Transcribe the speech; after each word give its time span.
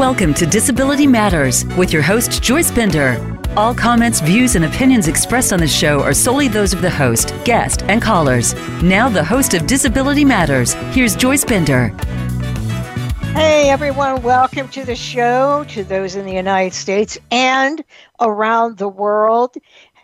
Welcome 0.00 0.32
to 0.34 0.46
Disability 0.46 1.06
Matters 1.06 1.66
with 1.76 1.92
your 1.92 2.00
host, 2.00 2.42
Joyce 2.42 2.70
Bender. 2.70 3.38
All 3.54 3.74
comments, 3.74 4.20
views, 4.20 4.56
and 4.56 4.64
opinions 4.64 5.08
expressed 5.08 5.52
on 5.52 5.60
the 5.60 5.68
show 5.68 6.00
are 6.00 6.14
solely 6.14 6.48
those 6.48 6.72
of 6.72 6.80
the 6.80 6.88
host, 6.88 7.34
guest, 7.44 7.82
and 7.82 8.00
callers. 8.00 8.54
Now, 8.82 9.10
the 9.10 9.22
host 9.22 9.52
of 9.52 9.66
Disability 9.66 10.24
Matters, 10.24 10.72
here's 10.94 11.14
Joyce 11.14 11.44
Bender. 11.44 11.88
Hey 13.34 13.68
everyone, 13.68 14.22
welcome 14.22 14.68
to 14.70 14.86
the 14.86 14.96
show 14.96 15.64
to 15.68 15.84
those 15.84 16.16
in 16.16 16.24
the 16.24 16.32
United 16.32 16.72
States 16.72 17.18
and 17.30 17.84
around 18.20 18.78
the 18.78 18.88
world. 18.88 19.54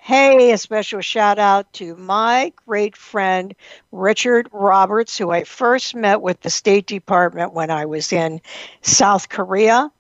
Hey, 0.06 0.52
a 0.52 0.56
special 0.56 1.00
shout 1.00 1.40
out 1.40 1.72
to 1.72 1.96
my 1.96 2.52
great 2.64 2.96
friend 2.96 3.52
Richard 3.90 4.48
Roberts, 4.52 5.18
who 5.18 5.32
I 5.32 5.42
first 5.42 5.96
met 5.96 6.22
with 6.22 6.42
the 6.42 6.48
State 6.48 6.86
Department 6.86 7.54
when 7.54 7.72
I 7.72 7.86
was 7.86 8.12
in 8.12 8.40
South 8.82 9.28
Korea. 9.30 9.90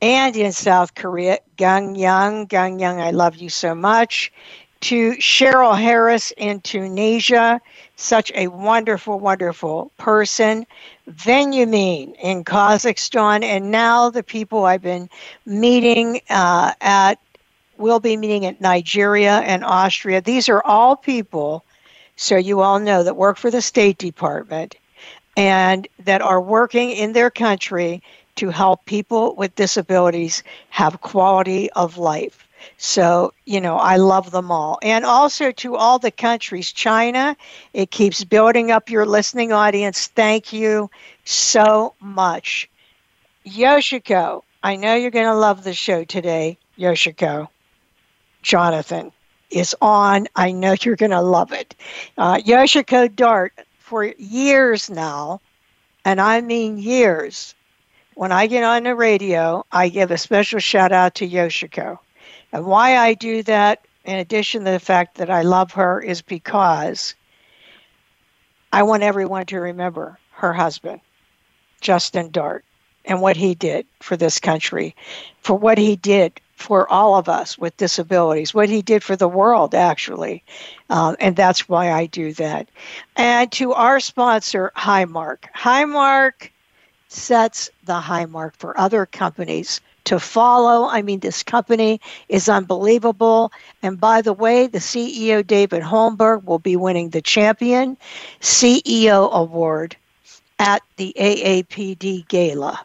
And 0.00 0.36
in 0.36 0.52
South 0.52 0.94
Korea, 0.94 1.40
Gang 1.56 1.96
Yang, 1.96 2.46
Gang 2.46 2.78
Yang, 2.78 3.00
I 3.00 3.10
love 3.10 3.34
you 3.34 3.48
so 3.48 3.74
much. 3.74 4.32
To 4.82 5.14
Cheryl 5.14 5.76
Harris 5.76 6.32
in 6.36 6.60
Tunisia, 6.60 7.60
such 7.96 8.30
a 8.36 8.46
wonderful, 8.46 9.18
wonderful 9.18 9.90
person. 9.98 10.64
Benjamin 11.24 12.14
in 12.22 12.44
Kazakhstan, 12.44 13.42
and 13.42 13.72
now 13.72 14.10
the 14.10 14.22
people 14.22 14.64
I've 14.64 14.82
been 14.82 15.08
meeting 15.44 16.20
uh, 16.30 16.72
at 16.80 17.18
we'll 17.78 18.00
be 18.00 18.16
meeting 18.16 18.46
at 18.46 18.60
Nigeria 18.60 19.38
and 19.38 19.64
Austria. 19.64 20.20
These 20.20 20.48
are 20.48 20.62
all 20.64 20.96
people, 20.96 21.64
so 22.16 22.36
you 22.36 22.60
all 22.60 22.78
know, 22.78 23.02
that 23.02 23.16
work 23.16 23.36
for 23.36 23.50
the 23.50 23.62
State 23.62 23.98
Department 23.98 24.76
and 25.36 25.86
that 26.04 26.22
are 26.22 26.40
working 26.40 26.90
in 26.90 27.12
their 27.12 27.30
country 27.30 28.02
to 28.36 28.50
help 28.50 28.84
people 28.84 29.34
with 29.34 29.54
disabilities 29.54 30.42
have 30.70 31.00
quality 31.00 31.70
of 31.72 31.98
life. 31.98 32.46
So, 32.78 33.32
you 33.44 33.60
know, 33.60 33.76
I 33.76 33.96
love 33.96 34.30
them 34.30 34.50
all. 34.50 34.78
And 34.82 35.04
also 35.04 35.52
to 35.52 35.76
all 35.76 35.98
the 35.98 36.10
countries, 36.10 36.72
China, 36.72 37.36
it 37.72 37.90
keeps 37.90 38.24
building 38.24 38.70
up 38.70 38.90
your 38.90 39.06
listening 39.06 39.52
audience. 39.52 40.08
Thank 40.08 40.52
you 40.52 40.90
so 41.24 41.94
much. 42.00 42.68
Yoshiko, 43.46 44.42
I 44.62 44.76
know 44.76 44.94
you're 44.94 45.10
going 45.10 45.26
to 45.26 45.34
love 45.34 45.64
the 45.64 45.74
show 45.74 46.04
today, 46.04 46.58
Yoshiko. 46.78 47.48
Jonathan 48.46 49.10
is 49.50 49.74
on. 49.82 50.28
I 50.36 50.52
know 50.52 50.76
you're 50.80 50.94
going 50.94 51.10
to 51.10 51.20
love 51.20 51.52
it. 51.52 51.74
Uh, 52.16 52.36
Yoshiko 52.36 53.14
Dart, 53.14 53.52
for 53.78 54.04
years 54.04 54.88
now, 54.88 55.40
and 56.04 56.20
I 56.20 56.40
mean 56.40 56.78
years, 56.78 57.56
when 58.14 58.30
I 58.30 58.46
get 58.46 58.62
on 58.62 58.84
the 58.84 58.94
radio, 58.94 59.66
I 59.72 59.88
give 59.88 60.12
a 60.12 60.18
special 60.18 60.60
shout 60.60 60.92
out 60.92 61.16
to 61.16 61.28
Yoshiko. 61.28 61.98
And 62.52 62.64
why 62.64 62.96
I 62.96 63.14
do 63.14 63.42
that, 63.42 63.84
in 64.04 64.16
addition 64.16 64.64
to 64.64 64.70
the 64.70 64.78
fact 64.78 65.16
that 65.16 65.28
I 65.28 65.42
love 65.42 65.72
her, 65.72 66.00
is 66.00 66.22
because 66.22 67.16
I 68.72 68.84
want 68.84 69.02
everyone 69.02 69.46
to 69.46 69.58
remember 69.58 70.18
her 70.30 70.52
husband, 70.52 71.00
Justin 71.80 72.30
Dart, 72.30 72.64
and 73.04 73.20
what 73.20 73.36
he 73.36 73.56
did 73.56 73.86
for 74.00 74.16
this 74.16 74.38
country, 74.38 74.94
for 75.42 75.56
what 75.56 75.78
he 75.78 75.96
did 75.96 76.40
for 76.56 76.90
all 76.90 77.16
of 77.16 77.28
us 77.28 77.56
with 77.56 77.76
disabilities, 77.76 78.52
what 78.52 78.68
he 78.68 78.82
did 78.82 79.02
for 79.02 79.14
the 79.14 79.28
world, 79.28 79.74
actually. 79.74 80.42
Um, 80.90 81.16
and 81.20 81.36
that's 81.36 81.68
why 81.68 81.92
I 81.92 82.06
do 82.06 82.32
that. 82.34 82.68
And 83.16 83.52
to 83.52 83.72
our 83.72 84.00
sponsor, 84.00 84.72
Highmark. 84.76 85.44
Highmark 85.54 86.50
sets 87.08 87.70
the 87.84 88.00
high 88.00 88.26
mark 88.26 88.56
for 88.56 88.78
other 88.78 89.06
companies 89.06 89.80
to 90.04 90.18
follow. 90.18 90.88
I 90.88 91.02
mean, 91.02 91.20
this 91.20 91.42
company 91.42 92.00
is 92.28 92.48
unbelievable. 92.48 93.52
And 93.82 94.00
by 94.00 94.22
the 94.22 94.32
way, 94.32 94.66
the 94.66 94.78
CEO, 94.78 95.46
David 95.46 95.82
Holmberg, 95.82 96.44
will 96.44 96.58
be 96.58 96.76
winning 96.76 97.10
the 97.10 97.22
Champion 97.22 97.96
CEO 98.40 99.30
Award 99.32 99.96
at 100.58 100.82
the 100.96 101.14
AAPD 101.18 102.26
Gala. 102.28 102.80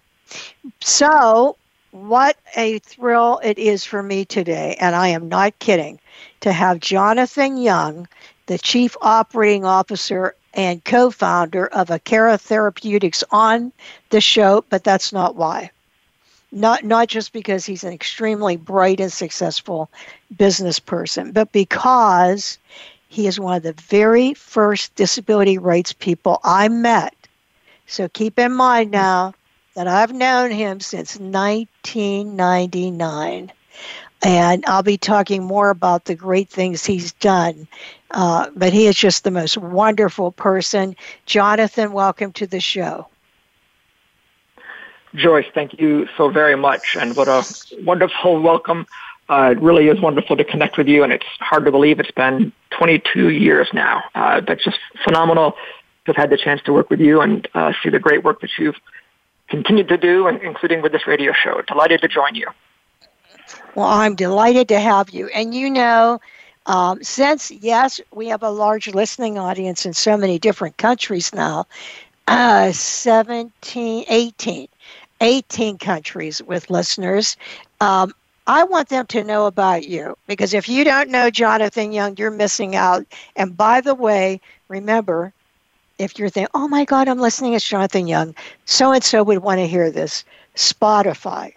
So 0.81 1.56
what 1.91 2.38
a 2.56 2.79
thrill 2.79 3.40
it 3.44 3.57
is 3.57 3.84
for 3.85 4.02
me 4.02 4.25
today, 4.25 4.75
and 4.79 4.96
I 4.96 5.09
am 5.09 5.29
not 5.29 5.59
kidding, 5.59 6.00
to 6.41 6.52
have 6.52 6.79
Jonathan 6.79 7.57
Young, 7.57 8.07
the 8.47 8.57
Chief 8.57 8.96
Operating 9.02 9.66
Officer 9.66 10.35
and 10.53 10.84
co 10.84 11.12
founder 11.12 11.68
of 11.68 11.90
Akero 11.90 12.40
Therapeutics, 12.40 13.24
on 13.31 13.72
the 14.09 14.22
show, 14.22 14.63
but 14.69 14.84
that's 14.84 15.13
not 15.13 15.35
why. 15.35 15.72
Not, 16.51 16.84
not 16.84 17.07
just 17.07 17.31
because 17.31 17.66
he's 17.66 17.85
an 17.85 17.94
extremely 17.94 18.57
bright 18.57 19.00
and 19.00 19.12
successful 19.12 19.90
business 20.38 20.80
person, 20.80 21.31
but 21.31 21.51
because 21.53 22.57
he 23.07 23.28
is 23.28 23.40
one 23.40 23.56
of 23.56 23.63
the 23.63 23.74
very 23.74 24.34
first 24.34 24.96
disability 24.96 25.57
rights 25.57 25.94
people 25.94 26.40
I 26.44 26.68
met. 26.68 27.16
So 27.88 28.09
keep 28.09 28.40
in 28.40 28.53
mind 28.53 28.91
now, 28.91 29.34
that 29.75 29.87
I've 29.87 30.13
known 30.13 30.51
him 30.51 30.79
since 30.79 31.19
1999. 31.19 33.51
And 34.23 34.63
I'll 34.67 34.83
be 34.83 34.99
talking 34.99 35.43
more 35.43 35.71
about 35.71 36.05
the 36.05 36.13
great 36.13 36.47
things 36.49 36.85
he's 36.85 37.13
done. 37.13 37.67
Uh, 38.11 38.51
but 38.55 38.71
he 38.73 38.85
is 38.85 38.95
just 38.95 39.23
the 39.23 39.31
most 39.31 39.57
wonderful 39.57 40.31
person. 40.31 40.95
Jonathan, 41.25 41.91
welcome 41.91 42.31
to 42.33 42.45
the 42.45 42.59
show. 42.59 43.07
Joyce, 45.15 45.47
thank 45.53 45.79
you 45.79 46.07
so 46.17 46.29
very 46.29 46.55
much. 46.55 46.95
And 46.99 47.15
what 47.15 47.27
a 47.27 47.43
wonderful 47.83 48.41
welcome. 48.41 48.85
Uh, 49.27 49.53
it 49.55 49.61
really 49.61 49.88
is 49.88 49.99
wonderful 49.99 50.38
to 50.38 50.43
connect 50.43 50.77
with 50.77 50.88
you, 50.88 51.03
and 51.03 51.13
it's 51.13 51.25
hard 51.39 51.65
to 51.65 51.71
believe 51.71 51.99
it's 51.99 52.11
been 52.11 52.51
22 52.71 53.29
years 53.29 53.69
now. 53.73 54.03
Uh, 54.13 54.41
that's 54.41 54.63
just 54.63 54.77
phenomenal 55.03 55.51
to 55.51 55.57
have 56.07 56.15
had 56.15 56.29
the 56.29 56.38
chance 56.38 56.61
to 56.63 56.73
work 56.73 56.89
with 56.89 56.99
you 56.99 57.21
and 57.21 57.47
uh, 57.53 57.71
see 57.81 57.89
the 57.89 57.99
great 57.99 58.23
work 58.23 58.41
that 58.41 58.49
you've 58.57 58.75
continue 59.51 59.84
to 59.84 59.97
do, 59.97 60.28
including 60.28 60.81
with 60.81 60.94
this 60.94 61.06
radio 61.06 61.34
show. 61.34 61.62
Delighted 61.67 62.01
to 62.01 62.07
join 62.07 62.34
you. 62.34 62.47
Well, 63.75 63.85
I'm 63.85 64.16
delighted 64.16 64.67
to 64.69 64.79
have 64.79 65.12
you. 65.12 65.28
And 65.28 65.53
you 65.53 65.69
know, 65.69 66.19
um, 66.66 67.03
since, 67.03 67.51
yes, 67.51 68.00
we 68.13 68.28
have 68.29 68.41
a 68.41 68.50
large 68.50 68.88
listening 68.88 69.38
audience 69.38 69.85
in 69.85 69.94
so 69.94 70.17
many 70.17 70.39
different 70.39 70.78
countries 70.78 71.34
now 71.34 71.67
uh, 72.28 72.72
17, 72.72 74.06
18, 74.07 74.67
18 75.19 75.78
countries 75.78 76.41
with 76.41 76.69
listeners. 76.69 77.35
Um, 77.81 78.13
I 78.47 78.63
want 78.63 78.89
them 78.89 79.06
to 79.07 79.23
know 79.23 79.45
about 79.45 79.88
you 79.88 80.18
because 80.28 80.53
if 80.53 80.68
you 80.69 80.83
don't 80.83 81.09
know 81.09 81.29
Jonathan 81.29 81.91
Young, 81.91 82.16
you're 82.18 82.31
missing 82.31 82.75
out. 82.75 83.06
And 83.35 83.56
by 83.56 83.81
the 83.81 83.95
way, 83.95 84.39
remember, 84.68 85.33
if 86.01 86.17
you're 86.17 86.29
thinking, 86.29 86.50
oh 86.53 86.67
my 86.67 86.84
God, 86.84 87.07
I'm 87.07 87.19
listening 87.19 87.53
to 87.53 87.59
Jonathan 87.59 88.07
Young, 88.07 88.34
so 88.66 88.91
and 88.91 89.03
so 89.03 89.22
would 89.23 89.38
want 89.39 89.59
to 89.59 89.67
hear 89.67 89.91
this. 89.91 90.25
Spotify. 90.56 91.53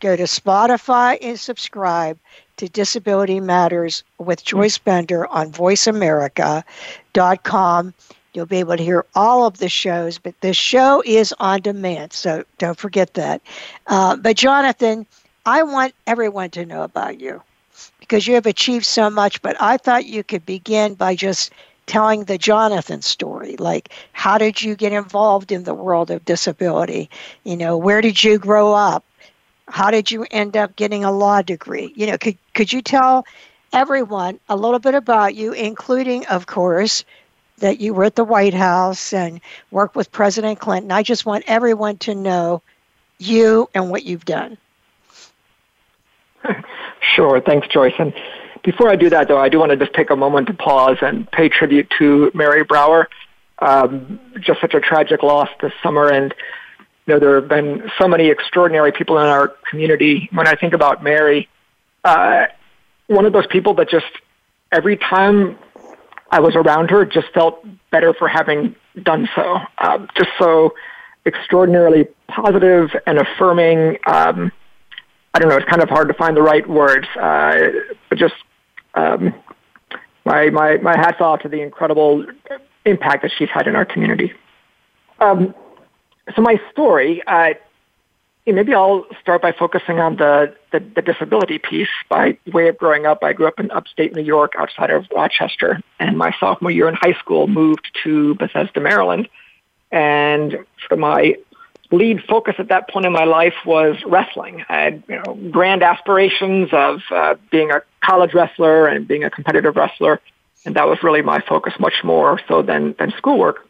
Go 0.00 0.16
to 0.16 0.24
Spotify 0.24 1.16
and 1.22 1.38
subscribe 1.38 2.18
to 2.56 2.68
Disability 2.68 3.38
Matters 3.40 4.02
with 4.18 4.44
Joyce 4.44 4.78
Bender 4.78 5.28
on 5.28 5.52
voiceamerica.com. 5.52 7.94
You'll 8.34 8.46
be 8.46 8.58
able 8.58 8.76
to 8.76 8.82
hear 8.82 9.06
all 9.14 9.46
of 9.46 9.58
the 9.58 9.68
shows, 9.68 10.18
but 10.18 10.34
this 10.40 10.56
show 10.56 11.04
is 11.06 11.32
on 11.38 11.60
demand, 11.60 12.12
so 12.12 12.42
don't 12.58 12.76
forget 12.76 13.14
that. 13.14 13.40
Uh, 13.86 14.16
but, 14.16 14.36
Jonathan, 14.36 15.06
I 15.46 15.62
want 15.62 15.94
everyone 16.06 16.50
to 16.50 16.66
know 16.66 16.82
about 16.82 17.20
you 17.20 17.40
because 18.00 18.26
you 18.26 18.34
have 18.34 18.46
achieved 18.46 18.86
so 18.86 19.08
much, 19.08 19.40
but 19.40 19.56
I 19.60 19.76
thought 19.76 20.06
you 20.06 20.24
could 20.24 20.44
begin 20.44 20.94
by 20.94 21.14
just 21.14 21.52
telling 21.86 22.24
the 22.24 22.38
Jonathan 22.38 23.02
story. 23.02 23.56
Like, 23.56 23.90
how 24.12 24.38
did 24.38 24.62
you 24.62 24.74
get 24.74 24.92
involved 24.92 25.52
in 25.52 25.64
the 25.64 25.74
world 25.74 26.10
of 26.10 26.24
disability? 26.24 27.10
You 27.44 27.56
know, 27.56 27.76
where 27.76 28.00
did 28.00 28.22
you 28.22 28.38
grow 28.38 28.72
up? 28.72 29.04
How 29.68 29.90
did 29.90 30.10
you 30.10 30.26
end 30.30 30.56
up 30.56 30.76
getting 30.76 31.04
a 31.04 31.12
law 31.12 31.42
degree? 31.42 31.92
You 31.96 32.06
know, 32.06 32.18
could 32.18 32.36
could 32.54 32.72
you 32.72 32.82
tell 32.82 33.26
everyone 33.72 34.38
a 34.48 34.56
little 34.56 34.78
bit 34.78 34.94
about 34.94 35.34
you, 35.34 35.52
including, 35.52 36.26
of 36.26 36.46
course, 36.46 37.04
that 37.58 37.80
you 37.80 37.94
were 37.94 38.04
at 38.04 38.16
the 38.16 38.24
White 38.24 38.54
House 38.54 39.12
and 39.12 39.40
worked 39.70 39.96
with 39.96 40.12
President 40.12 40.60
Clinton? 40.60 40.92
I 40.92 41.02
just 41.02 41.24
want 41.26 41.44
everyone 41.46 41.96
to 41.98 42.14
know 42.14 42.62
you 43.18 43.68
and 43.74 43.90
what 43.90 44.04
you've 44.04 44.24
done. 44.24 44.58
Sure. 47.14 47.40
Thanks, 47.40 47.68
Joyce. 47.68 47.94
And 47.98 48.12
before 48.64 48.90
I 48.90 48.96
do 48.96 49.10
that, 49.10 49.28
though, 49.28 49.38
I 49.38 49.48
do 49.48 49.58
want 49.58 49.70
to 49.70 49.76
just 49.76 49.92
take 49.92 50.10
a 50.10 50.16
moment 50.16 50.48
to 50.48 50.54
pause 50.54 50.96
and 51.02 51.30
pay 51.30 51.48
tribute 51.48 51.92
to 51.98 52.30
Mary 52.34 52.64
Brougher. 52.64 53.06
Um, 53.60 54.18
just 54.40 54.60
such 54.60 54.74
a 54.74 54.80
tragic 54.80 55.22
loss 55.22 55.48
this 55.60 55.72
summer, 55.82 56.10
and 56.10 56.34
you 57.06 57.14
know 57.14 57.20
there 57.20 57.36
have 57.36 57.48
been 57.48 57.88
so 57.98 58.08
many 58.08 58.28
extraordinary 58.28 58.90
people 58.90 59.18
in 59.18 59.26
our 59.26 59.48
community. 59.70 60.28
When 60.32 60.48
I 60.48 60.56
think 60.56 60.74
about 60.74 61.04
Mary, 61.04 61.48
uh, 62.02 62.46
one 63.06 63.26
of 63.26 63.32
those 63.32 63.46
people 63.46 63.74
that 63.74 63.88
just 63.88 64.06
every 64.72 64.96
time 64.96 65.56
I 66.30 66.40
was 66.40 66.56
around 66.56 66.90
her, 66.90 67.04
just 67.04 67.28
felt 67.32 67.64
better 67.92 68.12
for 68.12 68.26
having 68.26 68.74
done 69.00 69.28
so. 69.36 69.58
Um, 69.78 70.08
just 70.16 70.30
so 70.38 70.74
extraordinarily 71.26 72.08
positive 72.28 72.90
and 73.06 73.18
affirming. 73.18 73.98
Um, 74.06 74.50
I 75.32 75.38
don't 75.38 75.48
know. 75.48 75.56
It's 75.56 75.68
kind 75.68 75.82
of 75.82 75.88
hard 75.88 76.08
to 76.08 76.14
find 76.14 76.36
the 76.36 76.42
right 76.42 76.68
words, 76.68 77.06
uh, 77.20 77.58
but 78.08 78.18
just 78.18 78.34
um, 78.94 79.34
my 80.24 80.50
my 80.50 80.78
my 80.78 80.96
hats 80.96 81.20
off 81.20 81.40
to 81.40 81.48
the 81.48 81.60
incredible 81.60 82.24
impact 82.84 83.22
that 83.22 83.32
she's 83.36 83.50
had 83.50 83.66
in 83.66 83.76
our 83.76 83.84
community. 83.84 84.32
Um, 85.20 85.54
so 86.34 86.42
my 86.42 86.60
story, 86.70 87.22
uh, 87.26 87.54
maybe 88.46 88.74
I'll 88.74 89.06
start 89.20 89.42
by 89.42 89.52
focusing 89.52 90.00
on 90.00 90.16
the, 90.16 90.54
the, 90.72 90.80
the 90.80 91.02
disability 91.02 91.58
piece. 91.58 91.88
By 92.08 92.38
way 92.52 92.68
of 92.68 92.78
growing 92.78 93.06
up, 93.06 93.22
I 93.22 93.32
grew 93.32 93.46
up 93.46 93.58
in 93.58 93.70
upstate 93.70 94.14
New 94.14 94.22
York, 94.22 94.52
outside 94.58 94.90
of 94.90 95.06
Rochester, 95.14 95.80
and 95.98 96.16
my 96.16 96.34
sophomore 96.38 96.70
year 96.70 96.88
in 96.88 96.94
high 96.94 97.14
school 97.14 97.46
moved 97.46 97.90
to 98.04 98.34
Bethesda, 98.36 98.80
Maryland. 98.80 99.28
And 99.92 100.58
for 100.88 100.96
my 100.96 101.36
lead 101.90 102.22
focus 102.28 102.54
at 102.58 102.68
that 102.68 102.88
point 102.88 103.06
in 103.06 103.12
my 103.12 103.24
life 103.24 103.54
was 103.64 103.96
wrestling. 104.06 104.64
I 104.68 104.80
had 104.80 105.02
you 105.08 105.16
know, 105.16 105.34
grand 105.50 105.82
aspirations 105.82 106.70
of 106.72 107.00
uh, 107.10 107.34
being 107.50 107.70
a 107.70 107.82
college 108.02 108.34
wrestler 108.34 108.86
and 108.86 109.06
being 109.06 109.24
a 109.24 109.30
competitive 109.30 109.76
wrestler, 109.76 110.20
and 110.64 110.76
that 110.76 110.86
was 110.86 111.02
really 111.02 111.22
my 111.22 111.40
focus, 111.40 111.74
much 111.78 112.02
more 112.02 112.40
so 112.48 112.62
than 112.62 112.94
than 112.98 113.12
schoolwork. 113.16 113.66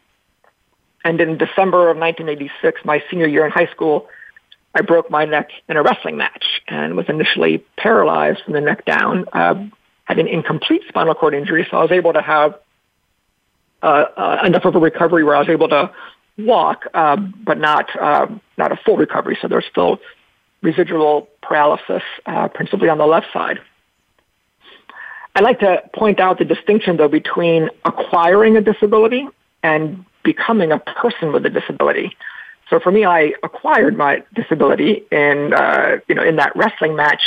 And 1.03 1.21
in 1.21 1.37
December 1.37 1.89
of 1.89 1.97
1986, 1.97 2.81
my 2.83 3.03
senior 3.11 3.27
year 3.27 3.45
in 3.45 3.51
high 3.51 3.67
school, 3.67 4.07
I 4.73 4.81
broke 4.81 5.11
my 5.11 5.25
neck 5.25 5.49
in 5.69 5.77
a 5.77 5.83
wrestling 5.83 6.17
match 6.17 6.45
and 6.67 6.95
was 6.97 7.07
initially 7.07 7.63
paralyzed 7.77 8.41
from 8.43 8.53
the 8.53 8.61
neck 8.61 8.85
down. 8.85 9.25
Uh, 9.31 9.65
had 10.05 10.19
an 10.19 10.27
incomplete 10.27 10.83
spinal 10.87 11.15
cord 11.15 11.33
injury, 11.33 11.67
so 11.69 11.77
I 11.77 11.81
was 11.81 11.91
able 11.91 12.13
to 12.13 12.21
have 12.21 12.59
uh, 13.81 14.05
uh, 14.17 14.41
enough 14.45 14.65
of 14.65 14.75
a 14.75 14.79
recovery 14.79 15.23
where 15.23 15.35
I 15.35 15.39
was 15.39 15.49
able 15.49 15.69
to 15.69 15.91
walk, 16.37 16.85
uh, 16.93 17.15
but 17.17 17.57
not 17.57 17.87
uh, 17.99 18.27
not 18.57 18.71
a 18.71 18.75
full 18.77 18.97
recovery. 18.97 19.37
So 19.41 19.47
there's 19.47 19.65
still 19.69 19.99
residual 20.61 21.27
paralysis, 21.41 22.03
uh, 22.25 22.47
principally 22.49 22.89
on 22.89 22.97
the 22.97 23.05
left 23.05 23.27
side. 23.31 23.59
I'd 25.35 25.43
like 25.43 25.59
to 25.59 25.81
point 25.93 26.19
out 26.19 26.39
the 26.39 26.45
distinction, 26.45 26.97
though, 26.97 27.09
between 27.09 27.69
acquiring 27.83 28.55
a 28.55 28.61
disability 28.61 29.27
and 29.63 30.05
becoming 30.23 30.71
a 30.71 30.79
person 30.79 31.33
with 31.33 31.45
a 31.45 31.49
disability. 31.49 32.15
So 32.69 32.79
for 32.79 32.91
me, 32.91 33.05
I 33.05 33.33
acquired 33.43 33.95
my 33.97 34.23
disability 34.33 35.03
in 35.11 35.53
uh, 35.53 35.97
you 36.07 36.15
know 36.15 36.23
in 36.23 36.37
that 36.37 36.55
wrestling 36.55 36.95
match. 36.95 37.21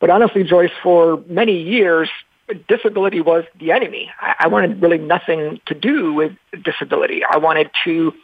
But 0.00 0.10
honestly, 0.10 0.44
Joyce, 0.44 0.72
for 0.82 1.22
many 1.28 1.62
years, 1.62 2.08
disability 2.54 3.20
was 3.20 3.44
the 3.58 3.72
enemy. 3.72 4.10
I, 4.20 4.34
I 4.40 4.48
wanted 4.48 4.80
really 4.80 4.98
nothing 4.98 5.60
to 5.66 5.74
do 5.74 6.12
with 6.12 6.32
disability. 6.62 7.22
I 7.24 7.38
wanted 7.38 7.70
to 7.84 8.14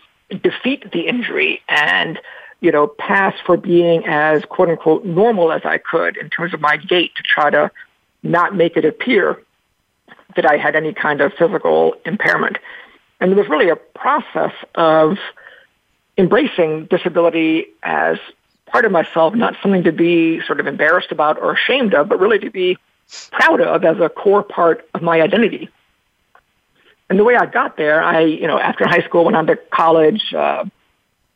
defeat 0.42 0.90
the 0.92 1.06
injury 1.06 1.62
and 1.68 2.18
you 2.60 2.72
know 2.72 2.86
pass 2.86 3.34
for 3.44 3.56
being 3.56 4.04
as 4.06 4.44
quote 4.44 4.68
unquote 4.68 5.04
normal 5.04 5.52
as 5.52 5.62
I 5.64 5.78
could 5.78 6.16
in 6.16 6.30
terms 6.30 6.52
of 6.52 6.60
my 6.60 6.76
gait 6.76 7.14
to 7.16 7.22
try 7.22 7.50
to 7.50 7.70
not 8.22 8.54
make 8.54 8.76
it 8.76 8.84
appear 8.84 9.42
that 10.34 10.46
I 10.46 10.56
had 10.56 10.76
any 10.76 10.92
kind 10.92 11.20
of 11.20 11.32
physical 11.34 11.94
impairment. 12.04 12.58
And 13.20 13.30
there 13.30 13.38
was 13.38 13.48
really 13.48 13.70
a 13.70 13.76
process 13.76 14.52
of 14.74 15.16
embracing 16.18 16.86
disability 16.86 17.66
as 17.82 18.18
part 18.66 18.84
of 18.84 18.92
myself, 18.92 19.34
not 19.34 19.56
something 19.62 19.84
to 19.84 19.92
be 19.92 20.40
sort 20.42 20.60
of 20.60 20.66
embarrassed 20.66 21.12
about 21.12 21.38
or 21.40 21.52
ashamed 21.52 21.94
of, 21.94 22.08
but 22.08 22.20
really 22.20 22.38
to 22.40 22.50
be 22.50 22.76
proud 23.30 23.60
of 23.60 23.84
as 23.84 23.98
a 24.00 24.08
core 24.08 24.42
part 24.42 24.88
of 24.94 25.02
my 25.02 25.20
identity. 25.20 25.68
And 27.08 27.18
the 27.18 27.24
way 27.24 27.36
I 27.36 27.46
got 27.46 27.76
there, 27.76 28.02
I, 28.02 28.20
you 28.20 28.46
know, 28.46 28.58
after 28.58 28.86
high 28.86 29.02
school, 29.02 29.24
went 29.24 29.36
on 29.36 29.46
to 29.46 29.56
college, 29.70 30.34
uh, 30.34 30.64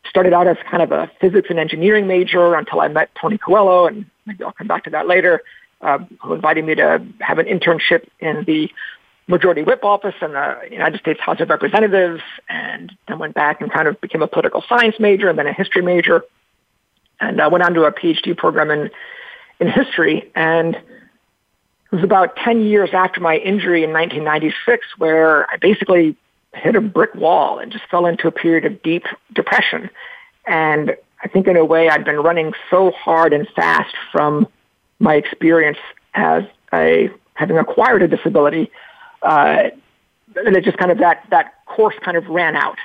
started 0.09 0.33
out 0.33 0.49
as 0.49 0.57
kind 0.69 0.83
of 0.83 0.91
a 0.91 1.11
physics 1.21 1.49
and 1.51 1.59
engineering 1.59 2.07
major 2.09 2.55
until 2.55 2.81
I 2.81 2.89
met 2.89 3.11
Tony 3.21 3.39
Coelho, 3.39 3.87
and 3.87 4.07
maybe 4.27 4.43
I'll 4.43 4.53
come 4.53 4.67
back 4.67 4.85
to 4.85 4.91
that 4.91 5.07
later, 5.07 5.43
uh, 5.81 5.99
who 6.23 6.35
invited 6.35 6.65
me 6.65 6.75
to 6.75 7.07
have 7.21 7.39
an 7.39 7.47
internship 7.47 8.09
in 8.19 8.45
the 8.45 8.71
majority 9.29 9.63
whip 9.63 9.85
office 9.85 10.17
in 10.21 10.33
the 10.33 10.59
United 10.71 10.99
States 10.99 11.21
House 11.21 11.41
of 11.41 11.49
Representatives, 11.49 12.23
and 12.49 12.93
then 13.07 13.21
went 13.21 13.35
back 13.35 13.61
and 13.61 13.71
kind 13.71 13.87
of 13.87 14.01
became 14.01 14.23
a 14.23 14.27
political 14.27 14.65
science 14.69 14.97
major 14.99 15.29
and 15.29 15.39
then 15.39 15.47
a 15.47 15.53
history 15.53 15.83
major, 15.83 16.25
and 17.21 17.41
I 17.41 17.47
uh, 17.47 17.51
went 17.51 17.63
on 17.63 17.75
to 17.75 17.85
a 17.85 17.93
PhD 17.93 18.37
program 18.37 18.71
in 18.73 18.91
in 19.61 19.69
history. 19.69 20.31
And 20.35 20.81
it 21.93 21.97
was 21.97 22.05
about 22.05 22.37
10 22.37 22.63
years 22.63 22.91
after 22.93 23.21
my 23.21 23.37
injury 23.37 23.83
in 23.83 23.93
1996 23.93 24.87
where 24.99 25.51
I 25.51 25.57
basically 25.57 26.17
hit 26.55 26.77
a 26.77 26.81
brick 26.81 27.15
wall 27.15 27.59
and 27.59 27.71
just 27.73 27.85
fell 27.91 28.07
into 28.07 28.29
a 28.29 28.33
period 28.33 28.65
of 28.65 28.83
deep 28.83 29.05
depression. 29.33 29.91
And 30.47 30.97
I 31.23 31.29
think 31.29 31.47
in 31.47 31.57
a 31.57 31.65
way 31.65 31.89
I'd 31.89 32.05
been 32.05 32.21
running 32.21 32.53
so 32.71 32.93
hard 32.93 33.33
and 33.33 33.47
fast 33.55 33.95
from 34.13 34.47
my 34.99 35.15
experience 35.15 35.79
as 36.15 36.45
a 36.73 37.11
having 37.35 37.59
acquired 37.59 38.03
a 38.03 38.09
disability 38.09 38.71
uh, 39.23 39.71
and 40.37 40.57
it 40.57 40.65
just 40.65 40.79
kind 40.79 40.91
of 40.91 40.99
that 40.99 41.27
that 41.31 41.65
course 41.67 41.95
kind 42.03 42.17
of 42.17 42.27
ran 42.29 42.57
out. 42.57 42.79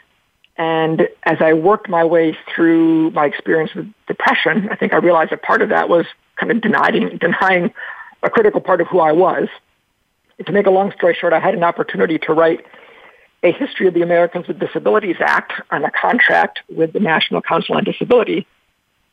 And 0.57 1.09
as 1.23 1.37
I 1.41 1.53
worked 1.53 1.89
my 1.89 2.03
way 2.03 2.37
through 2.53 3.11
my 3.11 3.25
experience 3.25 3.73
with 3.75 3.91
depression, 4.07 4.69
I 4.71 4.75
think 4.75 4.93
I 4.93 4.97
realized 4.97 5.31
that 5.31 5.41
part 5.41 5.61
of 5.61 5.69
that 5.69 5.89
was 5.89 6.05
kind 6.37 6.51
of 6.51 6.61
denying 6.61 7.17
denying 7.17 7.73
a 8.25 8.29
critical 8.29 8.59
part 8.59 8.81
of 8.81 8.87
who 8.87 8.99
I 8.99 9.13
was. 9.13 9.47
to 10.45 10.51
make 10.51 10.65
a 10.65 10.71
long 10.71 10.91
story 10.91 11.15
short, 11.19 11.31
I 11.31 11.39
had 11.39 11.53
an 11.53 11.63
opportunity 11.63 12.17
to 12.19 12.33
write 12.33 12.65
a 13.43 13.51
history 13.51 13.87
of 13.87 13.93
the 13.93 14.01
Americans 14.01 14.47
with 14.47 14.59
Disabilities 14.59 15.17
Act 15.19 15.53
on 15.69 15.85
a 15.85 15.91
contract 15.91 16.59
with 16.67 16.91
the 16.93 16.99
National 16.99 17.41
Council 17.41 17.75
on 17.75 17.83
Disability, 17.83 18.47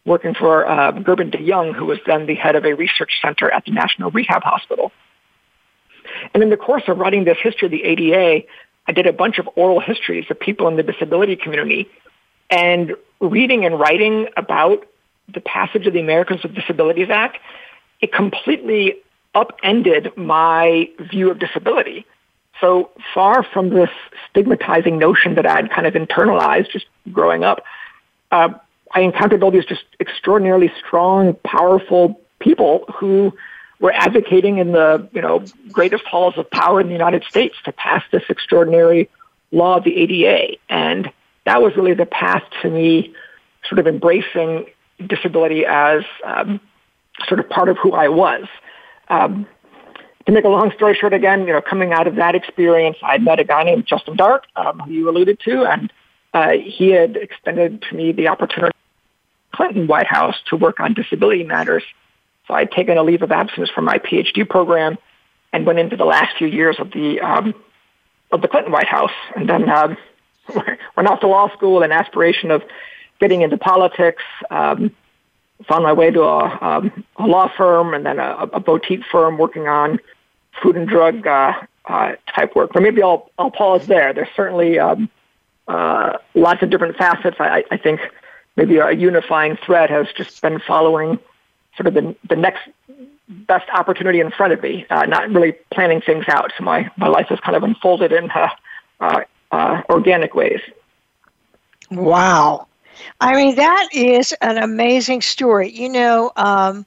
working 0.06 0.34
for 0.34 0.66
uh, 0.66 0.92
Gerben 0.92 1.30
de 1.30 1.46
Jong, 1.46 1.74
who 1.74 1.84
was 1.84 1.98
then 2.06 2.26
the 2.26 2.34
head 2.34 2.56
of 2.56 2.64
a 2.64 2.72
research 2.72 3.20
center 3.20 3.50
at 3.50 3.66
the 3.66 3.72
National 3.72 4.10
Rehab 4.10 4.42
Hospital. 4.42 4.90
And 6.32 6.42
in 6.42 6.48
the 6.48 6.56
course 6.56 6.84
of 6.88 6.96
writing 6.98 7.24
this 7.24 7.36
history 7.42 7.66
of 7.66 7.72
the 7.72 7.84
ADA, 7.84 8.46
I 8.88 8.92
did 8.92 9.06
a 9.06 9.12
bunch 9.12 9.38
of 9.38 9.48
oral 9.54 9.80
histories 9.80 10.24
of 10.30 10.40
people 10.40 10.66
in 10.68 10.76
the 10.76 10.82
disability 10.82 11.36
community 11.36 11.88
and 12.50 12.94
reading 13.20 13.64
and 13.66 13.78
writing 13.78 14.28
about 14.36 14.86
the 15.32 15.40
passage 15.40 15.86
of 15.86 15.92
the 15.92 16.00
Americans 16.00 16.42
with 16.42 16.54
Disabilities 16.54 17.08
Act, 17.10 17.38
it 18.02 18.12
completely 18.12 18.96
upended 19.34 20.14
my 20.16 20.90
view 21.00 21.30
of 21.30 21.38
disability. 21.38 22.04
So 22.60 22.90
far 23.14 23.42
from 23.42 23.70
this 23.70 23.90
stigmatizing 24.30 24.98
notion 24.98 25.36
that 25.36 25.46
I'd 25.46 25.70
kind 25.70 25.86
of 25.86 25.94
internalized 25.94 26.70
just 26.70 26.86
growing 27.10 27.42
up, 27.42 27.64
uh, 28.30 28.50
I 28.94 29.00
encountered 29.00 29.42
all 29.42 29.50
these 29.50 29.64
just 29.64 29.84
extraordinarily 30.00 30.70
strong, 30.78 31.34
powerful 31.44 32.20
people 32.40 32.84
who 32.94 33.32
were 33.80 33.92
advocating 33.92 34.58
in 34.58 34.72
the 34.72 35.08
you 35.12 35.22
know 35.22 35.44
greatest 35.70 36.04
halls 36.04 36.36
of 36.36 36.50
power 36.50 36.80
in 36.80 36.88
the 36.88 36.92
United 36.92 37.24
States 37.24 37.56
to 37.64 37.72
pass 37.72 38.04
this 38.12 38.22
extraordinary 38.28 39.08
law 39.50 39.78
of 39.78 39.84
the 39.84 39.96
ADA, 39.96 40.56
and 40.68 41.10
that 41.44 41.62
was 41.62 41.74
really 41.76 41.94
the 41.94 42.06
path 42.06 42.44
to 42.60 42.70
me 42.70 43.14
sort 43.68 43.78
of 43.78 43.86
embracing 43.86 44.66
disability 45.06 45.64
as 45.66 46.04
um, 46.24 46.60
sort 47.26 47.40
of 47.40 47.48
part 47.48 47.68
of 47.68 47.76
who 47.78 47.92
I 47.92 48.08
was. 48.08 48.46
Um, 49.08 49.46
to 50.26 50.32
make 50.32 50.44
a 50.44 50.48
long 50.48 50.70
story 50.72 50.94
short, 50.94 51.12
again, 51.12 51.46
you 51.46 51.52
know, 51.52 51.60
coming 51.60 51.92
out 51.92 52.06
of 52.06 52.16
that 52.16 52.34
experience, 52.34 52.96
I 53.02 53.18
met 53.18 53.40
a 53.40 53.44
guy 53.44 53.64
named 53.64 53.86
Justin 53.86 54.16
Dart, 54.16 54.46
um, 54.54 54.78
who 54.80 54.92
you 54.92 55.10
alluded 55.10 55.40
to, 55.40 55.64
and 55.64 55.92
uh, 56.32 56.52
he 56.52 56.90
had 56.90 57.16
extended 57.16 57.82
to 57.90 57.96
me 57.96 58.12
the 58.12 58.28
opportunity 58.28 58.72
Clinton 59.52 59.86
White 59.86 60.06
House 60.06 60.36
to 60.46 60.56
work 60.56 60.80
on 60.80 60.94
disability 60.94 61.44
matters 61.44 61.82
so 62.46 62.54
I'd 62.54 62.70
taken 62.70 62.98
a 62.98 63.02
leave 63.02 63.22
of 63.22 63.30
absence 63.30 63.70
from 63.70 63.84
my 63.84 63.98
PhD 63.98 64.48
program 64.48 64.98
and 65.52 65.66
went 65.66 65.78
into 65.78 65.96
the 65.96 66.04
last 66.04 66.36
few 66.36 66.48
years 66.48 66.76
of 66.78 66.90
the 66.92 67.20
um, 67.20 67.54
of 68.30 68.40
the 68.40 68.48
Clinton 68.48 68.72
White 68.72 68.88
House, 68.88 69.12
and 69.36 69.48
then 69.48 69.68
um, 69.68 69.96
went 70.96 71.08
off 71.08 71.20
to 71.20 71.26
law 71.26 71.52
school 71.54 71.82
in 71.82 71.92
aspiration 71.92 72.50
of 72.50 72.62
getting 73.20 73.42
into 73.42 73.58
politics. 73.58 74.22
Um, 74.50 74.94
found 75.68 75.84
my 75.84 75.92
way 75.92 76.10
to 76.10 76.22
a, 76.22 76.58
um, 76.60 77.04
a 77.16 77.26
law 77.26 77.50
firm 77.56 77.94
and 77.94 78.04
then 78.06 78.18
a, 78.18 78.48
a 78.52 78.60
boutique 78.60 79.04
firm 79.10 79.38
working 79.38 79.68
on 79.68 79.98
food 80.62 80.76
and 80.76 80.88
drug 80.88 81.26
uh, 81.26 81.52
uh, 81.86 82.12
type 82.34 82.54
work. 82.54 82.70
But 82.72 82.82
maybe 82.82 83.02
I'll 83.02 83.30
I'll 83.38 83.50
pause 83.50 83.86
there. 83.86 84.12
There's 84.12 84.28
certainly 84.36 84.78
um, 84.78 85.10
uh, 85.68 86.18
lots 86.34 86.62
of 86.62 86.70
different 86.70 86.96
facets. 86.96 87.36
I, 87.40 87.64
I 87.70 87.76
think 87.76 88.00
maybe 88.56 88.76
a 88.76 88.92
unifying 88.92 89.56
thread 89.56 89.90
has 89.90 90.06
just 90.16 90.40
been 90.42 90.60
following 90.60 91.18
sort 91.76 91.86
of 91.86 91.94
the, 91.94 92.14
the 92.28 92.36
next 92.36 92.68
best 93.28 93.68
opportunity 93.70 94.20
in 94.20 94.30
front 94.30 94.52
of 94.52 94.62
me, 94.62 94.86
uh, 94.90 95.06
not 95.06 95.30
really 95.30 95.52
planning 95.72 96.00
things 96.00 96.26
out. 96.28 96.52
So 96.58 96.64
my, 96.64 96.90
my 96.96 97.08
life 97.08 97.28
has 97.28 97.40
kind 97.40 97.56
of 97.56 97.62
unfolded 97.62 98.12
in 98.12 98.30
uh, 98.30 98.48
uh, 99.00 99.20
uh, 99.50 99.82
organic 99.88 100.34
ways. 100.34 100.60
Wow. 101.90 102.66
I 103.20 103.34
mean, 103.36 103.56
that 103.56 103.88
is 103.92 104.34
an 104.40 104.58
amazing 104.58 105.22
story. 105.22 105.70
You 105.70 105.88
know, 105.88 106.32
um, 106.36 106.86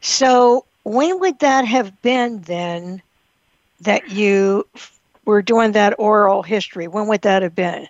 so 0.00 0.64
when 0.84 1.20
would 1.20 1.38
that 1.40 1.64
have 1.64 2.00
been 2.02 2.42
then 2.42 3.02
that 3.80 4.10
you 4.10 4.66
were 5.24 5.42
doing 5.42 5.72
that 5.72 5.94
oral 5.98 6.42
history? 6.42 6.88
When 6.88 7.06
would 7.08 7.22
that 7.22 7.42
have 7.42 7.54
been? 7.54 7.88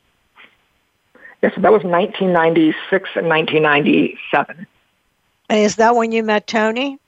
Yes, 1.43 1.53
that 1.57 1.73
was 1.73 1.83
1996 1.83 3.11
and 3.17 3.29
1997. 3.29 4.67
And 5.49 5.59
is 5.59 5.77
that 5.77 5.97
when 5.97 6.13
you 6.13 6.23
met 6.23 6.47
Tony? 6.47 6.99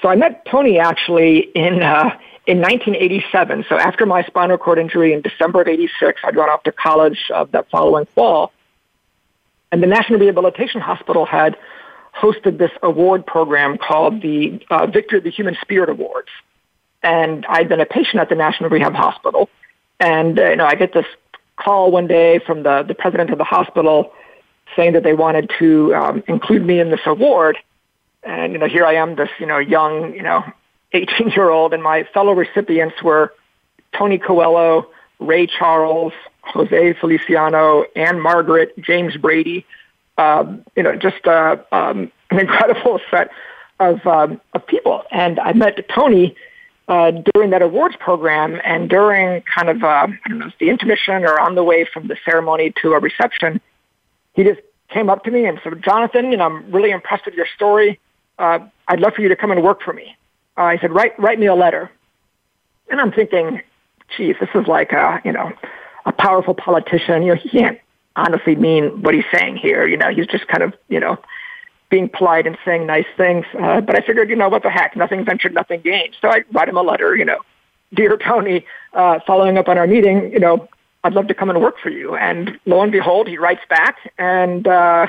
So 0.00 0.08
I 0.08 0.16
met 0.16 0.44
Tony 0.46 0.78
actually 0.78 1.50
in 1.54 1.82
uh, 1.82 2.18
in 2.52 2.60
1987. 2.60 3.64
So 3.66 3.78
after 3.78 4.04
my 4.04 4.22
spinal 4.24 4.58
cord 4.58 4.78
injury 4.78 5.14
in 5.14 5.22
December 5.22 5.62
of 5.62 5.68
86, 5.68 6.20
I'd 6.22 6.34
gone 6.34 6.50
off 6.50 6.62
to 6.64 6.72
college 6.72 7.30
uh, 7.32 7.44
that 7.44 7.70
following 7.70 8.04
fall. 8.14 8.52
And 9.70 9.82
the 9.82 9.86
National 9.86 10.18
Rehabilitation 10.18 10.82
Hospital 10.82 11.24
had 11.24 11.56
hosted 12.14 12.58
this 12.58 12.70
award 12.82 13.24
program 13.24 13.78
called 13.78 14.20
the 14.20 14.60
uh, 14.68 14.86
Victory 14.86 15.16
of 15.16 15.24
the 15.24 15.30
Human 15.30 15.56
Spirit 15.62 15.88
Awards. 15.88 16.28
And 17.02 17.46
I'd 17.46 17.70
been 17.70 17.80
a 17.80 17.86
patient 17.86 18.20
at 18.20 18.28
the 18.28 18.34
National 18.34 18.68
Rehab 18.68 18.92
Hospital. 18.92 19.48
And, 19.98 20.38
uh, 20.38 20.50
you 20.50 20.56
know, 20.56 20.66
I 20.66 20.74
get 20.74 20.92
this 20.92 21.06
call 21.56 21.90
one 21.90 22.06
day 22.06 22.38
from 22.38 22.64
the, 22.64 22.82
the 22.82 22.94
president 22.94 23.30
of 23.30 23.38
the 23.38 23.44
hospital 23.44 24.12
saying 24.76 24.92
that 24.92 25.04
they 25.04 25.14
wanted 25.14 25.50
to 25.58 25.94
um, 25.94 26.22
include 26.28 26.66
me 26.66 26.80
in 26.80 26.90
this 26.90 27.00
award. 27.06 27.56
And, 28.22 28.52
you 28.52 28.58
know, 28.58 28.68
here 28.68 28.84
I 28.84 28.96
am, 28.96 29.16
this, 29.16 29.30
you 29.40 29.46
know, 29.46 29.56
young, 29.56 30.12
you 30.14 30.22
know, 30.22 30.44
18 30.92 31.30
year 31.30 31.50
old, 31.50 31.72
and 31.74 31.82
my 31.82 32.04
fellow 32.14 32.32
recipients 32.32 33.02
were 33.02 33.34
Tony 33.96 34.18
Coelho, 34.18 34.88
Ray 35.18 35.46
Charles, 35.46 36.12
Jose 36.42 36.94
Feliciano, 36.94 37.84
Ann-Margret, 37.94 38.78
James 38.78 39.16
Brady. 39.16 39.64
Um, 40.18 40.64
you 40.76 40.82
know, 40.82 40.94
just 40.96 41.26
uh, 41.26 41.56
um, 41.72 42.12
an 42.30 42.38
incredible 42.40 43.00
set 43.10 43.30
of, 43.80 44.06
um, 44.06 44.40
of 44.52 44.66
people. 44.66 45.04
And 45.10 45.40
I 45.40 45.52
met 45.52 45.88
Tony 45.88 46.36
uh, 46.88 47.12
during 47.32 47.50
that 47.50 47.62
awards 47.62 47.96
program 47.98 48.60
and 48.64 48.90
during 48.90 49.42
kind 49.42 49.68
of, 49.68 49.82
uh, 49.82 50.08
I 50.08 50.28
don't 50.28 50.38
know, 50.38 50.50
the 50.58 50.68
intermission 50.68 51.24
or 51.24 51.38
on 51.40 51.54
the 51.54 51.64
way 51.64 51.86
from 51.90 52.08
the 52.08 52.16
ceremony 52.24 52.72
to 52.82 52.92
a 52.92 52.98
reception, 52.98 53.60
he 54.34 54.44
just 54.44 54.60
came 54.90 55.08
up 55.08 55.24
to 55.24 55.30
me 55.30 55.46
and 55.46 55.58
said, 55.62 55.82
Jonathan, 55.82 56.30
you 56.30 56.36
know, 56.36 56.44
I'm 56.44 56.70
really 56.70 56.90
impressed 56.90 57.24
with 57.24 57.34
your 57.34 57.46
story. 57.54 57.98
Uh, 58.38 58.60
I'd 58.88 59.00
love 59.00 59.14
for 59.14 59.22
you 59.22 59.28
to 59.28 59.36
come 59.36 59.50
and 59.50 59.62
work 59.62 59.82
for 59.82 59.92
me. 59.92 60.16
Uh, 60.56 60.70
he 60.70 60.78
said, 60.78 60.92
write, 60.92 61.18
write 61.18 61.38
me 61.38 61.46
a 61.46 61.54
letter. 61.54 61.90
And 62.90 63.00
I'm 63.00 63.12
thinking, 63.12 63.62
geez, 64.16 64.36
this 64.40 64.50
is 64.54 64.66
like 64.66 64.92
a, 64.92 65.20
you 65.24 65.32
know, 65.32 65.52
a 66.04 66.12
powerful 66.12 66.54
politician. 66.54 67.22
You 67.22 67.34
know, 67.34 67.40
he 67.40 67.48
can't 67.48 67.78
honestly 68.16 68.56
mean 68.56 69.02
what 69.02 69.14
he's 69.14 69.24
saying 69.32 69.56
here. 69.56 69.86
You 69.86 69.96
know, 69.96 70.10
he's 70.10 70.26
just 70.26 70.46
kind 70.48 70.62
of, 70.62 70.74
you 70.88 71.00
know, 71.00 71.18
being 71.88 72.08
polite 72.08 72.46
and 72.46 72.56
saying 72.64 72.86
nice 72.86 73.06
things. 73.16 73.44
Uh, 73.58 73.80
but 73.80 73.96
I 73.96 74.00
figured, 74.00 74.30
you 74.30 74.36
know, 74.36 74.48
what 74.48 74.62
the 74.62 74.70
heck, 74.70 74.96
nothing 74.96 75.24
ventured, 75.24 75.54
nothing 75.54 75.80
gained. 75.80 76.16
So 76.20 76.28
I 76.28 76.42
write 76.52 76.68
him 76.68 76.76
a 76.76 76.82
letter, 76.82 77.16
you 77.16 77.24
know, 77.24 77.38
dear 77.94 78.16
Tony, 78.16 78.64
uh, 78.94 79.20
following 79.26 79.58
up 79.58 79.68
on 79.68 79.78
our 79.78 79.86
meeting, 79.86 80.32
you 80.32 80.38
know, 80.38 80.68
I'd 81.04 81.14
love 81.14 81.28
to 81.28 81.34
come 81.34 81.50
and 81.50 81.60
work 81.60 81.76
for 81.82 81.90
you. 81.90 82.14
And 82.16 82.58
lo 82.64 82.80
and 82.80 82.92
behold, 82.92 83.28
he 83.28 83.36
writes 83.36 83.60
back 83.68 83.96
and 84.18 84.66
uh, 84.66 85.08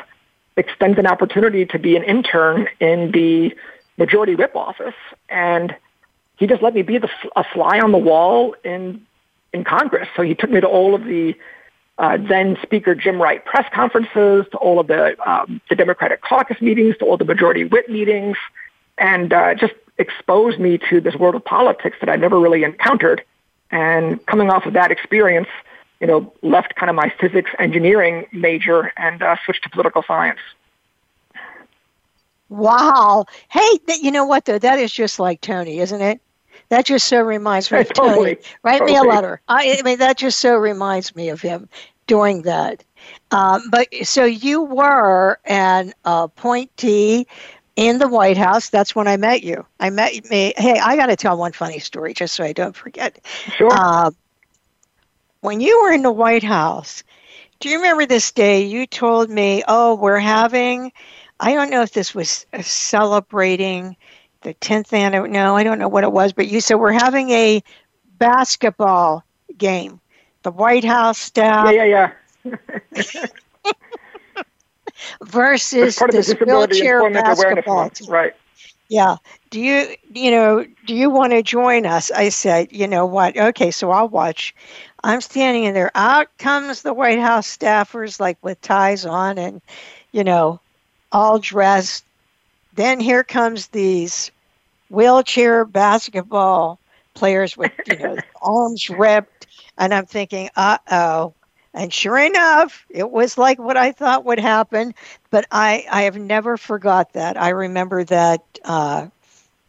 extends 0.57 0.97
an 0.97 1.07
opportunity 1.07 1.65
to 1.67 1.79
be 1.79 1.95
an 1.95 2.03
intern 2.03 2.67
in 2.79 3.11
the 3.11 3.55
majority 3.97 4.35
whip 4.35 4.55
office. 4.55 4.95
And 5.29 5.75
he 6.37 6.47
just 6.47 6.61
let 6.61 6.73
me 6.73 6.81
be 6.81 6.97
the, 6.97 7.09
a 7.35 7.43
fly 7.43 7.79
on 7.79 7.91
the 7.91 7.97
wall 7.97 8.55
in 8.63 9.05
in 9.53 9.63
Congress. 9.63 10.07
So 10.15 10.23
he 10.23 10.33
took 10.33 10.49
me 10.49 10.59
to 10.61 10.67
all 10.67 10.95
of 10.95 11.03
the 11.03 11.35
uh, 11.99 12.17
then 12.17 12.57
Speaker 12.63 12.95
Jim 12.95 13.21
Wright 13.21 13.43
press 13.45 13.69
conferences, 13.71 14.45
to 14.51 14.57
all 14.57 14.79
of 14.79 14.87
the 14.87 15.15
um, 15.29 15.61
the 15.69 15.75
Democratic 15.75 16.21
caucus 16.21 16.59
meetings, 16.59 16.97
to 16.97 17.05
all 17.05 17.17
the 17.17 17.25
majority 17.25 17.65
whip 17.65 17.87
meetings, 17.87 18.35
and 18.97 19.31
uh, 19.31 19.53
just 19.53 19.73
exposed 19.99 20.59
me 20.59 20.79
to 20.89 20.99
this 20.99 21.15
world 21.15 21.35
of 21.35 21.45
politics 21.45 21.97
that 21.99 22.09
I 22.09 22.15
never 22.15 22.39
really 22.39 22.63
encountered. 22.63 23.23
And 23.69 24.23
coming 24.25 24.49
off 24.49 24.65
of 24.65 24.73
that 24.73 24.91
experience, 24.91 25.47
you 25.99 26.07
know, 26.07 26.33
left 26.41 26.75
kind 26.75 26.89
of 26.89 26.95
my 26.95 27.13
physics 27.19 27.51
engineering 27.59 28.25
major 28.31 28.91
and 28.97 29.21
uh, 29.21 29.35
switched 29.45 29.63
to 29.63 29.69
political 29.69 30.03
science. 30.05 30.39
Wow. 32.53 33.25
Hey, 33.49 33.77
th- 33.87 34.01
you 34.01 34.11
know 34.11 34.25
what 34.25 34.45
though? 34.45 34.59
That 34.59 34.77
is 34.77 34.91
just 34.91 35.19
like 35.19 35.41
Tony, 35.41 35.79
isn't 35.79 36.01
it? 36.01 36.21
That 36.69 36.85
just 36.85 37.07
so 37.07 37.21
reminds 37.21 37.71
me 37.71 37.79
of 37.79 37.89
totally, 37.93 38.35
Tony. 38.35 38.47
Write 38.63 38.79
totally. 38.79 38.91
me 38.91 38.97
a 38.97 39.03
letter. 39.03 39.41
I, 39.47 39.77
I, 39.79 39.81
mean, 39.81 39.97
that 39.99 40.17
just 40.17 40.39
so 40.39 40.55
reminds 40.55 41.15
me 41.15 41.29
of 41.29 41.41
him 41.41 41.67
doing 42.05 42.43
that. 42.43 42.83
Um, 43.31 43.69
but 43.71 43.87
so 44.03 44.25
you 44.25 44.61
were 44.61 45.39
an 45.45 45.93
appointee 46.05 47.27
in 47.75 47.97
the 47.97 48.07
White 48.07 48.37
House. 48.37 48.69
That's 48.69 48.95
when 48.95 49.07
I 49.07 49.17
met 49.17 49.43
you. 49.43 49.65
I 49.79 49.89
met 49.89 50.13
me. 50.29 50.53
Hey, 50.55 50.79
I 50.79 50.95
got 50.95 51.07
to 51.07 51.15
tell 51.15 51.37
one 51.37 51.53
funny 51.53 51.79
story 51.79 52.13
just 52.13 52.35
so 52.35 52.43
I 52.43 52.53
don't 52.53 52.75
forget. 52.75 53.19
Sure. 53.57 53.69
Uh, 53.71 54.11
when 55.41 55.59
you 55.59 55.81
were 55.81 55.91
in 55.91 56.03
the 56.03 56.11
White 56.11 56.43
House, 56.43 57.03
do 57.59 57.69
you 57.69 57.77
remember 57.77 58.05
this 58.05 58.31
day 58.31 58.65
you 58.65 58.85
told 58.85 59.29
me, 59.29 59.63
oh, 59.67 59.95
we're 59.95 60.19
having, 60.19 60.91
I 61.43 61.53
don't 61.55 61.69
know 61.69 61.81
if 61.81 61.91
this 61.91 62.15
was 62.15 62.45
uh, 62.53 62.61
celebrating 62.61 63.97
the 64.43 64.53
10th 64.53 64.93
anniversary. 64.93 65.31
No, 65.31 65.57
I 65.57 65.63
don't 65.63 65.77
know 65.77 65.89
what 65.89 66.05
it 66.05 66.11
was, 66.11 66.31
but 66.31 66.47
you 66.47 66.61
said 66.61 66.75
we're 66.75 66.93
having 66.93 67.31
a 67.31 67.61
basketball 68.17 69.25
game. 69.57 69.99
The 70.43 70.51
White 70.51 70.85
House 70.85 71.17
staff. 71.17 71.73
Yeah, 71.73 71.83
yeah, 71.83 72.11
yeah. 72.45 73.25
versus 75.25 76.01
this 76.11 76.27
the 76.27 76.45
wheelchair 76.45 77.09
basketball 77.11 77.89
team. 77.89 78.09
right? 78.09 78.33
Yeah. 78.87 79.17
Do 79.49 79.59
you, 79.59 79.95
you 80.13 80.31
know, 80.31 80.65
do 80.85 80.95
you 80.95 81.09
want 81.09 81.33
to 81.33 81.43
join 81.43 81.85
us? 81.85 82.09
I 82.09 82.29
said, 82.29 82.71
you 82.71 82.87
know 82.87 83.05
what? 83.05 83.37
Okay, 83.37 83.71
so 83.71 83.91
I'll 83.91 84.07
watch. 84.07 84.55
I'm 85.03 85.19
standing 85.19 85.65
in 85.65 85.73
there. 85.73 85.91
Out 85.93 86.29
comes 86.37 86.83
the 86.83 86.93
White 86.93 87.19
House 87.19 87.57
staffers, 87.57 88.21
like 88.21 88.37
with 88.41 88.61
ties 88.61 89.05
on 89.05 89.37
and, 89.37 89.61
you 90.13 90.23
know, 90.23 90.61
all 91.13 91.39
dressed. 91.39 92.05
Then 92.73 92.99
here 92.99 93.23
comes 93.23 93.67
these 93.67 94.31
wheelchair 94.89 95.65
basketball 95.65 96.79
players 97.13 97.55
with, 97.55 97.71
you 97.87 97.97
know, 97.97 98.17
arms 98.41 98.89
ripped. 98.89 99.47
And 99.77 99.93
I'm 99.93 100.05
thinking, 100.05 100.49
uh 100.55 100.79
oh. 100.91 101.33
And 101.75 101.93
sure 101.93 102.19
enough, 102.19 102.85
it 102.89 103.09
was 103.09 103.37
like 103.37 103.59
what 103.59 103.77
I 103.77 103.91
thought 103.91 104.25
would 104.25 104.39
happen. 104.39 104.93
But 105.31 105.45
I, 105.51 105.85
I 105.91 106.03
have 106.03 106.17
never 106.17 106.57
forgot 106.57 107.13
that. 107.13 107.41
I 107.41 107.49
remember 107.49 108.03
that. 108.05 108.41
Uh, 108.63 109.07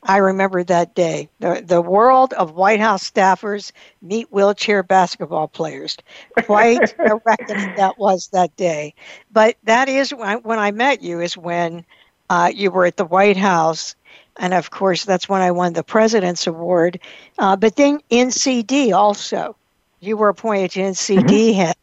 I 0.05 0.19
remember 0.19 0.63
that 0.65 0.95
day. 0.95 1.29
The, 1.41 1.63
the 1.65 1.81
world 1.81 2.35
of 2.35 2.53
White 2.53 2.81
House 2.81 3.11
staffers 3.11 3.73
meet 4.03 4.31
wheelchair 4.31 4.83
basketball 4.83 5.49
players. 5.49 5.97
Quite 6.45 6.95
a 6.99 7.21
reckoning 7.25 7.75
that 7.77 7.99
was 7.99 8.29
that 8.29 8.55
day. 8.57 8.95
But 9.33 9.57
that 9.65 9.89
is 9.89 10.13
when, 10.13 10.39
when 10.39 10.59
I 10.59 10.73
met 10.73 11.03
you, 11.03 11.21
is 11.21 11.37
when 11.37 11.85
uh, 12.29 12.51
you 12.55 12.71
were 12.71 12.85
at 12.85 12.99
the 12.99 13.05
White 13.05 13.39
House. 13.39 13.95
And 14.37 14.53
of 14.53 14.71
course, 14.71 15.05
that's 15.05 15.29
when 15.29 15.41
I 15.41 15.53
won 15.53 15.73
the 15.73 15.85
President's 15.85 16.47
Award. 16.47 17.01
Uh, 17.39 17.57
but 17.57 17.77
then 17.77 18.01
NCD 18.11 18.93
also. 18.93 19.57
You 20.01 20.19
were 20.19 20.29
appointed 20.29 20.73
to 20.73 20.81
NCD 20.81 21.55
head. 21.55 21.77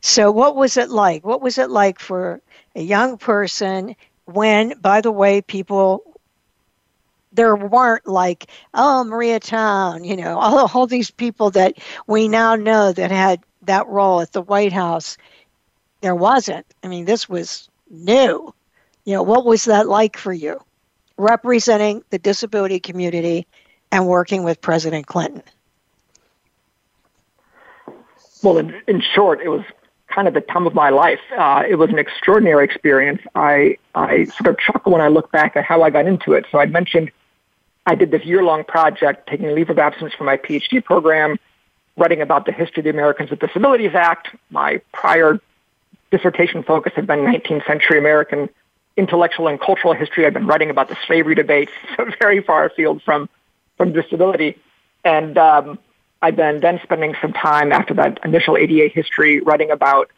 So, 0.00 0.30
what 0.30 0.54
was 0.54 0.76
it 0.76 0.90
like? 0.90 1.24
What 1.24 1.42
was 1.42 1.58
it 1.58 1.70
like 1.70 1.98
for 1.98 2.40
a 2.76 2.82
young 2.82 3.18
person 3.18 3.96
when, 4.26 4.74
by 4.80 5.00
the 5.00 5.10
way, 5.10 5.40
people 5.40 6.13
there 7.34 7.56
weren't 7.56 8.06
like, 8.06 8.50
oh, 8.72 9.04
Maria 9.04 9.40
Town, 9.40 10.04
you 10.04 10.16
know, 10.16 10.38
all, 10.38 10.70
all 10.72 10.86
these 10.86 11.10
people 11.10 11.50
that 11.50 11.74
we 12.06 12.28
now 12.28 12.54
know 12.54 12.92
that 12.92 13.10
had 13.10 13.40
that 13.62 13.86
role 13.88 14.20
at 14.20 14.32
the 14.32 14.42
White 14.42 14.72
House. 14.72 15.16
There 16.00 16.14
wasn't. 16.14 16.66
I 16.82 16.88
mean, 16.88 17.04
this 17.04 17.28
was 17.28 17.68
new. 17.90 18.54
You 19.04 19.14
know, 19.14 19.22
what 19.22 19.44
was 19.44 19.64
that 19.64 19.88
like 19.88 20.16
for 20.16 20.32
you, 20.32 20.60
representing 21.16 22.02
the 22.10 22.18
disability 22.18 22.80
community 22.80 23.46
and 23.92 24.06
working 24.06 24.44
with 24.44 24.60
President 24.60 25.06
Clinton? 25.06 25.42
Well, 28.42 28.58
in, 28.58 28.74
in 28.86 29.02
short, 29.14 29.40
it 29.40 29.48
was 29.48 29.62
kind 30.08 30.28
of 30.28 30.34
the 30.34 30.40
time 30.40 30.66
of 30.66 30.74
my 30.74 30.90
life. 30.90 31.20
Uh, 31.36 31.62
it 31.68 31.76
was 31.76 31.90
an 31.90 31.98
extraordinary 31.98 32.64
experience. 32.64 33.22
I 33.34 33.78
I 33.94 34.24
sort 34.24 34.48
of 34.48 34.58
chuckle 34.58 34.92
when 34.92 35.00
I 35.00 35.08
look 35.08 35.32
back 35.32 35.56
at 35.56 35.64
how 35.64 35.82
I 35.82 35.90
got 35.90 36.06
into 36.06 36.34
it. 36.34 36.44
So 36.52 36.58
I 36.58 36.66
mentioned 36.66 37.10
I 37.86 37.94
did 37.94 38.10
this 38.10 38.24
year-long 38.24 38.64
project, 38.64 39.28
taking 39.28 39.54
leave 39.54 39.70
of 39.70 39.78
absence 39.78 40.14
from 40.14 40.26
my 40.26 40.36
PhD 40.36 40.82
program, 40.82 41.38
writing 41.96 42.22
about 42.22 42.46
the 42.46 42.52
history 42.52 42.80
of 42.80 42.84
the 42.84 42.90
Americans 42.90 43.30
with 43.30 43.40
Disabilities 43.40 43.94
Act. 43.94 44.28
My 44.50 44.80
prior 44.92 45.38
dissertation 46.10 46.62
focus 46.62 46.92
had 46.96 47.06
been 47.06 47.20
19th 47.20 47.66
century 47.66 47.98
American 47.98 48.48
intellectual 48.96 49.48
and 49.48 49.60
cultural 49.60 49.92
history. 49.92 50.24
I'd 50.24 50.34
been 50.34 50.46
writing 50.46 50.70
about 50.70 50.88
the 50.88 50.96
slavery 51.06 51.34
debates, 51.34 51.72
so 51.96 52.06
very 52.18 52.42
far 52.42 52.66
afield 52.66 53.02
from 53.02 53.28
from 53.76 53.92
disability. 53.92 54.56
And 55.04 55.36
um, 55.36 55.78
I've 56.22 56.36
been 56.36 56.60
then 56.60 56.80
spending 56.82 57.14
some 57.20 57.32
time 57.32 57.72
after 57.72 57.92
that 57.94 58.20
initial 58.24 58.56
ADA 58.56 58.88
history 58.88 59.40
writing 59.40 59.70
about 59.70 60.10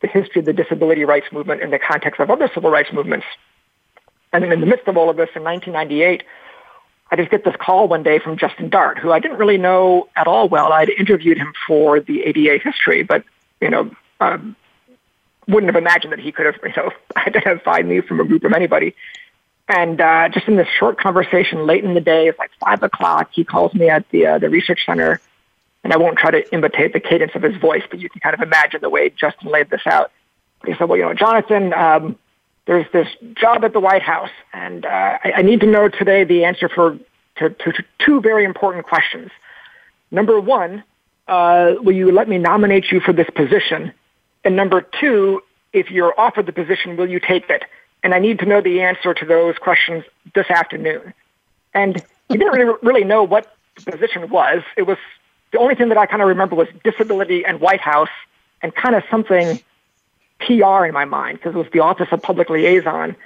the 0.00 0.08
history 0.08 0.40
of 0.40 0.46
the 0.46 0.52
disability 0.52 1.04
rights 1.04 1.26
movement 1.32 1.62
in 1.62 1.70
the 1.70 1.78
context 1.78 2.20
of 2.20 2.28
other 2.28 2.50
civil 2.52 2.70
rights 2.70 2.92
movements. 2.92 3.24
And 4.32 4.42
then 4.42 4.50
in 4.50 4.60
the 4.60 4.66
midst 4.66 4.88
of 4.88 4.96
all 4.96 5.08
of 5.08 5.16
this, 5.16 5.30
in 5.36 5.44
1998, 5.44 6.24
I 7.14 7.16
just 7.16 7.30
get 7.30 7.44
this 7.44 7.54
call 7.60 7.86
one 7.86 8.02
day 8.02 8.18
from 8.18 8.36
Justin 8.36 8.70
Dart, 8.70 8.98
who 8.98 9.12
I 9.12 9.20
didn't 9.20 9.36
really 9.36 9.56
know 9.56 10.08
at 10.16 10.26
all 10.26 10.48
well. 10.48 10.72
I'd 10.72 10.90
interviewed 10.90 11.38
him 11.38 11.52
for 11.64 12.00
the 12.00 12.24
ADA 12.24 12.58
history, 12.58 13.04
but 13.04 13.22
you 13.60 13.70
know, 13.70 13.88
um, 14.18 14.56
wouldn't 15.46 15.72
have 15.72 15.80
imagined 15.80 16.12
that 16.12 16.18
he 16.18 16.32
could 16.32 16.46
have, 16.46 16.56
you 16.64 16.72
know, 16.76 16.90
identified 17.16 17.86
me 17.86 18.00
from 18.00 18.18
a 18.18 18.24
group 18.24 18.42
of 18.42 18.52
anybody. 18.52 18.96
And 19.68 20.00
uh, 20.00 20.28
just 20.30 20.48
in 20.48 20.56
this 20.56 20.66
short 20.66 20.98
conversation 20.98 21.66
late 21.66 21.84
in 21.84 21.94
the 21.94 22.00
day, 22.00 22.26
it's 22.26 22.38
like 22.40 22.50
five 22.58 22.82
o'clock. 22.82 23.30
He 23.32 23.44
calls 23.44 23.72
me 23.74 23.88
at 23.88 24.10
the 24.10 24.26
uh, 24.26 24.38
the 24.38 24.50
research 24.50 24.80
center, 24.84 25.20
and 25.84 25.92
I 25.92 25.96
won't 25.98 26.18
try 26.18 26.32
to 26.32 26.52
imitate 26.52 26.94
the 26.94 27.00
cadence 27.00 27.36
of 27.36 27.42
his 27.42 27.56
voice, 27.58 27.84
but 27.88 28.00
you 28.00 28.10
can 28.10 28.22
kind 28.22 28.34
of 28.34 28.40
imagine 28.40 28.80
the 28.80 28.90
way 28.90 29.08
Justin 29.10 29.52
laid 29.52 29.70
this 29.70 29.86
out. 29.86 30.10
He 30.66 30.74
said, 30.74 30.88
"Well, 30.88 30.98
you 30.98 31.04
know, 31.04 31.14
Jonathan, 31.14 31.72
um, 31.74 32.18
there's 32.66 32.86
this 32.92 33.08
job 33.34 33.64
at 33.64 33.72
the 33.72 33.80
White 33.80 34.02
House, 34.02 34.30
and 34.52 34.84
uh, 34.86 35.18
I, 35.22 35.32
I 35.36 35.42
need 35.42 35.60
to 35.60 35.66
know 35.66 35.88
today 35.88 36.24
the 36.24 36.44
answer 36.44 36.68
for 36.68 36.98
to, 37.36 37.50
to, 37.50 37.72
to 37.72 37.84
two 37.98 38.20
very 38.20 38.44
important 38.44 38.86
questions. 38.86 39.30
Number 40.10 40.40
one, 40.40 40.84
uh, 41.26 41.74
will 41.80 41.94
you 41.94 42.12
let 42.12 42.28
me 42.28 42.38
nominate 42.38 42.92
you 42.92 43.00
for 43.00 43.12
this 43.12 43.28
position? 43.34 43.92
And 44.44 44.56
number 44.56 44.82
two, 45.00 45.42
if 45.72 45.90
you're 45.90 46.18
offered 46.18 46.46
the 46.46 46.52
position, 46.52 46.96
will 46.96 47.08
you 47.08 47.20
take 47.20 47.50
it?" 47.50 47.64
and 48.04 48.14
I 48.14 48.18
need 48.18 48.38
to 48.40 48.46
know 48.46 48.60
the 48.60 48.82
answer 48.82 49.14
to 49.14 49.24
those 49.24 49.56
questions 49.56 50.04
this 50.34 50.48
afternoon. 50.50 51.14
And 51.72 51.96
he 52.28 52.36
didn't 52.36 52.52
really, 52.52 52.76
really 52.82 53.04
know 53.04 53.24
what 53.24 53.52
the 53.76 53.90
position 53.90 54.28
was. 54.28 54.62
It 54.76 54.82
was 54.82 54.98
the 55.52 55.58
only 55.58 55.74
thing 55.74 55.88
that 55.88 55.96
I 55.96 56.04
kind 56.04 56.20
of 56.20 56.28
remember 56.28 56.54
was 56.54 56.68
disability 56.84 57.44
and 57.44 57.60
White 57.60 57.80
House 57.80 58.10
and 58.62 58.74
kind 58.74 58.94
of 58.94 59.02
something 59.10 59.58
PR 60.46 60.84
in 60.84 60.92
my 60.92 61.04
mind 61.04 61.38
because 61.38 61.54
it 61.54 61.58
was 61.58 61.66
the 61.72 61.80
Office 61.80 62.08
of 62.10 62.22
Public 62.22 62.50
Liaison. 62.50 63.16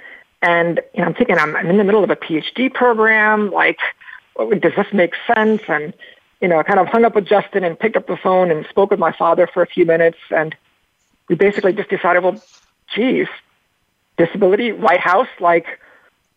And 0.41 0.81
you 0.93 1.01
know, 1.01 1.07
I'm 1.07 1.13
thinking 1.13 1.37
I'm, 1.37 1.55
I'm 1.55 1.67
in 1.67 1.77
the 1.77 1.83
middle 1.83 2.03
of 2.03 2.09
a 2.09 2.15
PhD 2.15 2.73
program. 2.73 3.51
Like, 3.51 3.79
does 4.37 4.73
this 4.75 4.87
make 4.93 5.13
sense? 5.27 5.61
And 5.67 5.93
you 6.41 6.47
know, 6.47 6.59
I 6.59 6.63
kind 6.63 6.79
of 6.79 6.87
hung 6.87 7.03
up 7.03 7.15
with 7.15 7.25
Justin 7.25 7.63
and 7.63 7.77
picked 7.77 7.97
up 7.97 8.07
the 8.07 8.17
phone 8.17 8.51
and 8.51 8.65
spoke 8.67 8.91
with 8.91 8.99
my 8.99 9.11
father 9.11 9.47
for 9.47 9.61
a 9.61 9.67
few 9.67 9.85
minutes. 9.85 10.17
And 10.31 10.55
we 11.27 11.35
basically 11.35 11.73
just 11.73 11.89
decided, 11.89 12.23
well, 12.23 12.41
geez, 12.95 13.27
disability, 14.17 14.71
White 14.71 15.01
House, 15.01 15.27
like, 15.39 15.79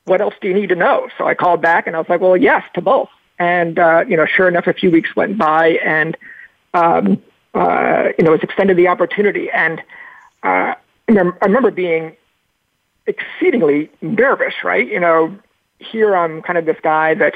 what 0.04 0.20
else 0.20 0.34
do 0.40 0.48
you 0.48 0.54
need 0.54 0.70
to 0.70 0.74
know? 0.74 1.08
So 1.16 1.26
I 1.26 1.34
called 1.34 1.62
back 1.62 1.86
and 1.86 1.94
I 1.94 2.00
was 2.00 2.08
like, 2.08 2.20
well, 2.20 2.36
yes, 2.36 2.64
to 2.74 2.80
both. 2.80 3.08
And, 3.38 3.78
uh, 3.78 4.04
you 4.08 4.16
know, 4.16 4.26
sure 4.26 4.48
enough, 4.48 4.66
a 4.66 4.72
few 4.72 4.90
weeks 4.90 5.14
went 5.14 5.38
by 5.38 5.78
and, 5.84 6.16
um, 6.74 7.22
uh, 7.54 8.08
you 8.18 8.24
know, 8.24 8.32
was 8.32 8.42
extended 8.42 8.76
the 8.76 8.88
opportunity. 8.88 9.50
And 9.50 9.82
uh, 10.42 10.74
I 11.08 11.12
remember 11.42 11.70
being 11.70 12.16
exceedingly 13.06 13.90
nervous, 14.00 14.54
right? 14.64 14.86
You 14.86 15.00
know, 15.00 15.36
here 15.78 16.16
I'm 16.16 16.42
kind 16.42 16.58
of 16.58 16.64
this 16.64 16.76
guy 16.82 17.14
that 17.14 17.34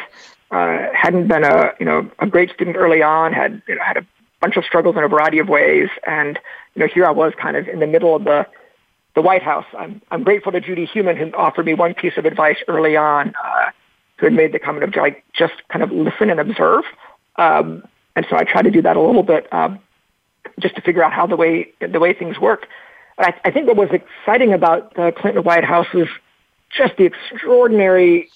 uh, 0.51 0.89
hadn't 0.95 1.29
been 1.29 1.45
a, 1.45 1.73
you 1.81 1.87
know, 1.87 2.11
a 2.19 2.27
great 2.27 2.51
student 2.51 2.77
early 2.77 3.03
on, 3.03 3.33
had, 3.33 3.63
you 3.67 3.75
know, 3.75 3.83
had 3.83 3.97
a 3.97 4.07
bunch 4.41 4.57
of 4.57 4.65
struggles 4.65 4.97
in 4.97 5.03
a 5.03 5.09
variety 5.09 5.39
of 5.39 5.49
ways. 5.49 5.89
And, 6.07 6.39
you 6.75 6.81
know, 6.81 6.87
here 6.87 7.05
I 7.05 7.11
was 7.11 7.33
kind 7.41 7.57
of 7.57 7.69
in 7.69 7.81
the 7.81 7.87
middle 7.87 8.15
of 8.15 8.25
the, 8.25 8.47
the 9.15 9.23
White 9.23 9.43
House. 9.43 9.67
I'm, 9.77 10.01
I'm 10.11 10.23
grateful 10.23 10.53
to 10.53 10.61
Judy 10.61 10.87
Heumann 10.87 11.17
who 11.17 11.33
offered 11.33 11.67
me 11.67 11.75
one 11.75 11.95
piece 11.95 12.17
of 12.17 12.25
advice 12.25 12.59
early 12.69 12.97
on, 12.97 13.35
uh, 13.43 13.71
who 14.19 14.27
had 14.27 14.33
made 14.33 14.53
the 14.53 14.59
comment 14.59 14.85
of 14.85 14.95
like 14.95 15.25
just 15.33 15.55
kind 15.69 15.83
of 15.83 15.91
listen 15.91 16.31
and 16.31 16.39
observe. 16.39 16.85
Um, 17.37 17.83
and 18.15 18.27
so 18.31 18.37
I 18.37 18.45
try 18.45 18.63
to 18.63 18.71
do 18.71 18.83
that 18.83 18.97
a 18.97 19.01
little 19.01 19.23
bit 19.23 19.53
um, 19.53 19.81
just 20.61 20.75
to 20.77 20.81
figure 20.81 21.03
out 21.03 21.13
how 21.13 21.27
the 21.27 21.37
way 21.37 21.73
the 21.81 22.01
way 22.01 22.15
things 22.15 22.39
work. 22.39 22.67
I, 23.19 23.35
I 23.45 23.51
think 23.51 23.67
what 23.67 23.77
was 23.77 23.91
exciting 23.91 24.53
about 24.53 24.95
the 24.95 25.13
Clinton 25.17 25.43
White 25.43 25.65
House 25.65 25.87
was 25.95 26.09
just 26.71 26.97
the 26.97 27.05
extraordinary 27.05 28.31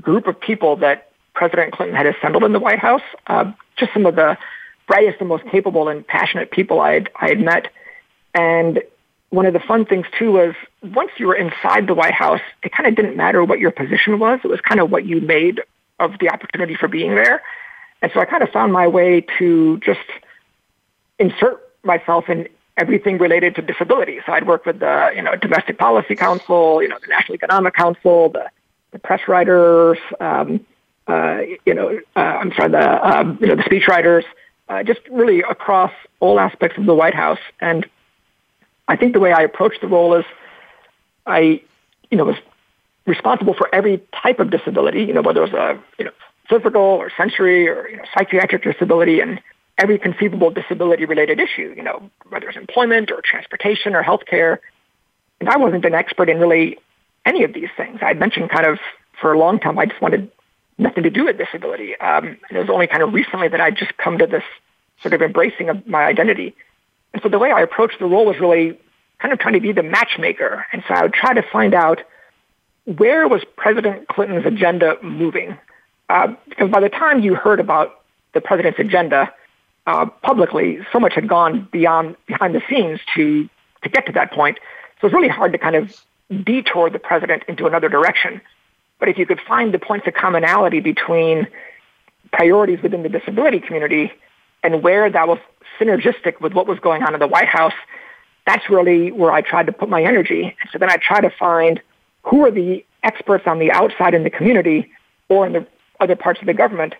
group 0.00 0.26
of 0.26 0.40
people 0.40 0.76
that 0.76 1.10
President 1.34 1.72
Clinton 1.72 1.96
had 1.96 2.06
assembled 2.06 2.44
in 2.44 2.52
the 2.52 2.58
White 2.58 2.78
House. 2.78 3.02
Uh, 3.26 3.52
just 3.76 3.92
some 3.92 4.06
of 4.06 4.16
the 4.16 4.36
brightest 4.86 5.20
and 5.20 5.28
most 5.28 5.44
capable 5.50 5.88
and 5.88 6.06
passionate 6.06 6.50
people 6.50 6.80
I 6.80 6.92
had, 6.94 7.10
I 7.20 7.28
had 7.28 7.40
met. 7.40 7.68
And 8.34 8.82
one 9.30 9.46
of 9.46 9.52
the 9.52 9.60
fun 9.60 9.84
things 9.84 10.06
too 10.18 10.32
was 10.32 10.54
once 10.82 11.10
you 11.18 11.26
were 11.26 11.34
inside 11.34 11.86
the 11.86 11.94
White 11.94 12.14
House, 12.14 12.40
it 12.62 12.72
kind 12.72 12.86
of 12.86 12.94
didn't 12.94 13.16
matter 13.16 13.44
what 13.44 13.58
your 13.58 13.70
position 13.70 14.18
was. 14.18 14.40
It 14.44 14.48
was 14.48 14.60
kind 14.60 14.80
of 14.80 14.90
what 14.90 15.04
you 15.04 15.20
made 15.20 15.60
of 15.98 16.12
the 16.20 16.30
opportunity 16.30 16.74
for 16.74 16.88
being 16.88 17.14
there. 17.14 17.42
And 18.02 18.10
so 18.12 18.20
I 18.20 18.24
kind 18.24 18.42
of 18.42 18.50
found 18.50 18.72
my 18.72 18.86
way 18.86 19.26
to 19.38 19.78
just 19.78 20.00
insert 21.18 21.60
myself 21.82 22.28
in 22.28 22.48
everything 22.76 23.18
related 23.18 23.54
to 23.56 23.62
disability. 23.62 24.20
So 24.26 24.32
I'd 24.32 24.46
work 24.46 24.66
with 24.66 24.80
the, 24.80 25.12
you 25.14 25.22
know, 25.22 25.34
Domestic 25.36 25.78
Policy 25.78 26.14
Council, 26.14 26.82
you 26.82 26.88
know, 26.88 26.98
the 27.00 27.08
National 27.08 27.34
Economic 27.34 27.74
Council, 27.74 28.28
the, 28.28 28.50
the 28.92 28.98
press 28.98 29.20
writers, 29.28 29.98
um, 30.20 30.64
uh, 31.06 31.40
you 31.64 31.74
know, 31.74 31.98
uh, 32.16 32.18
I'm 32.18 32.52
sorry, 32.52 32.70
the, 32.70 33.06
um, 33.06 33.38
you 33.40 33.46
know, 33.46 33.56
the 33.56 33.62
speech 33.64 33.88
writers, 33.88 34.24
uh, 34.68 34.82
just 34.82 35.00
really 35.10 35.40
across 35.40 35.92
all 36.20 36.38
aspects 36.38 36.76
of 36.76 36.86
the 36.86 36.94
White 36.94 37.14
House. 37.14 37.38
And 37.60 37.86
I 38.88 38.96
think 38.96 39.12
the 39.12 39.20
way 39.20 39.32
I 39.32 39.42
approached 39.42 39.80
the 39.80 39.86
role 39.86 40.14
is 40.14 40.24
I, 41.26 41.62
you 42.10 42.18
know, 42.18 42.24
was 42.24 42.36
responsible 43.06 43.54
for 43.54 43.72
every 43.74 44.02
type 44.12 44.38
of 44.40 44.50
disability, 44.50 45.04
you 45.04 45.12
know, 45.12 45.22
whether 45.22 45.42
it 45.44 45.52
was 45.52 45.54
a, 45.54 45.80
you 45.98 46.04
know, 46.04 46.10
physical 46.48 46.82
or 46.82 47.10
sensory 47.16 47.68
or, 47.68 47.88
you 47.88 47.96
know, 47.96 48.04
psychiatric 48.16 48.62
disability 48.64 49.20
and 49.20 49.40
every 49.78 49.98
conceivable 49.98 50.50
disability 50.50 51.04
related 51.04 51.38
issue, 51.38 51.74
you 51.76 51.82
know, 51.82 52.10
whether 52.28 52.48
it's 52.48 52.56
employment 52.56 53.10
or 53.10 53.20
transportation 53.22 53.94
or 53.94 54.02
healthcare. 54.02 54.58
And 55.40 55.48
I 55.48 55.58
wasn't 55.58 55.84
an 55.84 55.94
expert 55.94 56.28
in 56.28 56.38
really 56.38 56.78
any 57.26 57.44
of 57.44 57.52
these 57.52 57.68
things. 57.76 57.98
I'd 58.00 58.18
mentioned 58.18 58.50
kind 58.50 58.66
of 58.66 58.78
for 59.20 59.32
a 59.32 59.38
long 59.38 59.58
time, 59.58 59.78
I 59.78 59.86
just 59.86 60.00
wanted 60.00 60.30
nothing 60.78 61.02
to 61.02 61.10
do 61.10 61.26
with 61.26 61.38
disability. 61.38 61.96
Um, 61.96 62.26
and 62.48 62.58
it 62.58 62.58
was 62.58 62.70
only 62.70 62.86
kind 62.86 63.02
of 63.02 63.12
recently 63.12 63.48
that 63.48 63.60
I'd 63.60 63.76
just 63.76 63.96
come 63.96 64.18
to 64.18 64.26
this 64.26 64.44
sort 65.02 65.14
of 65.14 65.22
embracing 65.22 65.68
of 65.68 65.86
my 65.86 66.04
identity. 66.04 66.54
And 67.12 67.22
so 67.22 67.28
the 67.28 67.38
way 67.38 67.50
I 67.50 67.60
approached 67.60 67.98
the 67.98 68.06
role 68.06 68.26
was 68.26 68.38
really 68.40 68.78
kind 69.18 69.32
of 69.32 69.38
trying 69.38 69.54
to 69.54 69.60
be 69.60 69.72
the 69.72 69.82
matchmaker. 69.82 70.66
And 70.72 70.82
so 70.86 70.94
I 70.94 71.02
would 71.02 71.14
try 71.14 71.34
to 71.34 71.42
find 71.42 71.74
out 71.74 72.02
where 72.84 73.26
was 73.26 73.42
President 73.56 74.08
Clinton's 74.08 74.46
agenda 74.46 74.96
moving? 75.02 75.58
Uh, 76.08 76.34
because 76.48 76.70
by 76.70 76.80
the 76.80 76.88
time 76.88 77.20
you 77.20 77.34
heard 77.34 77.58
about 77.58 78.00
the 78.32 78.40
president's 78.40 78.78
agenda 78.78 79.32
uh, 79.86 80.06
publicly, 80.22 80.80
so 80.92 80.98
much 80.98 81.14
had 81.14 81.28
gone 81.28 81.68
beyond 81.70 82.16
behind 82.26 82.54
the 82.54 82.62
scenes 82.68 83.00
to 83.14 83.48
to 83.82 83.88
get 83.88 84.06
to 84.06 84.12
that 84.12 84.32
point. 84.32 84.58
So 85.00 85.06
it's 85.06 85.14
really 85.14 85.28
hard 85.28 85.52
to 85.52 85.58
kind 85.58 85.76
of 85.76 85.94
detour 86.44 86.90
the 86.90 86.98
president 86.98 87.44
into 87.48 87.66
another 87.66 87.88
direction. 87.88 88.40
But 88.98 89.08
if 89.08 89.18
you 89.18 89.26
could 89.26 89.40
find 89.40 89.72
the 89.72 89.78
points 89.78 90.06
of 90.06 90.14
commonality 90.14 90.80
between 90.80 91.46
priorities 92.32 92.82
within 92.82 93.02
the 93.02 93.08
disability 93.08 93.60
community 93.60 94.12
and 94.62 94.82
where 94.82 95.08
that 95.10 95.28
was 95.28 95.38
synergistic 95.78 96.40
with 96.40 96.54
what 96.54 96.66
was 96.66 96.78
going 96.80 97.02
on 97.02 97.14
in 97.14 97.20
the 97.20 97.26
White 97.26 97.48
House, 97.48 97.74
that's 98.46 98.68
really 98.70 99.12
where 99.12 99.32
I 99.32 99.42
tried 99.42 99.66
to 99.66 99.72
put 99.72 99.88
my 99.88 100.02
energy. 100.02 100.56
So 100.72 100.78
then 100.78 100.90
I 100.90 100.96
try 100.96 101.20
to 101.20 101.30
find 101.30 101.80
who 102.22 102.44
are 102.44 102.50
the 102.50 102.84
experts 103.02 103.44
on 103.46 103.58
the 103.58 103.70
outside 103.70 104.14
in 104.14 104.24
the 104.24 104.30
community 104.30 104.90
or 105.28 105.46
in 105.46 105.52
the 105.52 105.66
other 106.00 106.16
parts 106.16 106.40
of 106.40 106.46
the 106.46 106.54
government 106.54 106.94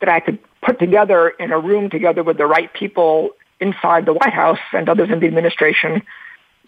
that 0.00 0.08
I 0.08 0.20
could 0.20 0.38
put 0.62 0.78
together 0.78 1.28
in 1.28 1.52
a 1.52 1.58
room 1.58 1.90
together 1.90 2.22
with 2.22 2.36
the 2.36 2.46
right 2.46 2.72
people 2.72 3.30
inside 3.60 4.06
the 4.06 4.12
White 4.12 4.32
House 4.32 4.58
and 4.72 4.88
others 4.88 5.10
in 5.10 5.20
the 5.20 5.26
administration 5.26 6.02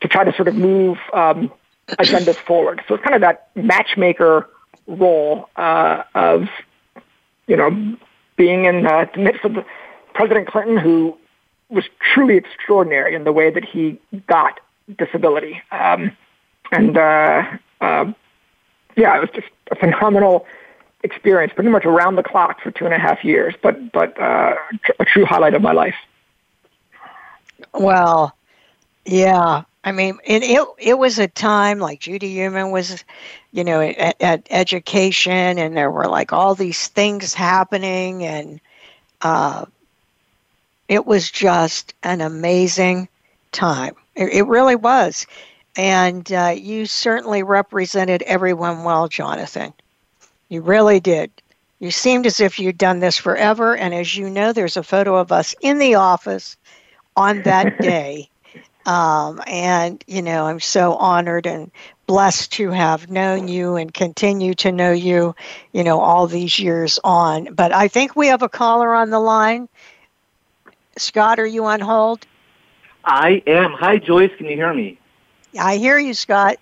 to 0.01 0.09
try 0.09 0.25
to 0.25 0.33
sort 0.35 0.49
of 0.49 0.55
move 0.55 0.99
um, 1.13 1.53
agendas 1.89 2.37
forward. 2.37 2.83
So 2.89 2.95
it's 2.95 3.05
kind 3.05 3.15
of 3.15 3.21
that 3.21 3.51
matchmaker 3.55 4.49
role 4.87 5.49
uh, 5.57 6.03
of, 6.15 6.49
you 7.47 7.57
know, 7.57 7.97
being 8.37 8.65
in 8.65 8.87
uh, 8.87 9.07
the 9.15 9.21
midst 9.21 9.45
of 9.45 9.55
the, 9.55 9.65
President 10.15 10.49
Clinton, 10.49 10.77
who 10.77 11.17
was 11.69 11.85
truly 12.01 12.37
extraordinary 12.37 13.15
in 13.15 13.25
the 13.25 13.33
way 13.33 13.51
that 13.51 13.65
he 13.65 13.99
got 14.27 14.61
disability. 14.99 15.63
Um, 15.71 16.17
and 16.73 16.97
uh, 16.97 17.43
uh, 17.81 18.13
yeah, 18.97 19.17
it 19.17 19.21
was 19.21 19.31
just 19.35 19.49
a 19.71 19.77
phenomenal 19.77 20.47
experience, 21.03 21.53
pretty 21.55 21.71
much 21.71 21.85
around 21.85 22.17
the 22.17 22.23
clock 22.23 22.61
for 22.61 22.71
two 22.71 22.85
and 22.85 22.95
a 22.95 22.99
half 22.99 23.25
years, 23.25 23.55
but 23.63 23.93
but 23.93 24.19
uh, 24.21 24.55
a 24.99 25.05
true 25.05 25.25
highlight 25.25 25.55
of 25.55 25.63
my 25.63 25.73
life. 25.73 25.95
Well, 27.73 28.35
yeah. 29.05 29.63
I 29.83 29.93
mean, 29.93 30.19
it, 30.25 30.43
it 30.43 30.69
it 30.79 30.99
was 30.99 31.19
a 31.19 31.27
time 31.29 31.79
like 31.79 32.01
Judy 32.01 32.35
Heumann 32.35 32.71
was, 32.71 33.03
you 33.53 33.65
know, 33.65 33.81
at, 33.81 34.21
at 34.21 34.47
education, 34.51 35.59
and 35.59 35.77
there 35.77 35.91
were 35.91 36.07
like 36.07 36.33
all 36.33 36.55
these 36.55 36.89
things 36.89 37.33
happening, 37.33 38.25
and 38.25 38.61
uh, 39.23 39.65
it 40.89 41.07
was 41.07 41.31
just 41.31 41.95
an 42.03 42.21
amazing 42.21 43.09
time. 43.53 43.95
It, 44.17 44.33
it 44.33 44.47
really 44.47 44.77
was. 44.77 45.27
And 45.77 46.31
uh, 46.33 46.55
you 46.57 46.85
certainly 46.85 47.43
represented 47.43 48.23
everyone 48.23 48.85
well, 48.85 49.09
Jonathan. 49.09 49.73
You 50.51 50.61
really 50.61 51.01
did. 51.01 51.31
You 51.79 51.91
seemed 51.91 52.27
as 52.27 52.41
if 52.41 52.59
you'd 52.59 52.77
done 52.77 52.99
this 52.99 53.17
forever. 53.17 53.75
And 53.75 53.95
as 53.95 54.15
you 54.15 54.29
know, 54.29 54.53
there's 54.53 54.77
a 54.77 54.83
photo 54.83 55.17
of 55.17 55.33
us 55.33 55.55
in 55.63 55.79
the 55.79 55.95
office 55.95 56.57
on 57.17 57.43
that 57.43 57.71
day. 57.81 58.29
Um, 58.85 59.41
and, 59.47 60.03
you 60.07 60.23
know, 60.23 60.47
I'm 60.47 60.59
so 60.59 60.95
honored 60.95 61.47
and 61.47 61.71
blessed 62.07 62.53
to 62.55 62.71
have 62.71 63.11
known 63.11 63.47
you 63.47 63.77
and 63.77 63.95
continue 63.95 64.53
to 64.55 64.73
know 64.73 64.91
you, 64.91 65.35
you 65.73 65.85
know, 65.85 66.01
all 66.01 66.27
these 66.27 66.59
years 66.59 66.99
on. 67.05 67.55
But 67.55 67.73
I 67.73 67.87
think 67.89 68.17
we 68.17 68.27
have 68.27 68.43
a 68.43 68.49
caller 68.49 68.93
on 68.95 69.11
the 69.11 69.21
line. 69.21 69.69
Scott, 70.97 71.39
are 71.39 71.47
you 71.47 71.65
on 71.67 71.81
hold? 71.81 72.27
I 73.05 73.43
am. 73.47 73.73
Hi, 73.73 73.99
Joyce. 73.99 74.33
Can 74.37 74.47
you 74.47 74.57
hear 74.57 74.75
me? 74.75 74.99
I 75.59 75.77
hear 75.77 75.99
you, 75.99 76.15
Scott. 76.15 76.57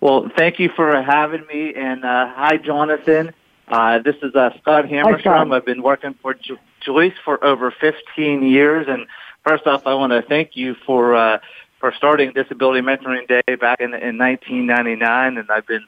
Well, 0.00 0.30
thank 0.36 0.58
you 0.60 0.68
for 0.68 1.00
having 1.02 1.44
me, 1.46 1.74
and 1.74 2.04
uh, 2.04 2.32
hi, 2.32 2.56
Jonathan. 2.56 3.32
Uh, 3.66 3.98
this 3.98 4.14
is 4.22 4.34
uh, 4.34 4.50
Scott 4.60 4.84
Hammerstrom. 4.84 5.52
I've 5.54 5.64
been 5.64 5.82
working 5.82 6.14
for 6.22 6.34
jo- 6.34 6.56
Joyce 6.80 7.14
for 7.24 7.42
over 7.44 7.72
15 7.72 8.42
years, 8.44 8.86
and 8.88 9.06
first 9.44 9.66
off, 9.66 9.86
I 9.86 9.94
want 9.94 10.12
to 10.12 10.22
thank 10.22 10.56
you 10.56 10.74
for 10.86 11.16
uh, 11.16 11.38
for 11.80 11.92
starting 11.92 12.32
Disability 12.32 12.80
Mentoring 12.80 13.26
Day 13.28 13.54
back 13.56 13.80
in, 13.80 13.92
in 13.94 14.18
1999, 14.18 15.36
and 15.36 15.50
I've 15.50 15.66
been 15.66 15.84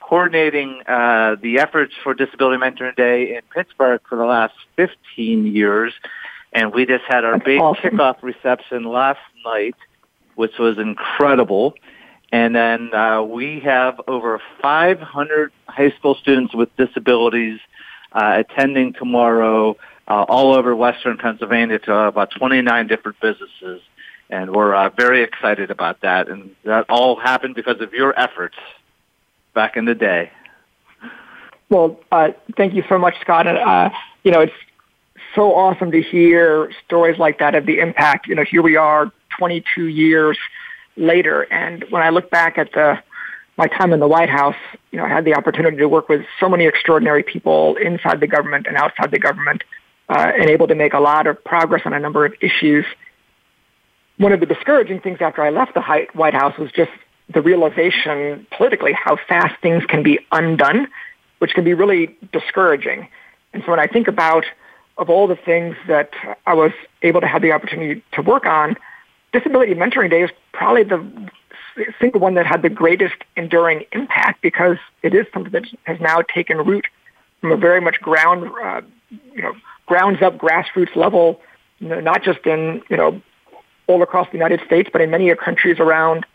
coordinating 0.00 0.80
uh, 0.86 1.36
the 1.40 1.58
efforts 1.58 1.94
for 2.02 2.14
Disability 2.14 2.62
Mentoring 2.62 2.94
Day 2.96 3.34
in 3.36 3.42
Pittsburgh 3.52 4.00
for 4.08 4.16
the 4.16 4.24
last 4.24 4.54
15 4.76 5.46
years, 5.46 5.92
and 6.52 6.72
we 6.72 6.86
just 6.86 7.04
had 7.08 7.24
our 7.24 7.32
That's 7.32 7.44
big 7.44 7.60
awesome. 7.60 7.90
kickoff 7.90 8.22
reception 8.22 8.84
last 8.84 9.20
night, 9.44 9.74
which 10.36 10.58
was 10.58 10.78
incredible. 10.78 11.74
And 12.30 12.54
then 12.54 12.92
uh, 12.94 13.22
we 13.22 13.60
have 13.60 14.00
over 14.06 14.40
500 14.60 15.52
high 15.66 15.90
school 15.92 16.14
students 16.14 16.54
with 16.54 16.74
disabilities 16.76 17.58
uh, 18.12 18.42
attending 18.46 18.92
tomorrow 18.92 19.76
uh, 20.06 20.24
all 20.28 20.54
over 20.54 20.74
Western 20.74 21.16
Pennsylvania 21.16 21.78
to 21.80 21.94
about 21.94 22.30
29 22.38 22.86
different 22.86 23.18
businesses. 23.20 23.80
And 24.30 24.54
we're 24.54 24.74
uh, 24.74 24.90
very 24.90 25.22
excited 25.22 25.70
about 25.70 26.02
that. 26.02 26.28
And 26.28 26.54
that 26.64 26.86
all 26.90 27.16
happened 27.18 27.54
because 27.54 27.80
of 27.80 27.92
your 27.94 28.18
efforts 28.18 28.56
back 29.54 29.76
in 29.76 29.86
the 29.86 29.94
day. 29.94 30.30
Well, 31.70 32.00
uh, 32.12 32.30
thank 32.56 32.74
you 32.74 32.84
so 32.88 32.98
much, 32.98 33.14
Scott. 33.20 33.46
And, 33.46 33.58
uh, 33.58 33.90
you 34.22 34.30
know, 34.30 34.40
it's 34.40 34.52
so 35.34 35.54
awesome 35.54 35.90
to 35.92 36.02
hear 36.02 36.70
stories 36.84 37.18
like 37.18 37.38
that 37.38 37.54
of 37.54 37.66
the 37.66 37.78
impact. 37.78 38.26
You 38.26 38.34
know, 38.34 38.44
here 38.44 38.62
we 38.62 38.76
are 38.76 39.10
22 39.38 39.86
years 39.86 40.38
later. 40.98 41.42
And 41.52 41.84
when 41.90 42.02
I 42.02 42.10
look 42.10 42.30
back 42.30 42.58
at 42.58 42.72
the, 42.72 42.98
my 43.56 43.66
time 43.66 43.92
in 43.92 44.00
the 44.00 44.08
White 44.08 44.30
House, 44.30 44.56
you 44.90 44.98
know, 44.98 45.04
I 45.04 45.08
had 45.08 45.24
the 45.24 45.34
opportunity 45.34 45.76
to 45.78 45.88
work 45.88 46.08
with 46.08 46.24
so 46.40 46.48
many 46.48 46.66
extraordinary 46.66 47.22
people 47.22 47.76
inside 47.76 48.20
the 48.20 48.26
government 48.26 48.66
and 48.66 48.76
outside 48.76 49.10
the 49.10 49.18
government 49.18 49.64
uh, 50.08 50.32
and 50.38 50.48
able 50.48 50.66
to 50.68 50.74
make 50.74 50.94
a 50.94 51.00
lot 51.00 51.26
of 51.26 51.42
progress 51.44 51.82
on 51.84 51.92
a 51.92 52.00
number 52.00 52.24
of 52.24 52.34
issues. 52.40 52.84
One 54.16 54.32
of 54.32 54.40
the 54.40 54.46
discouraging 54.46 55.00
things 55.00 55.18
after 55.20 55.42
I 55.42 55.50
left 55.50 55.74
the 55.74 56.06
White 56.14 56.34
House 56.34 56.58
was 56.58 56.70
just 56.72 56.90
the 57.32 57.42
realization 57.42 58.46
politically 58.56 58.92
how 58.92 59.18
fast 59.28 59.60
things 59.60 59.84
can 59.84 60.02
be 60.02 60.18
undone, 60.32 60.88
which 61.38 61.52
can 61.52 61.64
be 61.64 61.74
really 61.74 62.16
discouraging. 62.32 63.08
And 63.52 63.62
so 63.64 63.70
when 63.70 63.80
I 63.80 63.86
think 63.86 64.08
about 64.08 64.44
of 64.96 65.08
all 65.08 65.28
the 65.28 65.36
things 65.36 65.76
that 65.86 66.10
I 66.46 66.54
was 66.54 66.72
able 67.02 67.20
to 67.20 67.26
have 67.26 67.42
the 67.42 67.52
opportunity 67.52 68.02
to 68.12 68.22
work 68.22 68.46
on, 68.46 68.76
Disability 69.32 69.74
Mentoring 69.74 70.10
Day 70.10 70.22
is 70.22 70.30
probably 70.52 70.84
the 70.84 71.04
single 72.00 72.20
one 72.20 72.34
that 72.34 72.46
had 72.46 72.62
the 72.62 72.70
greatest 72.70 73.16
enduring 73.36 73.84
impact 73.92 74.42
because 74.42 74.78
it 75.02 75.14
is 75.14 75.26
something 75.32 75.52
that 75.52 75.64
has 75.84 76.00
now 76.00 76.22
taken 76.22 76.58
root 76.58 76.86
from 77.40 77.52
a 77.52 77.56
very 77.56 77.80
much 77.80 78.00
ground, 78.00 78.50
uh, 78.62 78.80
you 79.34 79.42
know, 79.42 79.54
grounds 79.86 80.22
up 80.22 80.38
grassroots 80.38 80.94
level, 80.96 81.40
you 81.78 81.88
know, 81.88 82.00
not 82.00 82.22
just 82.22 82.44
in, 82.46 82.82
you 82.88 82.96
know, 82.96 83.20
all 83.86 84.02
across 84.02 84.26
the 84.28 84.34
United 84.34 84.60
States, 84.66 84.90
but 84.92 85.00
in 85.00 85.10
many 85.10 85.34
countries 85.34 85.78
around 85.78 86.26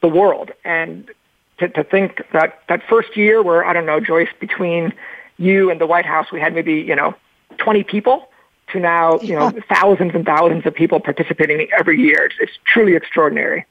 the 0.00 0.08
world. 0.08 0.50
And 0.64 1.10
to, 1.58 1.68
to 1.68 1.84
think 1.84 2.22
that 2.32 2.60
that 2.68 2.82
first 2.88 3.16
year 3.16 3.42
where, 3.42 3.64
I 3.64 3.72
don't 3.72 3.86
know, 3.86 4.00
Joyce, 4.00 4.30
between 4.40 4.92
you 5.36 5.70
and 5.70 5.80
the 5.80 5.86
White 5.86 6.06
House, 6.06 6.30
we 6.32 6.40
had 6.40 6.54
maybe, 6.54 6.74
you 6.74 6.94
know, 6.94 7.14
20 7.58 7.84
people 7.84 8.28
to 8.72 8.80
now, 8.80 9.18
you 9.20 9.34
know, 9.34 9.52
thousands 9.68 10.14
and 10.14 10.24
thousands 10.24 10.66
of 10.66 10.74
people 10.74 11.00
participating 11.00 11.68
every 11.78 12.00
year. 12.00 12.26
It's, 12.26 12.34
it's 12.40 12.58
truly 12.64 12.94
extraordinary. 12.94 13.64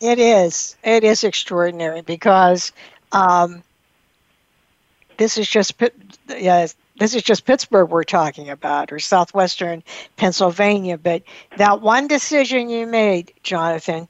It 0.00 0.18
is. 0.18 0.76
It 0.82 1.04
is 1.04 1.24
extraordinary 1.24 2.00
because 2.00 2.72
um, 3.12 3.62
this 5.18 5.36
is 5.36 5.48
just 5.48 5.74
yeah, 6.28 6.66
this 6.98 7.14
is 7.14 7.22
just 7.22 7.44
Pittsburgh 7.44 7.90
we're 7.90 8.04
talking 8.04 8.48
about, 8.48 8.92
or 8.92 8.98
southwestern 8.98 9.82
Pennsylvania. 10.16 10.96
But 10.96 11.22
that 11.58 11.82
one 11.82 12.08
decision 12.08 12.70
you 12.70 12.86
made, 12.86 13.32
Jonathan, 13.42 14.08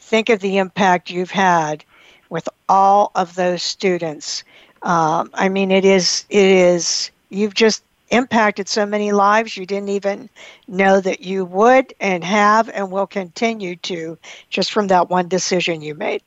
think 0.00 0.28
of 0.28 0.40
the 0.40 0.58
impact 0.58 1.10
you've 1.10 1.30
had 1.30 1.84
with 2.28 2.48
all 2.68 3.10
of 3.14 3.34
those 3.34 3.62
students. 3.62 4.44
Um, 4.82 5.30
I 5.34 5.48
mean, 5.48 5.70
it 5.70 5.84
is. 5.86 6.26
It 6.28 6.46
is. 6.46 7.10
You've 7.30 7.54
just 7.54 7.82
impacted 8.10 8.68
so 8.68 8.84
many 8.84 9.12
lives 9.12 9.56
you 9.56 9.66
didn't 9.66 9.88
even 9.88 10.28
know 10.66 11.00
that 11.00 11.20
you 11.20 11.44
would 11.44 11.94
and 12.00 12.24
have 12.24 12.68
and 12.68 12.90
will 12.90 13.06
continue 13.06 13.76
to 13.76 14.18
just 14.48 14.72
from 14.72 14.88
that 14.88 15.08
one 15.08 15.28
decision 15.28 15.80
you 15.80 15.94
made. 15.94 16.22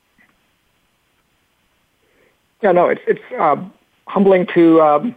Yeah, 2.62 2.72
no, 2.72 2.88
it's 2.88 3.02
it's 3.06 3.22
um, 3.38 3.74
humbling 4.08 4.48
to 4.54 4.82
um, 4.82 5.16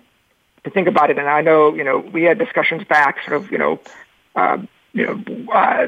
to 0.65 0.71
think 0.71 0.89
about 0.89 1.11
it, 1.11 1.19
and 1.19 1.29
I 1.29 1.43
know 1.43 1.75
you 1.75 1.85
know 1.85 1.99
we 1.99 2.25
had 2.25 2.39
discussions 2.39 2.83
back, 2.85 3.19
sort 3.25 3.37
of 3.37 3.53
you 3.53 3.59
know, 3.59 3.81
uh, 4.35 4.59
you 4.93 5.07
know, 5.07 5.53
uh, 5.53 5.87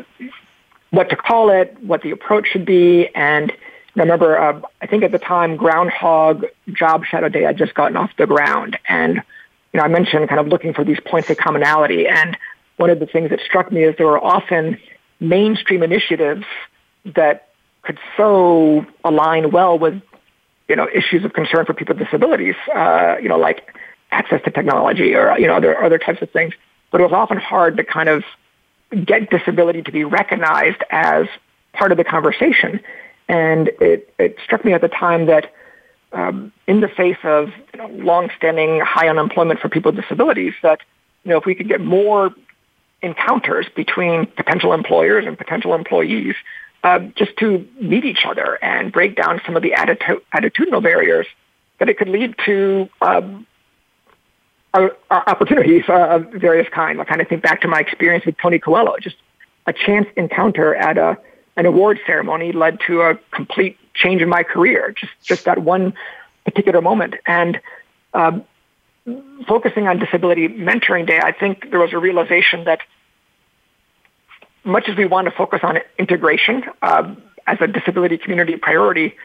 what 0.90 1.10
to 1.10 1.16
call 1.16 1.50
it, 1.50 1.76
what 1.82 2.02
the 2.02 2.12
approach 2.12 2.46
should 2.52 2.64
be, 2.64 3.08
and 3.08 3.50
I 3.50 4.00
remember 4.00 4.38
uh, 4.38 4.60
I 4.80 4.86
think 4.86 5.02
at 5.02 5.10
the 5.10 5.18
time 5.18 5.56
Groundhog 5.56 6.44
Job 6.72 7.04
Shadow 7.04 7.28
Day 7.28 7.42
had 7.42 7.58
just 7.58 7.74
gotten 7.74 7.96
off 7.96 8.12
the 8.16 8.26
ground, 8.28 8.78
and 8.88 9.22
you 9.72 9.78
know 9.78 9.84
I 9.84 9.88
mentioned 9.88 10.28
kind 10.28 10.40
of 10.40 10.48
looking 10.48 10.74
for 10.74 10.84
these 10.84 11.00
points 11.04 11.30
of 11.30 11.36
commonality, 11.36 12.06
and 12.06 12.36
one 12.76 12.90
of 12.90 13.00
the 13.00 13.06
things 13.06 13.30
that 13.30 13.40
struck 13.40 13.72
me 13.72 13.84
is 13.84 13.94
there 13.96 14.08
are 14.08 14.24
often 14.24 14.78
mainstream 15.20 15.82
initiatives 15.82 16.44
that 17.16 17.48
could 17.82 17.98
so 18.16 18.86
align 19.04 19.50
well 19.50 19.78
with 19.78 20.00
you 20.68 20.76
know, 20.76 20.86
issues 20.94 21.24
of 21.24 21.32
concern 21.32 21.64
for 21.64 21.72
people 21.72 21.94
with 21.94 22.04
disabilities, 22.04 22.54
uh, 22.74 23.16
you 23.20 23.28
know, 23.28 23.38
like 23.38 23.74
access 24.10 24.42
to 24.44 24.50
technology 24.50 25.14
or, 25.14 25.36
you 25.38 25.46
know, 25.46 25.56
other, 25.56 25.82
other 25.82 25.98
types 25.98 26.20
of 26.22 26.30
things. 26.30 26.52
But 26.90 27.00
it 27.00 27.04
was 27.04 27.12
often 27.12 27.38
hard 27.38 27.78
to 27.78 27.84
kind 27.84 28.08
of 28.08 28.22
get 29.04 29.30
disability 29.30 29.82
to 29.82 29.92
be 29.92 30.04
recognized 30.04 30.82
as 30.90 31.26
part 31.72 31.90
of 31.90 31.98
the 31.98 32.04
conversation. 32.04 32.80
And 33.28 33.68
it, 33.80 34.12
it 34.18 34.36
struck 34.44 34.64
me 34.64 34.72
at 34.72 34.80
the 34.80 34.88
time 34.88 35.26
that 35.26 35.52
um, 36.12 36.52
in 36.66 36.80
the 36.80 36.88
face 36.88 37.18
of 37.22 37.48
you 37.74 37.80
know, 37.80 37.88
longstanding 37.88 38.80
high 38.80 39.08
unemployment 39.08 39.60
for 39.60 39.68
people 39.68 39.92
with 39.92 40.00
disabilities, 40.00 40.54
that, 40.62 40.80
you 41.24 41.30
know, 41.30 41.38
if 41.38 41.44
we 41.44 41.54
could 41.54 41.68
get 41.68 41.80
more 41.80 42.34
encounters 43.02 43.66
between 43.74 44.26
potential 44.26 44.72
employers 44.72 45.24
and 45.26 45.36
potential 45.36 45.74
employees, 45.74 46.34
uh, 46.84 47.00
just 47.16 47.36
to 47.36 47.66
meet 47.80 48.04
each 48.04 48.24
other 48.24 48.58
and 48.62 48.92
break 48.92 49.16
down 49.16 49.40
some 49.44 49.56
of 49.56 49.62
the 49.62 49.72
atti- 49.72 50.20
attitudinal 50.34 50.82
barriers, 50.82 51.26
that 51.78 51.88
it 51.88 51.98
could 51.98 52.08
lead 52.08 52.34
to 52.44 52.88
um, 53.02 53.46
opportunities 55.10 55.84
of 55.88 56.26
various 56.32 56.68
kinds. 56.72 57.00
I 57.00 57.04
kind 57.04 57.20
of 57.20 57.28
think 57.28 57.42
back 57.42 57.60
to 57.62 57.68
my 57.68 57.80
experience 57.80 58.26
with 58.26 58.36
Tony 58.38 58.58
Coelho. 58.58 58.96
Just 59.00 59.16
a 59.66 59.72
chance 59.72 60.06
encounter 60.16 60.74
at 60.74 60.98
a, 60.98 61.18
an 61.58 61.66
award 61.66 61.98
ceremony 62.06 62.52
led 62.52 62.78
to 62.86 63.02
a 63.02 63.18
complete 63.32 63.76
change 63.92 64.22
in 64.22 64.28
my 64.28 64.44
career. 64.44 64.94
Just 64.98 65.12
just 65.22 65.44
that 65.44 65.58
one 65.58 65.92
particular 66.44 66.80
moment. 66.80 67.16
And 67.26 67.60
um, 68.14 68.44
focusing 69.46 69.88
on 69.88 69.98
Disability 69.98 70.48
Mentoring 70.48 71.06
Day, 71.06 71.18
I 71.18 71.32
think 71.32 71.70
there 71.70 71.80
was 71.80 71.92
a 71.92 71.98
realization 71.98 72.64
that 72.64 72.80
much 74.64 74.88
as 74.88 74.96
we 74.96 75.04
want 75.04 75.26
to 75.26 75.32
focus 75.32 75.60
on 75.62 75.78
integration 75.98 76.62
uh, 76.80 77.14
as 77.46 77.58
a 77.60 77.66
disability 77.66 78.18
community 78.18 78.56
priority, 78.56 79.16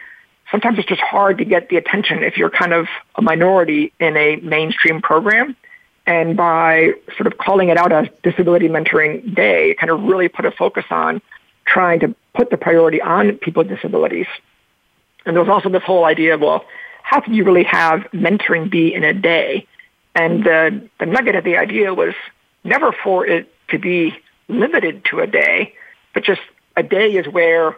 sometimes 0.49 0.79
it's 0.79 0.87
just 0.87 1.01
hard 1.01 1.37
to 1.37 1.45
get 1.45 1.69
the 1.69 1.77
attention 1.77 2.23
if 2.23 2.37
you're 2.37 2.49
kind 2.49 2.73
of 2.73 2.87
a 3.15 3.21
minority 3.21 3.93
in 3.99 4.17
a 4.17 4.37
mainstream 4.37 5.01
program. 5.01 5.55
And 6.05 6.35
by 6.35 6.93
sort 7.15 7.27
of 7.27 7.37
calling 7.37 7.69
it 7.69 7.77
out 7.77 7.91
as 7.91 8.07
Disability 8.23 8.67
Mentoring 8.69 9.35
Day, 9.35 9.71
it 9.71 9.77
kind 9.77 9.89
of 9.89 10.01
really 10.03 10.27
put 10.27 10.45
a 10.45 10.51
focus 10.51 10.85
on 10.89 11.21
trying 11.65 11.99
to 12.01 12.15
put 12.33 12.49
the 12.49 12.57
priority 12.57 13.01
on 13.01 13.33
people 13.37 13.63
with 13.63 13.69
disabilities. 13.69 14.27
And 15.25 15.35
there 15.35 15.43
was 15.43 15.49
also 15.49 15.69
this 15.69 15.83
whole 15.83 16.05
idea 16.05 16.33
of, 16.33 16.41
well, 16.41 16.65
how 17.03 17.21
can 17.21 17.33
you 17.33 17.43
really 17.43 17.63
have 17.63 18.01
mentoring 18.13 18.69
be 18.69 18.93
in 18.93 19.03
a 19.03 19.13
day? 19.13 19.67
And 20.15 20.43
the, 20.43 20.89
the 20.99 21.05
nugget 21.05 21.35
of 21.35 21.43
the 21.43 21.57
idea 21.57 21.93
was 21.93 22.13
never 22.63 22.91
for 23.03 23.25
it 23.25 23.53
to 23.69 23.79
be 23.79 24.13
limited 24.47 25.05
to 25.05 25.19
a 25.19 25.27
day, 25.27 25.73
but 26.13 26.23
just 26.23 26.41
a 26.75 26.83
day 26.83 27.11
is 27.11 27.27
where 27.27 27.77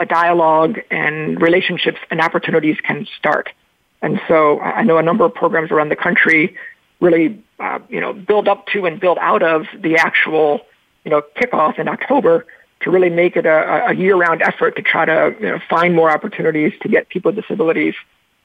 a 0.00 0.06
dialogue 0.06 0.80
and 0.90 1.40
relationships 1.40 1.98
and 2.10 2.20
opportunities 2.20 2.76
can 2.82 3.06
start. 3.18 3.50
And 4.00 4.20
so 4.26 4.60
I 4.60 4.82
know 4.82 4.98
a 4.98 5.02
number 5.02 5.24
of 5.24 5.34
programs 5.34 5.70
around 5.70 5.90
the 5.90 5.96
country 5.96 6.56
really, 7.00 7.42
uh, 7.58 7.78
you 7.88 8.00
know, 8.00 8.12
build 8.12 8.48
up 8.48 8.66
to 8.68 8.86
and 8.86 9.00
build 9.00 9.18
out 9.20 9.42
of 9.42 9.66
the 9.76 9.96
actual, 9.96 10.60
you 11.04 11.10
know, 11.10 11.22
kickoff 11.36 11.78
in 11.78 11.88
October 11.88 12.46
to 12.82 12.90
really 12.90 13.10
make 13.10 13.36
it 13.36 13.46
a, 13.46 13.88
a 13.88 13.94
year-round 13.94 14.42
effort 14.42 14.76
to 14.76 14.82
try 14.82 15.04
to 15.04 15.34
you 15.40 15.46
know, 15.46 15.58
find 15.68 15.94
more 15.94 16.10
opportunities 16.10 16.72
to 16.82 16.88
get 16.88 17.08
people 17.08 17.32
with 17.32 17.42
disabilities 17.42 17.94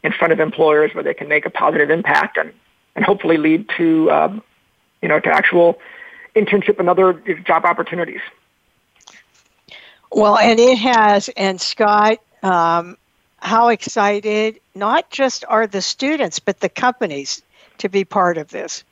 in 0.04 0.12
front 0.12 0.32
of 0.34 0.39
employers 0.39 0.93
where 0.93 1.04
they 1.04 1.13
can 1.13 1.28
make 1.28 1.45
a 1.45 1.50
positive 1.50 1.89
impact 1.89 2.38
and, 2.38 2.54
and 2.95 3.04
hopefully 3.04 3.38
lead 3.38 3.67
to, 3.78 4.12
um, 4.12 4.43
you 5.02 5.10
know, 5.10 5.19
to 5.19 5.30
actual 5.30 5.80
internship 6.36 6.80
and 6.80 6.89
other 6.89 7.13
job 7.45 7.65
opportunities. 7.65 8.21
Well, 10.12 10.38
and 10.38 10.60
it 10.60 10.78
has. 10.78 11.30
And 11.30 11.60
Scott, 11.60 12.19
um, 12.43 12.97
how 13.39 13.69
excited 13.69 14.60
not 14.73 15.10
just 15.10 15.43
are 15.47 15.67
the 15.67 15.82
students, 15.82 16.39
but 16.39 16.60
the 16.60 16.69
companies 16.69 17.41
to 17.80 17.89
be 17.89 18.06
part 18.06 18.38
of 18.38 18.50
this? 18.50 18.84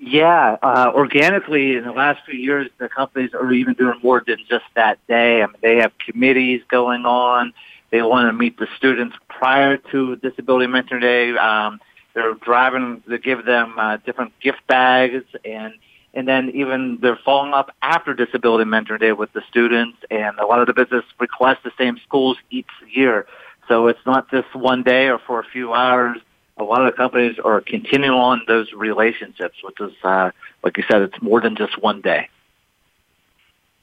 Yeah, 0.00 0.56
uh, 0.62 0.92
organically 0.94 1.76
in 1.76 1.84
the 1.84 1.92
last 1.92 2.24
few 2.24 2.38
years, 2.38 2.70
the 2.78 2.88
companies 2.88 3.34
are 3.34 3.52
even 3.52 3.74
doing 3.74 3.98
more 4.02 4.22
than 4.24 4.38
just 4.48 4.64
that 4.74 4.98
day. 5.08 5.42
I 5.42 5.46
mean, 5.46 5.56
they 5.60 5.76
have 5.78 5.92
committees 5.98 6.62
going 6.70 7.04
on. 7.04 7.52
They 7.90 8.02
want 8.02 8.28
to 8.28 8.32
meet 8.32 8.58
the 8.58 8.68
students 8.76 9.16
prior 9.28 9.76
to 9.76 10.16
Disability 10.16 10.68
Mentor 10.68 11.00
Day. 11.00 11.36
Um, 11.36 11.80
they're 12.14 12.34
driving 12.34 13.02
to 13.08 13.18
give 13.18 13.44
them 13.44 13.74
uh, 13.78 13.96
different 13.98 14.38
gift 14.40 14.66
bags 14.66 15.24
and 15.44 15.74
and 16.14 16.26
then 16.26 16.50
even 16.50 16.98
they're 17.00 17.18
following 17.22 17.52
up 17.52 17.70
after 17.82 18.14
Disability 18.14 18.64
Mentor 18.64 18.98
Day 18.98 19.12
with 19.12 19.32
the 19.34 19.42
students, 19.48 19.98
and 20.10 20.38
a 20.38 20.46
lot 20.46 20.60
of 20.60 20.66
the 20.66 20.72
business 20.72 21.04
request 21.20 21.62
the 21.64 21.70
same 21.78 21.98
schools 21.98 22.38
each 22.50 22.66
year. 22.90 23.26
So 23.68 23.86
it's 23.88 24.00
not 24.06 24.30
just 24.30 24.52
one 24.54 24.82
day 24.82 25.08
or 25.10 25.18
for 25.18 25.38
a 25.38 25.44
few 25.44 25.74
hours. 25.74 26.18
A 26.58 26.64
lot 26.64 26.84
of 26.84 26.92
the 26.92 26.96
companies 26.96 27.38
are 27.44 27.60
continuing 27.60 28.18
on 28.18 28.42
those 28.48 28.72
relationships, 28.72 29.58
which 29.62 29.80
is, 29.80 29.92
uh, 30.02 30.32
like 30.62 30.76
you 30.76 30.84
said, 30.88 31.02
it's 31.02 31.22
more 31.22 31.40
than 31.40 31.54
just 31.54 31.80
one 31.80 32.00
day. 32.00 32.28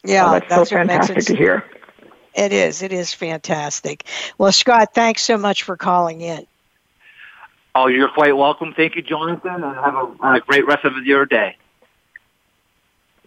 Yeah, 0.04 0.28
oh, 0.28 0.32
that's, 0.34 0.50
that's 0.50 0.70
so 0.70 0.76
fantastic 0.76 1.24
to 1.26 1.36
hear. 1.36 1.66
It 2.36 2.52
is. 2.52 2.82
It 2.82 2.92
is 2.92 3.14
fantastic. 3.14 4.06
Well, 4.38 4.52
Scott, 4.52 4.94
thanks 4.94 5.22
so 5.22 5.38
much 5.38 5.64
for 5.64 5.78
calling 5.78 6.22
in. 6.22 6.46
Oh, 7.74 7.88
you're 7.88 8.10
quite 8.10 8.36
welcome. 8.36 8.74
Thank 8.74 8.96
you, 8.96 9.02
Jonathan, 9.02 9.64
and 9.64 9.76
have 9.76 9.96
a, 9.96 10.34
a 10.34 10.40
great 10.42 10.68
rest 10.68 10.86
of 10.86 10.94
your 11.06 11.26
day. 11.26 11.56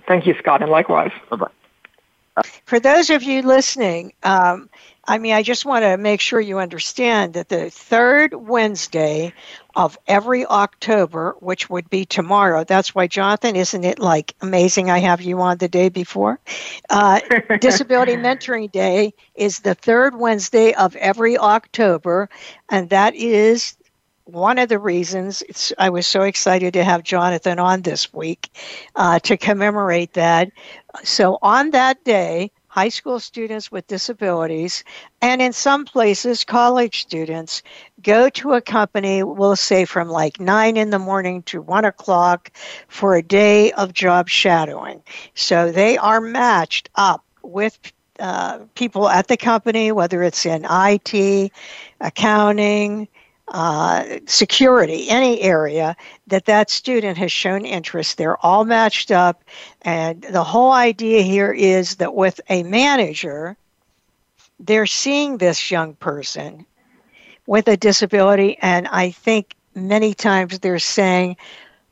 Thank 0.06 0.26
you, 0.26 0.34
Scott, 0.38 0.62
and 0.62 0.70
likewise. 0.70 1.12
Bye-bye. 1.30 1.50
For 2.64 2.78
those 2.78 3.10
of 3.10 3.22
you 3.22 3.42
listening, 3.42 4.12
um, 4.22 4.68
I 5.08 5.16
mean, 5.16 5.32
I 5.32 5.42
just 5.42 5.64
want 5.64 5.84
to 5.84 5.96
make 5.96 6.20
sure 6.20 6.38
you 6.38 6.58
understand 6.58 7.32
that 7.32 7.48
the 7.48 7.70
third 7.70 8.34
Wednesday 8.34 9.32
of 9.74 9.96
every 10.06 10.44
October, 10.44 11.34
which 11.40 11.70
would 11.70 11.88
be 11.88 12.04
tomorrow, 12.04 12.62
that's 12.62 12.94
why, 12.94 13.06
Jonathan, 13.06 13.56
isn't 13.56 13.84
it 13.84 13.98
like 13.98 14.34
amazing 14.42 14.90
I 14.90 14.98
have 14.98 15.22
you 15.22 15.40
on 15.40 15.56
the 15.56 15.68
day 15.68 15.88
before? 15.88 16.38
Uh, 16.90 17.20
Disability 17.60 18.16
Mentoring 18.16 18.70
Day 18.70 19.14
is 19.34 19.60
the 19.60 19.74
third 19.74 20.14
Wednesday 20.14 20.74
of 20.74 20.94
every 20.96 21.38
October, 21.38 22.28
and 22.68 22.90
that 22.90 23.14
is 23.14 23.78
one 24.24 24.58
of 24.58 24.68
the 24.68 24.78
reasons 24.78 25.72
I 25.78 25.88
was 25.88 26.06
so 26.06 26.20
excited 26.24 26.74
to 26.74 26.84
have 26.84 27.02
Jonathan 27.02 27.58
on 27.58 27.80
this 27.80 28.12
week 28.12 28.50
uh, 28.94 29.20
to 29.20 29.38
commemorate 29.38 30.12
that. 30.12 30.50
So, 31.02 31.38
on 31.40 31.70
that 31.70 32.04
day, 32.04 32.50
high 32.78 32.88
school 32.88 33.18
students 33.18 33.72
with 33.72 33.84
disabilities, 33.88 34.84
and 35.20 35.42
in 35.42 35.52
some 35.52 35.84
places, 35.84 36.44
college 36.44 37.00
students, 37.00 37.60
go 38.02 38.28
to 38.28 38.52
a 38.52 38.60
company, 38.60 39.20
we'll 39.24 39.56
say 39.56 39.84
from 39.84 40.08
like 40.08 40.38
9 40.38 40.76
in 40.76 40.90
the 40.90 40.98
morning 41.00 41.42
to 41.42 41.60
1 41.60 41.84
o'clock 41.84 42.52
for 42.86 43.16
a 43.16 43.22
day 43.22 43.72
of 43.72 43.92
job 43.92 44.28
shadowing. 44.28 45.02
So, 45.34 45.72
they 45.72 45.98
are 45.98 46.20
matched 46.20 46.88
up 46.94 47.24
with 47.42 47.76
uh, 48.20 48.60
people 48.76 49.08
at 49.08 49.26
the 49.26 49.36
company, 49.36 49.90
whether 49.90 50.22
it's 50.22 50.46
in 50.46 50.64
IT, 50.70 51.50
accounting, 52.00 53.08
uh, 53.52 54.18
security, 54.26 55.08
any 55.08 55.40
area 55.40 55.96
that 56.26 56.44
that 56.44 56.70
student 56.70 57.16
has 57.16 57.32
shown 57.32 57.64
interest. 57.64 58.18
They're 58.18 58.44
all 58.44 58.64
matched 58.64 59.10
up. 59.10 59.42
And 59.82 60.22
the 60.22 60.44
whole 60.44 60.72
idea 60.72 61.22
here 61.22 61.52
is 61.52 61.96
that 61.96 62.14
with 62.14 62.40
a 62.50 62.62
manager, 62.64 63.56
they're 64.60 64.86
seeing 64.86 65.38
this 65.38 65.70
young 65.70 65.94
person 65.94 66.66
with 67.46 67.68
a 67.68 67.76
disability. 67.76 68.58
And 68.60 68.86
I 68.88 69.10
think 69.10 69.54
many 69.74 70.14
times 70.14 70.58
they're 70.58 70.78
saying, 70.78 71.36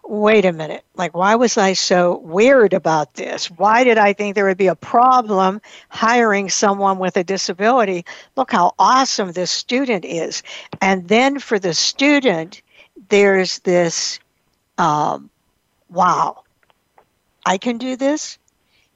wait 0.09 0.45
a 0.45 0.53
minute, 0.53 0.85
like, 0.95 1.15
why 1.15 1.35
was 1.35 1.59
I 1.59 1.73
so 1.73 2.19
weird 2.19 2.73
about 2.73 3.15
this? 3.15 3.51
Why 3.51 3.85
did 3.85 3.99
I 3.99 4.13
think 4.13 4.35
there 4.35 4.47
would 4.47 4.57
be 4.57 4.67
a 4.67 4.75
problem 4.75 5.61
hiring 5.89 6.49
someone 6.49 6.99
with 6.99 7.17
a 7.17 7.25
disability? 7.25 8.05
Look 8.37 8.53
how 8.53 8.75
awesome 8.79 9.33
this 9.33 9.51
student 9.51 10.05
is. 10.05 10.43
And 10.81 11.09
then 11.09 11.39
for 11.39 11.59
the 11.59 11.75
student, 11.75 12.63
there's 13.09 13.59
this 13.61 14.19
um, 14.79 15.31
wow, 15.91 16.43
I 17.45 17.59
can 17.59 17.79
do 17.79 17.97
this. 17.97 18.39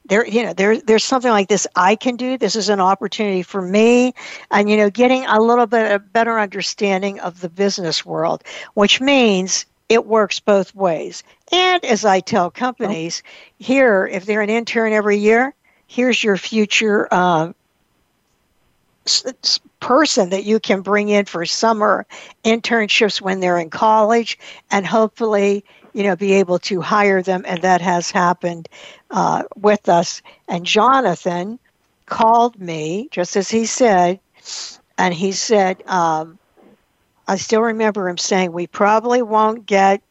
There, 0.07 0.27
you 0.27 0.43
know, 0.43 0.53
there, 0.53 0.81
there's 0.81 1.05
something 1.05 1.31
like 1.31 1.49
this 1.49 1.67
I 1.77 1.95
can 1.95 2.17
do. 2.17 2.37
This 2.37 2.57
is 2.57 2.69
an 2.69 2.81
opportunity 2.81 3.43
for 3.43 3.63
me, 3.63 4.15
and 4.51 4.69
you 4.69 4.77
know, 4.77 4.91
getting 4.91 5.25
a 5.27 5.41
little 5.41 5.67
bit 5.67 5.93
a 5.93 5.99
better 5.99 6.39
understanding 6.39 7.21
of 7.21 7.41
the 7.41 7.49
business 7.49 8.05
world, 8.05 8.43
which 8.75 9.01
means 9.01 9.67
it 9.91 10.07
works 10.07 10.41
both 10.41 10.75
ways. 10.75 11.23
And 11.53 11.85
as 11.85 12.05
I 12.05 12.21
tell 12.21 12.51
companies, 12.51 13.23
here, 13.59 14.07
if 14.07 14.25
they're 14.25 14.41
an 14.41 14.49
intern 14.49 14.93
every 14.93 15.19
year, 15.19 15.53
here's 15.89 16.23
your 16.23 16.37
future 16.37 17.09
uh, 17.11 17.53
person 19.81 20.31
that 20.31 20.45
you 20.45 20.61
can 20.61 20.83
bring 20.83 21.09
in 21.09 21.25
for 21.25 21.45
summer 21.45 22.07
internships 22.45 23.21
when 23.21 23.41
they're 23.41 23.59
in 23.59 23.69
college, 23.69 24.39
and 24.71 24.87
hopefully, 24.87 25.65
you 25.93 26.05
know, 26.05 26.15
be 26.15 26.35
able 26.35 26.61
to 26.61 26.81
hire 26.81 27.21
them. 27.21 27.43
And 27.45 27.61
that 27.63 27.81
has 27.81 28.13
happened 28.13 28.69
uh, 29.11 29.43
with 29.57 29.89
us. 29.89 30.23
And 30.49 30.65
Jonathan 30.65 31.59
called 32.07 32.61
me, 32.61 33.09
just 33.11 33.37
as 33.37 33.51
he 33.51 33.67
said, 33.67 34.21
and 34.97 35.13
he 35.13 35.33
said, 35.33 35.83
um, 35.87 36.39
I 37.31 37.37
still 37.37 37.63
remember 37.63 38.09
him 38.09 38.19
saying, 38.19 38.51
We 38.51 38.67
probably 38.67 39.23
won't 39.23 39.65
get 39.65 40.03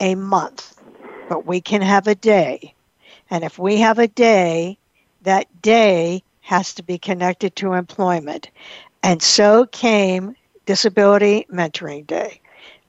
a 0.00 0.16
month, 0.16 0.76
but 1.28 1.46
we 1.46 1.60
can 1.60 1.80
have 1.80 2.08
a 2.08 2.16
day. 2.16 2.74
And 3.30 3.44
if 3.44 3.56
we 3.56 3.76
have 3.76 4.00
a 4.00 4.08
day, 4.08 4.76
that 5.22 5.46
day 5.62 6.24
has 6.40 6.74
to 6.74 6.82
be 6.82 6.98
connected 6.98 7.54
to 7.56 7.74
employment. 7.74 8.50
And 9.04 9.22
so 9.22 9.66
came 9.66 10.34
Disability 10.64 11.46
Mentoring 11.52 12.04
Day. 12.04 12.40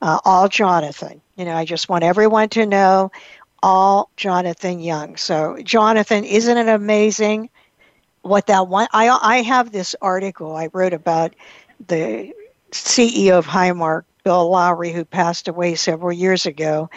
Uh, 0.02 0.22
all 0.26 0.50
Jonathan. 0.50 1.22
You 1.36 1.46
know, 1.46 1.54
I 1.54 1.64
just 1.64 1.88
want 1.88 2.04
everyone 2.04 2.50
to 2.50 2.66
know 2.66 3.12
all 3.62 4.10
Jonathan 4.18 4.80
Young. 4.80 5.18
So, 5.18 5.56
Jonathan, 5.64 6.24
isn't 6.24 6.58
it 6.58 6.68
amazing 6.68 7.52
what 8.24 8.48
that 8.48 8.70
one? 8.70 8.88
I, 8.92 9.10
I 9.10 9.44
have 9.44 9.72
this 9.72 9.96
article 10.02 10.56
I 10.56 10.70
wrote 10.74 10.94
about 10.94 11.36
the 11.88 12.34
CEO 12.72 13.38
of 13.38 13.46
Highmark, 13.46 14.04
Bill 14.24 14.50
Lowry, 14.50 14.92
who 14.92 15.06
passed 15.06 15.48
away 15.48 15.76
several 15.76 16.12
years 16.12 16.46
ago. 16.46 16.90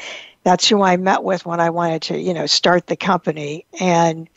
That's 0.43 0.69
who 0.69 0.83
I 0.83 0.97
met 0.97 1.23
with 1.23 1.45
when 1.45 1.61
I 1.61 1.71
wanted 1.71 2.03
to, 2.03 2.19
you 2.19 2.35
know, 2.35 2.47
start 2.47 2.87
the 2.87 2.97
company. 2.97 3.67
And 3.79 4.29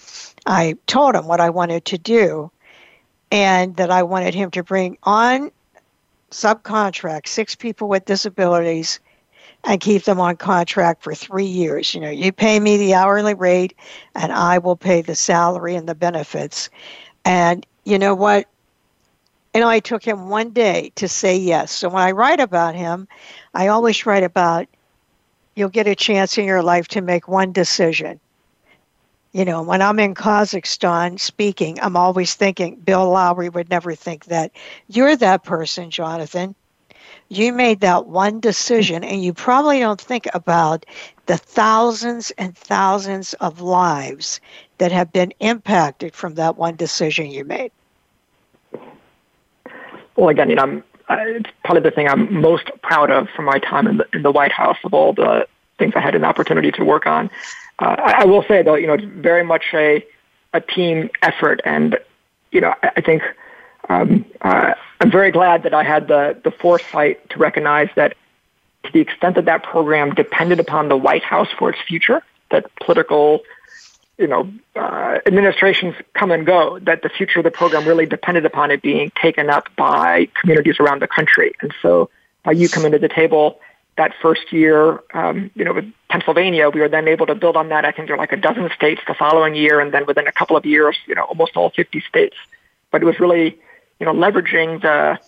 I 0.46 0.76
told 0.88 1.16
him 1.16 1.26
what 1.28 1.40
I 1.40 1.50
wanted 1.50 1.86
to 1.86 1.98
do 1.98 2.52
and 3.32 3.76
that 3.78 3.90
I 3.90 4.04
wanted 4.04 4.36
him 4.36 4.52
to 4.52 4.64
bring 4.64 4.98
on 5.04 5.52
subcontract 6.34 7.28
six 7.28 7.56
people 7.56 7.88
with 7.88 8.06
disabilities 8.06 9.00
and 9.64 9.80
keep 9.80 10.04
them 10.04 10.20
on 10.20 10.36
contract 10.36 11.04
for 11.04 11.16
three 11.16 11.46
years. 11.46 11.94
You 11.94 12.02
know, 12.02 12.10
you 12.10 12.32
pay 12.32 12.60
me 12.60 12.78
the 12.78 12.96
hourly 12.96 13.34
rate 13.34 13.76
and 14.16 14.32
I 14.32 14.58
will 14.58 14.76
pay 14.76 15.02
the 15.02 15.16
salary 15.16 15.76
and 15.76 15.88
the 15.88 15.96
benefits. 15.96 16.70
And 17.24 17.66
you 17.86 17.98
know 17.98 18.14
what? 18.14 18.48
Know, 19.56 19.70
it 19.70 19.84
took 19.84 20.04
him 20.04 20.30
one 20.30 20.50
day 20.50 20.92
to 20.96 21.08
say 21.08 21.38
yes. 21.38 21.72
So 21.72 21.90
when 21.90 22.02
I 22.02 22.12
write 22.12 22.40
about 22.40 22.74
him, 22.74 23.08
I 23.54 23.68
always 23.68 24.04
write 24.04 24.24
about 24.24 24.68
you'll 25.56 25.70
get 25.70 25.86
a 25.86 25.94
chance 25.94 26.40
in 26.40 26.46
your 26.46 26.64
life 26.64 26.88
to 26.90 27.02
make 27.02 27.28
one 27.28 27.52
decision. 27.52 28.20
You 29.32 29.46
know, 29.46 29.62
when 29.62 29.82
I'm 29.82 30.00
in 30.00 30.16
Kazakhstan 30.16 31.20
speaking, 31.20 31.80
I'm 31.82 31.96
always 31.96 32.34
thinking 32.34 32.78
Bill 32.78 33.10
Lowry 33.10 33.50
would 33.50 33.70
never 33.70 33.94
think 33.94 34.26
that. 34.26 34.52
You're 34.88 35.16
that 35.18 35.44
person, 35.44 35.92
Jonathan. 35.92 36.56
You 37.30 37.54
made 37.54 37.82
that 37.82 38.08
one 38.08 38.40
decision, 38.40 39.04
and 39.04 39.24
you 39.24 39.34
probably 39.34 39.80
don't 39.80 40.02
think 40.02 40.28
about 40.34 40.86
the 41.28 41.38
thousands 41.38 42.32
and 42.40 42.58
thousands 42.58 43.34
of 43.36 43.62
lives 43.62 44.42
that 44.80 44.92
have 44.92 45.14
been 45.14 45.34
impacted 45.40 46.16
from 46.16 46.36
that 46.36 46.58
one 46.58 46.76
decision 46.76 47.30
you 47.30 47.46
made 47.46 47.72
well, 50.16 50.30
again, 50.30 50.50
you 50.50 50.56
know, 50.56 50.64
I'm, 50.64 50.84
it's 51.10 51.50
probably 51.64 51.82
the 51.82 51.92
thing 51.92 52.08
I'm 52.08 52.42
most 52.42 52.70
proud 52.82 53.12
of 53.12 53.28
from 53.36 53.46
my 53.46 53.60
time 53.60 53.88
in 53.88 53.98
the, 53.98 54.08
in 54.14 54.22
the 54.24 54.32
White 54.32 54.52
House 54.52 54.78
of 54.84 54.94
all 54.94 55.14
the 55.14 55.48
things 55.78 55.94
I 55.96 56.00
had 56.00 56.16
an 56.16 56.24
opportunity 56.24 56.72
to 56.72 56.84
work 56.84 57.06
on. 57.06 57.30
Uh, 57.80 57.96
I, 57.98 58.22
I 58.22 58.26
will 58.26 58.44
say 58.44 58.62
though, 58.62 58.76
you 58.76 58.88
know, 58.88 58.94
it's 58.94 59.06
very 59.06 59.44
much 59.44 59.66
a 59.74 60.06
a 60.54 60.62
team 60.62 61.10
effort, 61.24 61.62
and 61.66 61.98
you 62.52 62.62
know, 62.62 62.74
I, 62.84 62.92
I 62.98 63.02
think 63.02 63.24
um, 63.90 64.26
uh, 64.42 64.74
I'm 65.02 65.12
very 65.12 65.32
glad 65.32 65.64
that 65.64 65.74
I 65.74 65.84
had 65.84 66.08
the 66.08 66.40
the 66.44 66.52
foresight 66.52 67.30
to 67.32 67.40
recognize 67.40 67.90
that 67.96 68.16
to 68.84 68.92
the 68.92 69.00
extent 69.00 69.36
that 69.36 69.46
that 69.46 69.64
program 69.64 70.14
depended 70.14 70.60
upon 70.60 70.90
the 70.90 70.98
White 70.98 71.24
House 71.24 71.48
for 71.58 71.70
its 71.70 71.80
future, 71.88 72.22
that 72.52 72.74
political 72.76 73.42
you 74.24 74.30
know, 74.30 74.50
uh, 74.78 75.20
administrations 75.26 75.96
come 76.14 76.32
and 76.32 76.46
go, 76.46 76.80
that 76.80 77.02
the 77.02 77.10
future 77.10 77.40
of 77.40 77.44
the 77.44 77.52
program 77.52 77.86
really 77.86 78.06
depended 78.06 78.46
upon 78.46 78.72
it 78.72 78.82
being 78.82 79.12
taken 79.22 79.50
up 79.50 79.68
by 79.76 80.30
communities 80.40 80.78
around 80.80 81.02
the 81.02 81.10
country. 81.10 81.52
And 81.62 81.74
so 81.82 82.10
by 82.44 82.54
you 82.54 82.70
coming 82.70 82.94
to 82.94 83.00
the 83.00 83.10
table 83.10 83.60
that 83.98 84.14
first 84.22 84.54
year, 84.54 85.04
um, 85.14 85.52
you 85.56 85.66
know, 85.66 85.74
with 85.74 85.92
Pennsylvania, 86.10 86.70
we 86.70 86.80
were 86.80 86.88
then 86.88 87.10
able 87.10 87.26
to 87.26 87.36
build 87.36 87.58
on 87.58 87.68
that. 87.68 87.84
I 87.84 87.92
think 87.92 88.08
there 88.08 88.16
were 88.16 88.22
like 88.22 88.32
a 88.32 88.38
dozen 88.38 88.70
states 88.74 89.02
the 89.06 89.14
following 89.14 89.56
year, 89.56 89.82
and 89.82 89.94
then 89.94 90.06
within 90.06 90.26
a 90.26 90.32
couple 90.32 90.56
of 90.56 90.66
years, 90.66 90.96
you 91.06 91.16
know, 91.16 91.24
almost 91.24 91.58
all 91.58 91.70
50 91.70 92.00
states. 92.08 92.38
But 92.92 93.02
it 93.02 93.06
was 93.06 93.20
really, 93.20 93.60
you 94.00 94.06
know, 94.06 94.14
leveraging 94.14 94.82
the, 94.82 95.20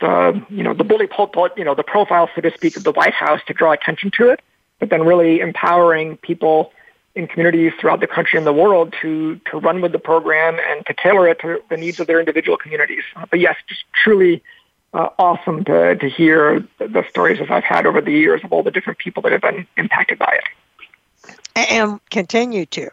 the, 0.00 0.40
you 0.48 0.62
know, 0.62 0.74
the 0.74 0.84
bully 0.84 1.08
pulpit, 1.08 1.54
you 1.56 1.64
know, 1.64 1.74
the 1.74 1.82
profile, 1.82 2.30
so 2.36 2.40
to 2.40 2.52
speak, 2.54 2.76
of 2.76 2.84
the 2.84 2.92
White 2.92 3.14
House 3.14 3.40
to 3.48 3.52
draw 3.52 3.72
attention 3.72 4.12
to 4.12 4.28
it, 4.30 4.40
but 4.78 4.90
then 4.90 5.04
really 5.04 5.40
empowering 5.40 6.16
people 6.18 6.72
in 7.18 7.26
communities 7.26 7.72
throughout 7.78 8.00
the 8.00 8.06
country 8.06 8.38
and 8.38 8.46
the 8.46 8.52
world 8.52 8.94
to 9.02 9.40
to 9.50 9.58
run 9.58 9.80
with 9.80 9.92
the 9.92 9.98
program 9.98 10.58
and 10.70 10.86
to 10.86 10.94
tailor 10.94 11.28
it 11.28 11.40
to 11.40 11.60
the 11.68 11.76
needs 11.76 11.98
of 11.98 12.06
their 12.06 12.20
individual 12.20 12.56
communities. 12.56 13.02
But 13.28 13.40
yes, 13.40 13.56
just 13.68 13.84
truly 13.92 14.42
uh, 14.94 15.10
awesome 15.18 15.64
to, 15.64 15.96
to 15.96 16.08
hear 16.08 16.66
the 16.78 17.04
stories 17.10 17.40
as 17.40 17.50
I've 17.50 17.64
had 17.64 17.86
over 17.86 18.00
the 18.00 18.12
years 18.12 18.42
of 18.44 18.52
all 18.52 18.62
the 18.62 18.70
different 18.70 18.98
people 18.98 19.22
that 19.22 19.32
have 19.32 19.42
been 19.42 19.66
impacted 19.76 20.18
by 20.18 20.38
it. 20.38 21.26
And 21.56 22.00
continue 22.10 22.66
to. 22.66 22.88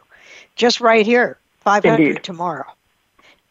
Just 0.56 0.82
right 0.82 1.06
here, 1.06 1.38
500 1.62 2.02
Indeed. 2.02 2.24
tomorrow. 2.24 2.66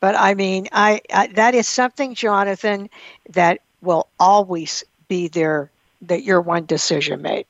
But 0.00 0.16
I 0.16 0.34
mean, 0.34 0.68
I, 0.72 1.00
I 1.12 1.28
that 1.28 1.54
is 1.54 1.66
something, 1.68 2.14
Jonathan, 2.14 2.90
that 3.30 3.60
will 3.80 4.08
always 4.18 4.84
be 5.08 5.28
there. 5.28 5.70
That 6.02 6.22
your 6.22 6.42
one 6.42 6.66
decision 6.66 7.22
made, 7.22 7.46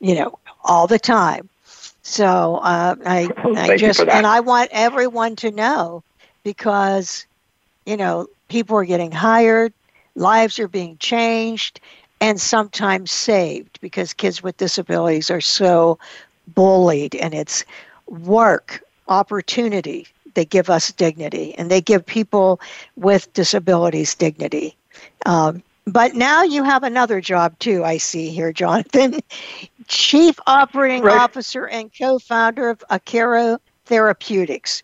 you 0.00 0.16
know, 0.16 0.40
all 0.64 0.88
the 0.88 0.98
time. 0.98 1.48
So 2.06 2.60
uh, 2.62 2.94
I, 3.04 3.28
I 3.56 3.76
just 3.76 4.00
and 4.00 4.26
I 4.26 4.38
want 4.38 4.70
everyone 4.72 5.34
to 5.36 5.50
know 5.50 6.04
because, 6.44 7.26
you 7.84 7.96
know, 7.96 8.28
people 8.48 8.76
are 8.76 8.84
getting 8.84 9.10
hired, 9.10 9.72
lives 10.14 10.60
are 10.60 10.68
being 10.68 10.96
changed 10.98 11.80
and 12.20 12.40
sometimes 12.40 13.10
saved 13.10 13.80
because 13.80 14.14
kids 14.14 14.40
with 14.40 14.56
disabilities 14.56 15.32
are 15.32 15.40
so 15.40 15.98
bullied 16.54 17.16
and 17.16 17.34
it's 17.34 17.64
work 18.06 18.82
opportunity. 19.08 20.06
They 20.34 20.44
give 20.44 20.70
us 20.70 20.92
dignity 20.92 21.56
and 21.58 21.72
they 21.72 21.80
give 21.80 22.06
people 22.06 22.60
with 22.94 23.32
disabilities 23.32 24.14
dignity. 24.14 24.76
Um, 25.26 25.64
but 25.86 26.14
now 26.14 26.42
you 26.42 26.62
have 26.64 26.82
another 26.82 27.20
job 27.20 27.58
too 27.58 27.84
i 27.84 27.96
see 27.96 28.30
here 28.30 28.52
jonathan 28.52 29.20
chief 29.86 30.38
operating 30.46 31.02
right. 31.02 31.20
officer 31.20 31.66
and 31.66 31.90
co-founder 31.96 32.70
of 32.70 32.82
akero 32.90 33.58
therapeutics 33.84 34.82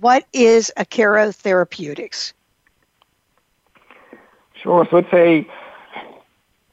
what 0.00 0.24
is 0.32 0.70
akero 0.76 1.34
therapeutics 1.34 2.32
Sure. 4.62 4.86
So 4.90 4.98
it's 4.98 5.12
a 5.12 5.46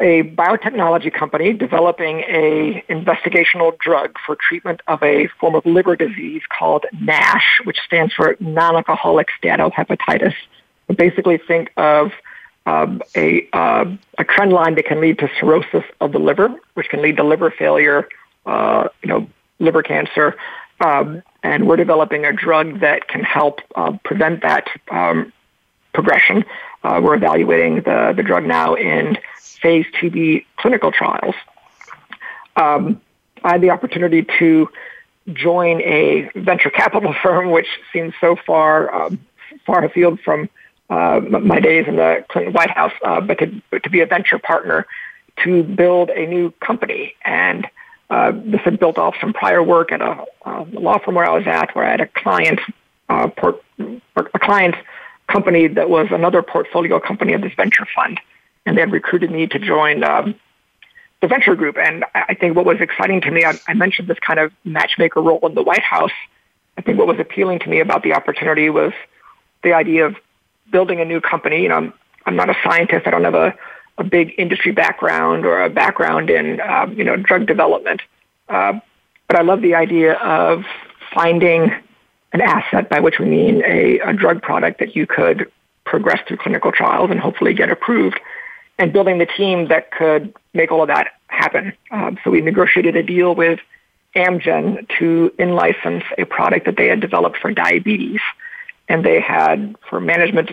a 0.02 0.24
biotechnology 0.24 1.14
company 1.14 1.54
developing 1.54 2.20
a 2.28 2.84
investigational 2.90 3.78
drug 3.78 4.18
for 4.26 4.36
treatment 4.36 4.82
of 4.88 5.02
a 5.02 5.28
form 5.40 5.56
of 5.56 5.66
liver 5.66 5.96
disease 5.96 6.42
called 6.50 6.86
NASH, 7.00 7.62
which 7.64 7.78
stands 7.86 8.14
for 8.14 8.36
non-alcoholic 8.42 9.30
steatohepatitis. 9.42 10.34
Basically, 10.98 11.38
think 11.38 11.72
of 11.78 12.12
um, 12.66 13.02
a 13.16 13.48
uh, 13.54 13.86
a 14.18 14.24
trend 14.24 14.54
line 14.54 14.76
that 14.76 14.86
can 14.86 15.00
lead 15.02 15.20
to 15.20 15.30
cirrhosis 15.40 15.84
of 16.02 16.12
the 16.12 16.20
liver, 16.20 16.54
which 16.74 16.90
can 16.90 17.02
lead 17.02 17.18
to 17.18 17.24
liver 17.24 17.52
failure, 17.52 18.08
uh, 18.46 18.88
you 19.04 19.10
know, 19.10 19.28
liver 19.60 19.84
cancer. 19.84 20.36
Um, 20.82 21.22
and 21.44 21.68
we're 21.68 21.78
developing 21.78 22.26
a 22.26 22.34
drug 22.34 22.82
that 22.82 23.08
can 23.08 23.24
help 23.24 23.62
uh, 23.76 23.98
prevent 24.04 24.42
that 24.42 24.68
um, 24.92 25.32
progression 25.94 26.44
uh, 26.86 27.02
we're 27.02 27.16
evaluating 27.16 27.78
the, 27.78 28.14
the 28.16 28.22
drug 28.22 28.46
now 28.46 28.76
in 28.76 29.18
phase 29.40 29.88
2B 30.00 30.46
clinical 30.58 30.92
trials. 30.92 31.34
Um, 32.56 33.02
I 33.44 33.54
had 33.54 33.62
the 33.62 33.72
opportunity 33.72 34.26
to 34.38 34.70
join 35.34 35.82
a 35.82 36.30
venture 36.36 36.70
capital 36.70 37.16
firm, 37.24 37.50
which 37.50 37.68
seems 37.92 38.14
so 38.22 38.36
far 38.36 39.10
far 39.66 39.84
afield 39.84 40.20
from 40.20 40.48
uh, 40.90 41.20
my 41.20 41.60
days 41.60 41.86
in 41.88 41.96
the 41.96 42.24
Clinton 42.30 42.54
White 42.54 42.70
House, 42.70 42.94
uh, 43.04 43.22
but 43.22 43.40
to, 43.40 43.80
to 43.80 43.90
be 43.90 44.02
a 44.02 44.06
venture 44.06 44.40
partner 44.40 44.86
to 45.44 45.64
build 45.64 46.10
a 46.10 46.26
new 46.26 46.52
company. 46.52 47.14
And 47.24 47.68
uh, 48.10 48.32
this 48.34 48.62
had 48.62 48.80
built 48.80 48.98
off 48.98 49.16
some 49.20 49.34
prior 49.34 49.64
work 49.64 49.92
at 49.92 50.02
a, 50.02 50.24
a 50.46 50.64
law 50.72 51.00
firm 51.00 51.16
where 51.16 51.26
I 51.26 51.36
was 51.36 51.48
at, 51.48 51.76
where 51.76 51.86
I 51.86 51.92
had 51.92 52.02
a 52.02 52.08
client, 52.08 52.60
uh, 53.10 53.28
port, 53.28 53.64
a 54.16 54.40
client 54.40 54.76
company 55.28 55.68
that 55.68 55.90
was 55.90 56.08
another 56.12 56.44
portfolio 56.44 57.00
company 57.00 57.34
of 57.34 57.42
this 57.42 57.54
venture 57.56 57.88
fund, 57.96 58.20
and 58.66 58.78
they 58.78 58.82
had 58.82 58.92
recruited 58.92 59.32
me 59.32 59.48
to 59.48 59.60
join 59.60 60.04
um, 60.04 60.36
the 61.22 61.28
venture 61.28 61.56
group. 61.56 61.78
And 61.78 62.06
I 62.14 62.36
think 62.36 62.56
what 62.56 62.66
was 62.66 62.80
exciting 62.80 63.22
to 63.22 63.32
me, 63.32 63.44
I, 63.44 63.58
I 63.68 63.74
mentioned 63.74 64.08
this 64.08 64.20
kind 64.20 64.40
of 64.40 64.52
matchmaker 64.64 65.22
role 65.22 65.40
in 65.48 65.56
the 65.56 65.64
White 65.64 65.82
House. 65.82 66.12
I 66.78 66.82
think 66.82 67.00
what 67.00 67.08
was 67.08 67.20
appealing 67.20 67.60
to 67.60 67.70
me 67.70 67.80
about 67.80 68.04
the 68.04 68.14
opportunity 68.14 68.70
was 68.70 68.94
the 69.64 69.74
idea 69.74 70.06
of 70.06 70.16
building 70.72 71.00
a 71.00 71.06
new 71.06 71.22
company. 71.22 71.64
You 71.64 71.70
know, 71.70 71.76
I'm, 71.76 71.94
I'm 72.26 72.36
not 72.36 72.50
a 72.50 72.56
scientist. 72.64 73.08
I 73.08 73.12
don't 73.12 73.24
have 73.24 73.36
a, 73.36 73.54
a 73.98 74.04
big 74.04 74.34
industry 74.38 74.72
background 74.72 75.46
or 75.46 75.64
a 75.64 75.70
background 75.70 76.30
in, 76.30 76.60
um, 76.62 76.94
you 76.94 77.04
know, 77.04 77.16
drug 77.16 77.46
development. 77.46 78.02
Uh, 78.50 78.80
but 79.28 79.38
I 79.38 79.42
love 79.42 79.62
the 79.62 79.76
idea 79.76 80.14
of 80.14 80.64
finding 81.14 81.72
an 82.34 82.42
asset, 82.42 82.90
by 82.90 83.00
which 83.00 83.20
we 83.20 83.26
mean 83.26 83.64
a, 83.66 84.00
a 84.00 84.14
drug 84.14 84.42
product 84.42 84.80
that 84.80 84.96
you 84.96 85.08
could 85.08 85.50
progress 85.86 86.20
through 86.28 86.38
clinical 86.38 86.72
trials 86.72 87.10
and 87.12 87.20
hopefully 87.20 87.54
get 87.54 87.72
approved, 87.72 88.20
and 88.78 88.92
building 88.92 89.20
the 89.20 89.26
team 89.26 89.70
that 89.70 89.92
could 89.92 90.34
make 90.54 90.72
all 90.72 90.82
of 90.82 90.88
that 90.90 91.14
happen. 91.28 91.72
Um, 91.92 92.18
so 92.24 92.32
we 92.32 92.42
negotiated 92.42 92.96
a 92.96 93.04
deal 93.04 93.34
with 93.36 93.60
Amgen 94.16 94.88
to 95.00 95.34
in-license 95.38 96.04
a 96.18 96.26
product 96.26 96.66
that 96.66 96.76
they 96.76 96.88
had 96.88 97.00
developed 97.00 97.38
for 97.38 97.52
diabetes, 97.52 98.20
and 98.88 99.04
they 99.04 99.20
had, 99.20 99.76
for 99.90 100.00
management, 100.00 100.52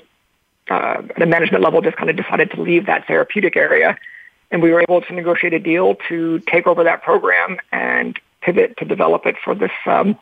uh, 0.70 1.02
at 1.16 1.22
a 1.22 1.26
management 1.26 1.62
level, 1.62 1.80
just 1.82 1.96
kind 1.96 2.10
of 2.10 2.16
decided 2.16 2.50
to 2.52 2.62
leave 2.62 2.86
that 2.86 3.06
therapeutic 3.06 3.56
area, 3.56 3.98
and 4.50 4.62
we 4.62 4.70
were 4.70 4.80
able 4.80 5.00
to 5.00 5.12
negotiate 5.12 5.54
a 5.54 5.58
deal 5.58 5.96
to 6.08 6.38
take 6.40 6.66
over 6.66 6.84
that 6.84 7.02
program 7.02 7.58
and 7.72 8.18
pivot 8.42 8.76
to 8.76 8.84
develop 8.84 9.26
it 9.26 9.36
for 9.42 9.54
this 9.54 9.70
um, 9.86 10.18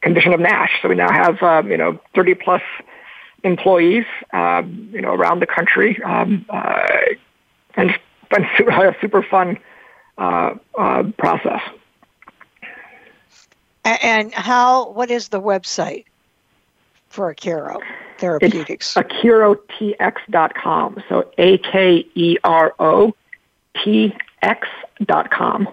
condition 0.00 0.32
of 0.32 0.40
NASH. 0.40 0.70
So 0.80 0.88
we 0.88 0.94
now 0.94 1.10
have, 1.10 1.42
um, 1.42 1.70
you 1.70 1.76
know, 1.76 2.00
30 2.14 2.34
plus 2.34 2.62
employees, 3.44 4.04
um, 4.32 4.88
you 4.92 5.02
know, 5.02 5.12
around 5.12 5.40
the 5.40 5.46
country. 5.46 6.02
Um, 6.02 6.46
uh, 6.48 6.86
and 7.74 7.90
it's 7.90 7.98
been 8.30 8.46
super, 8.56 8.70
a 8.70 8.96
super 9.00 9.22
fun 9.22 9.58
uh, 10.18 10.54
uh, 10.76 11.04
process. 11.18 11.60
And 13.84 14.34
how, 14.34 14.90
what 14.90 15.10
is 15.10 15.28
the 15.28 15.40
website 15.40 16.06
for 17.08 17.34
Akero 17.34 17.80
Therapeutics? 18.18 18.96
It's 18.96 19.12
akerotx.com. 19.12 21.02
So 21.08 21.30
A 21.38 21.58
K 21.58 22.06
E 22.14 22.36
R 22.44 22.74
O 22.78 23.14
T 23.82 24.14
X 24.42 24.68
dot 25.04 25.30
com. 25.30 25.68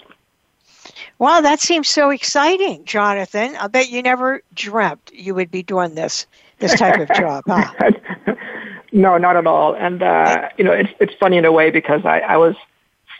Wow, 1.19 1.41
that 1.41 1.61
seems 1.61 1.87
so 1.87 2.09
exciting, 2.09 2.83
Jonathan. 2.85 3.55
I 3.55 3.67
bet 3.67 3.89
you 3.89 4.01
never 4.01 4.41
dreamt 4.53 5.11
you 5.13 5.33
would 5.35 5.51
be 5.51 5.63
doing 5.63 5.95
this 5.95 6.27
this 6.59 6.77
type 6.77 6.99
of 6.99 7.15
job, 7.15 7.43
huh? 7.47 7.91
no, 8.91 9.17
not 9.17 9.35
at 9.35 9.47
all. 9.47 9.75
And 9.75 10.03
uh, 10.03 10.49
you 10.57 10.63
know, 10.63 10.71
it's 10.71 10.89
it's 10.99 11.13
funny 11.19 11.37
in 11.37 11.45
a 11.45 11.51
way 11.51 11.71
because 11.71 12.05
I, 12.05 12.19
I 12.19 12.37
was 12.37 12.55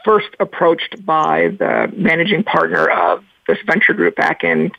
first 0.04 0.30
approached 0.40 1.06
by 1.06 1.50
the 1.60 1.92
managing 1.96 2.44
partner 2.44 2.90
of 2.90 3.24
this 3.48 3.58
venture 3.66 3.94
group 3.94 4.16
back 4.16 4.44
in 4.44 4.72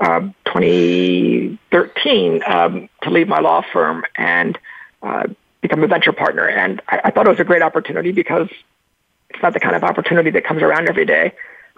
uh, 0.00 0.20
2013 0.46 2.42
um, 2.46 2.88
to 3.02 3.10
leave 3.10 3.28
my 3.28 3.40
law 3.40 3.62
firm 3.72 4.04
and 4.16 4.58
uh, 5.02 5.26
become 5.60 5.82
a 5.82 5.86
venture 5.86 6.12
partner. 6.12 6.48
And 6.48 6.80
I, 6.88 7.00
I 7.04 7.10
thought 7.10 7.26
it 7.26 7.30
was 7.30 7.40
a 7.40 7.44
great 7.44 7.62
opportunity 7.62 8.12
because 8.12 8.48
it's 9.30 9.42
not 9.42 9.52
the 9.52 9.60
kind 9.60 9.76
of 9.76 9.84
opportunity 9.84 10.30
that 10.30 10.44
comes 10.44 10.62
around 10.62 10.88
every 10.88 11.04
day 11.04 11.32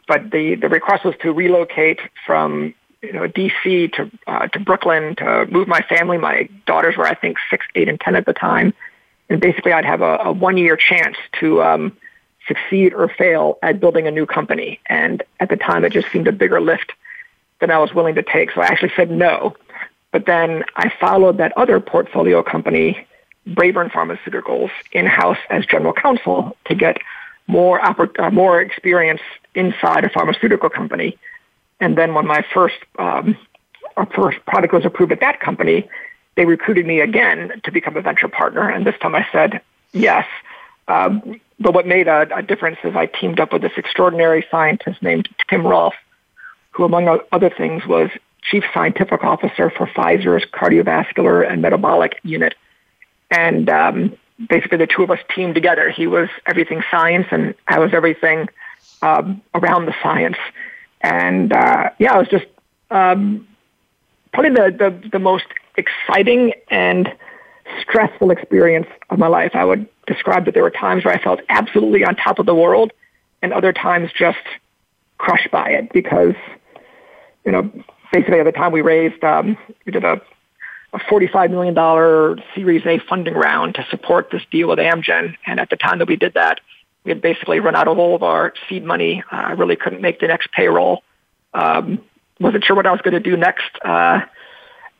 but 0.07 0.31
the, 0.31 0.57
the 0.57 0.69
request 0.69 1.05
was 1.05 1.15
to 1.23 1.33
relocate 1.33 2.01
from 2.27 2.75
you 3.03 3.13
know 3.13 3.27
DC 3.29 3.93
to 3.95 4.11
uh, 4.27 4.47
to 4.49 4.61
Brooklyn 4.61 5.17
to 5.17 5.47
move 5.47 5.69
my 5.69 5.81
family. 5.83 6.19
My 6.19 6.49
daughters 6.67 6.97
were 6.97 7.07
I 7.07 7.15
think 7.15 7.39
six, 7.51 7.67
eight, 7.75 7.89
and 7.89 8.01
ten 8.01 8.15
at 8.15 8.27
the 8.27 8.33
time, 8.33 8.75
and 9.29 9.41
basically 9.41 9.73
I'd 9.73 9.85
have 9.85 10.03
a, 10.03 10.19
a 10.25 10.33
one 10.33 10.57
year 10.57 10.77
chance 10.77 11.17
to 11.41 11.63
um, 11.63 11.97
succeed 12.47 12.95
or 12.95 13.09
fail 13.09 13.59
at 13.63 13.81
building 13.81 14.07
a 14.07 14.11
new 14.11 14.27
company. 14.27 14.81
And 14.87 15.23
at 15.41 15.49
the 15.49 15.57
time, 15.57 15.85
it 15.85 15.93
just 15.93 16.11
seemed 16.13 16.29
a 16.29 16.33
bigger 16.33 16.61
lift 16.61 16.93
than 17.63 17.71
I 17.71 17.79
was 17.79 17.95
willing 17.95 18.17
to 18.17 18.23
take. 18.23 18.51
So 18.51 18.61
I 18.61 18.67
actually 18.67 18.93
said 18.95 19.11
no. 19.11 19.57
But 20.11 20.27
then 20.27 20.65
I 20.77 20.93
followed 21.01 21.39
that 21.39 21.57
other 21.57 21.81
portfolio 21.81 22.43
company, 22.43 23.07
Braeburn 23.49 23.91
Pharmaceuticals, 23.91 24.71
in 24.91 25.07
house 25.07 25.39
as 25.49 25.65
general 25.65 25.95
counsel 25.95 26.55
to 26.67 26.75
get 26.75 26.99
more 27.47 27.81
uh, 27.81 28.31
more 28.31 28.61
experience 28.61 29.23
inside 29.55 30.05
a 30.05 30.11
pharmaceutical 30.11 30.69
company. 30.69 31.17
And 31.81 31.97
then 31.97 32.15
when 32.15 32.27
my 32.27 32.45
first 32.53 32.77
um, 32.99 33.37
our 33.97 34.07
first 34.07 34.45
product 34.45 34.75
was 34.75 34.85
approved 34.85 35.13
at 35.13 35.21
that 35.21 35.41
company, 35.41 35.89
they 36.35 36.45
recruited 36.45 36.85
me 36.85 37.01
again 37.01 37.61
to 37.65 37.71
become 37.71 37.97
a 37.97 38.03
venture 38.03 38.29
partner. 38.29 38.69
And 38.69 38.85
this 38.87 38.99
time 39.01 39.15
I 39.15 39.27
said 39.33 39.61
yes. 39.93 40.27
Um, 40.89 41.41
but 41.61 41.75
what 41.75 41.87
made 41.87 42.09
a, 42.09 42.29
a, 42.35 42.43
difference 42.43 42.79
is 42.83 42.97
I 42.97 43.07
teamed 43.07 43.39
up 43.39 43.53
with 43.53 43.63
this 43.63 43.73
extraordinary 43.77 44.45
scientist 44.51 45.01
named 45.01 45.29
Tim 45.49 45.65
Rolph, 45.65 45.95
who, 46.73 46.85
among 46.85 47.21
other 47.31 47.51
things, 47.51 47.87
was 47.87 48.11
chief 48.43 48.65
scientific 48.75 49.23
officer 49.23 49.71
for 49.71 49.87
Pfizer's 49.87 50.45
cardiovascular 50.51 51.49
and 51.49 51.63
metabolic 51.63 52.19
unit. 52.25 52.55
And 53.31 53.71
um, 53.71 54.17
basically, 54.49 54.79
the 54.79 54.87
two 54.87 55.03
of 55.03 55.11
us 55.11 55.21
teamed 55.35 55.55
together. 55.55 55.91
He 55.91 56.07
was 56.07 56.29
everything 56.47 56.83
science, 56.91 57.27
and 57.31 57.55
I 57.69 57.79
was 57.79 57.95
everything 57.95 58.49
um, 59.01 59.43
around 59.55 59.87
the 59.87 59.95
science. 60.03 60.37
And 61.01 61.53
uh, 61.53 61.91
yeah, 61.99 62.15
it 62.15 62.19
was 62.19 62.29
just 62.29 62.47
um, 62.91 63.47
probably 64.33 64.51
the, 64.51 64.77
the, 64.77 65.09
the 65.11 65.19
most 65.19 65.47
exciting 65.77 66.53
and 66.69 67.13
stressful 67.81 68.31
experience 68.31 68.87
of 69.11 69.19
my 69.19 69.29
life. 69.29 69.53
I 69.55 69.65
would 69.65 69.89
describe 70.07 70.45
that 70.45 70.55
there 70.55 70.63
were 70.63 70.71
times 70.71 71.05
where 71.05 71.15
I 71.15 71.23
felt 71.23 71.41
absolutely 71.49 72.05
on 72.05 72.17
top 72.17 72.39
of 72.39 72.47
the 72.47 72.55
world 72.55 72.93
and 73.41 73.53
other 73.53 73.73
times 73.73 74.11
just 74.17 74.39
crushed 75.19 75.51
by 75.51 75.71
it 75.71 75.93
because, 75.93 76.35
you 77.45 77.53
know, 77.53 77.71
basically 78.13 78.41
at 78.41 78.45
the 78.45 78.53
time 78.53 78.73
we 78.73 78.83
raised, 78.83 79.23
um, 79.25 79.57
we 79.85 79.93
did 79.93 80.05
a, 80.05 80.21
a 80.93 80.99
$45 80.99 81.51
million 81.51 82.43
Series 82.55 82.87
A 82.87 82.99
funding 83.09 83.35
round 83.35 83.75
to 83.77 83.87
support 83.91 84.31
this 84.31 84.43
deal 84.51 84.69
with 84.69 84.79
Amgen. 84.79 85.37
And 85.47 85.59
at 85.59 85.71
the 85.71 85.77
time 85.77 85.99
that 85.99 86.09
we 86.09 86.17
did 86.17 86.35
that, 86.35 86.61
we 87.05 87.11
had 87.11 87.21
basically 87.21 87.59
run 87.61 87.75
out 87.75 87.89
of 87.89 87.99
all 87.99 88.15
of 88.15 88.23
our 88.23 88.53
seed 88.69 88.85
money. 88.85 89.25
Uh, 89.33 89.37
I 89.37 89.53
really 89.53 89.77
couldn't 89.77 90.01
make 90.01 90.21
the 90.21 90.29
next 90.29 90.53
payroll. 90.53 91.03
Um, 91.55 92.03
wasn't 92.39 92.65
sure 92.65 92.77
what 92.77 92.87
I 92.87 92.93
was 92.93 93.01
going 93.01 93.15
to 93.15 93.21
do 93.21 93.37
next. 93.37 93.71
Uh, 93.85 94.21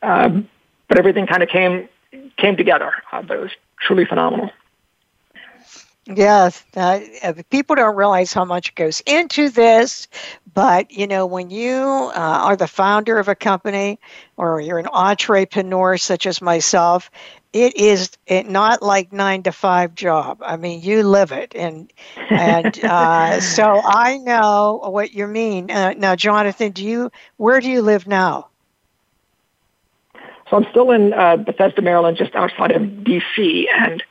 um, 0.01 0.49
but 0.87 0.97
everything 0.97 1.27
kind 1.27 1.43
of 1.43 1.49
came 1.49 1.87
came 2.37 2.57
together. 2.57 2.91
Uh, 3.11 3.21
but 3.21 3.37
it 3.37 3.39
was 3.39 3.51
truly 3.79 4.05
phenomenal. 4.05 4.51
Yes, 6.05 6.65
uh, 6.75 6.99
people 7.49 7.77
don't 7.77 7.95
realize 7.95 8.33
how 8.33 8.43
much 8.43 8.75
goes 8.75 9.01
into 9.05 9.49
this, 9.49 10.09
but 10.53 10.91
you 10.91 11.07
know 11.07 11.25
when 11.25 11.49
you 11.49 11.77
uh, 12.13 12.19
are 12.43 12.57
the 12.57 12.67
founder 12.67 13.17
of 13.19 13.29
a 13.29 13.35
company 13.35 13.99
or 14.35 14.59
you're 14.59 14.79
an 14.79 14.89
entrepreneur 14.91 15.95
such 15.95 16.25
as 16.25 16.41
myself, 16.41 17.09
it 17.53 17.77
is 17.77 18.11
it 18.27 18.49
not 18.49 18.81
like 18.81 19.13
nine 19.13 19.43
to 19.43 19.53
five 19.53 19.95
job. 19.95 20.41
I 20.45 20.57
mean, 20.57 20.81
you 20.81 21.03
live 21.03 21.31
it, 21.31 21.55
and 21.55 21.89
and 22.29 22.83
uh, 22.83 23.39
so 23.39 23.79
I 23.85 24.17
know 24.17 24.81
what 24.83 25.13
you 25.13 25.25
mean. 25.25 25.71
Uh, 25.71 25.93
now, 25.93 26.17
Jonathan, 26.17 26.73
do 26.73 26.83
you 26.83 27.11
where 27.37 27.61
do 27.61 27.69
you 27.69 27.81
live 27.81 28.07
now? 28.07 28.49
So 30.49 30.57
I'm 30.57 30.65
still 30.69 30.91
in 30.91 31.13
uh, 31.13 31.37
Bethesda, 31.37 31.81
Maryland, 31.81 32.17
just 32.17 32.35
outside 32.35 32.71
of 32.71 33.05
D.C. 33.05 33.69
And 33.73 34.03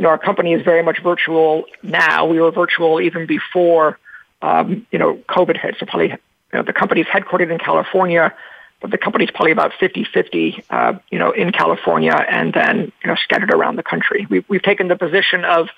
you 0.00 0.04
know, 0.04 0.08
our 0.08 0.18
company 0.18 0.54
is 0.54 0.62
very 0.62 0.82
much 0.82 1.02
virtual 1.02 1.66
now. 1.82 2.24
We 2.24 2.40
were 2.40 2.50
virtual 2.50 3.02
even 3.02 3.26
before 3.26 3.98
um, 4.40 4.86
you 4.90 4.98
know 4.98 5.16
COVID 5.28 5.60
hit. 5.60 5.76
So 5.78 5.84
probably 5.84 6.08
you 6.08 6.18
know, 6.54 6.62
the 6.62 6.72
company 6.72 7.02
is 7.02 7.06
headquartered 7.06 7.52
in 7.52 7.58
California, 7.58 8.34
but 8.80 8.90
the 8.90 8.96
company's 8.96 9.30
probably 9.30 9.52
about 9.52 9.72
50-50, 9.72 10.64
uh, 10.70 10.98
you 11.10 11.18
know, 11.18 11.32
in 11.32 11.52
California 11.52 12.14
and 12.14 12.54
then 12.54 12.92
you 13.04 13.08
know 13.08 13.14
scattered 13.14 13.52
around 13.52 13.76
the 13.76 13.82
country. 13.82 14.26
We've, 14.30 14.48
we've 14.48 14.62
taken 14.62 14.88
the 14.88 14.96
position 14.96 15.44
of 15.44 15.68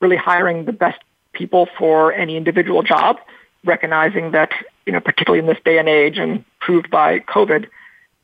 really 0.00 0.16
hiring 0.16 0.64
the 0.64 0.72
best 0.72 1.00
people 1.32 1.68
for 1.78 2.12
any 2.12 2.36
individual 2.36 2.82
job, 2.82 3.20
recognizing 3.64 4.32
that 4.32 4.50
you 4.86 4.92
know, 4.92 4.98
particularly 4.98 5.38
in 5.38 5.46
this 5.46 5.62
day 5.64 5.78
and 5.78 5.88
age, 5.88 6.18
and 6.18 6.44
proved 6.58 6.90
by 6.90 7.20
COVID 7.20 7.68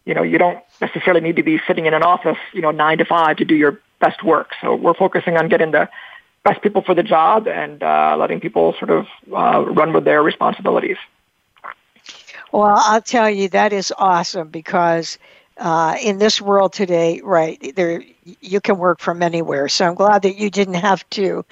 you 0.04 0.14
know, 0.14 0.22
you 0.22 0.38
don't 0.38 0.58
necessarily 0.80 1.20
need 1.20 1.36
to 1.36 1.42
be 1.42 1.60
sitting 1.66 1.84
in 1.84 1.92
an 1.92 2.02
office, 2.02 2.38
you 2.54 2.62
know, 2.62 2.70
nine 2.70 2.96
to 2.96 3.04
five 3.04 3.36
to 3.36 3.44
do 3.44 3.54
your 3.54 3.78
best 4.00 4.22
work. 4.22 4.50
So 4.60 4.74
we're 4.74 4.94
focusing 4.94 5.36
on 5.36 5.48
getting 5.48 5.70
the 5.70 5.88
best 6.44 6.62
people 6.62 6.82
for 6.82 6.94
the 6.94 7.02
job 7.02 7.46
and 7.46 7.82
uh, 7.82 8.16
letting 8.18 8.40
people 8.40 8.74
sort 8.78 8.90
of 8.90 9.06
uh, 9.32 9.64
run 9.70 9.92
with 9.92 10.04
their 10.04 10.22
responsibilities. 10.22 10.96
Well, 12.52 12.76
I'll 12.78 13.02
tell 13.02 13.28
you 13.28 13.48
that 13.50 13.72
is 13.72 13.92
awesome 13.98 14.48
because 14.48 15.18
uh, 15.58 15.96
in 16.02 16.18
this 16.18 16.40
world 16.40 16.72
today, 16.72 17.20
right 17.22 17.72
there, 17.74 18.02
you 18.40 18.60
can 18.60 18.78
work 18.78 19.00
from 19.00 19.22
anywhere. 19.22 19.68
So 19.68 19.86
I'm 19.86 19.94
glad 19.94 20.22
that 20.22 20.36
you 20.36 20.48
didn't 20.48 20.74
have 20.74 21.08
to 21.10 21.44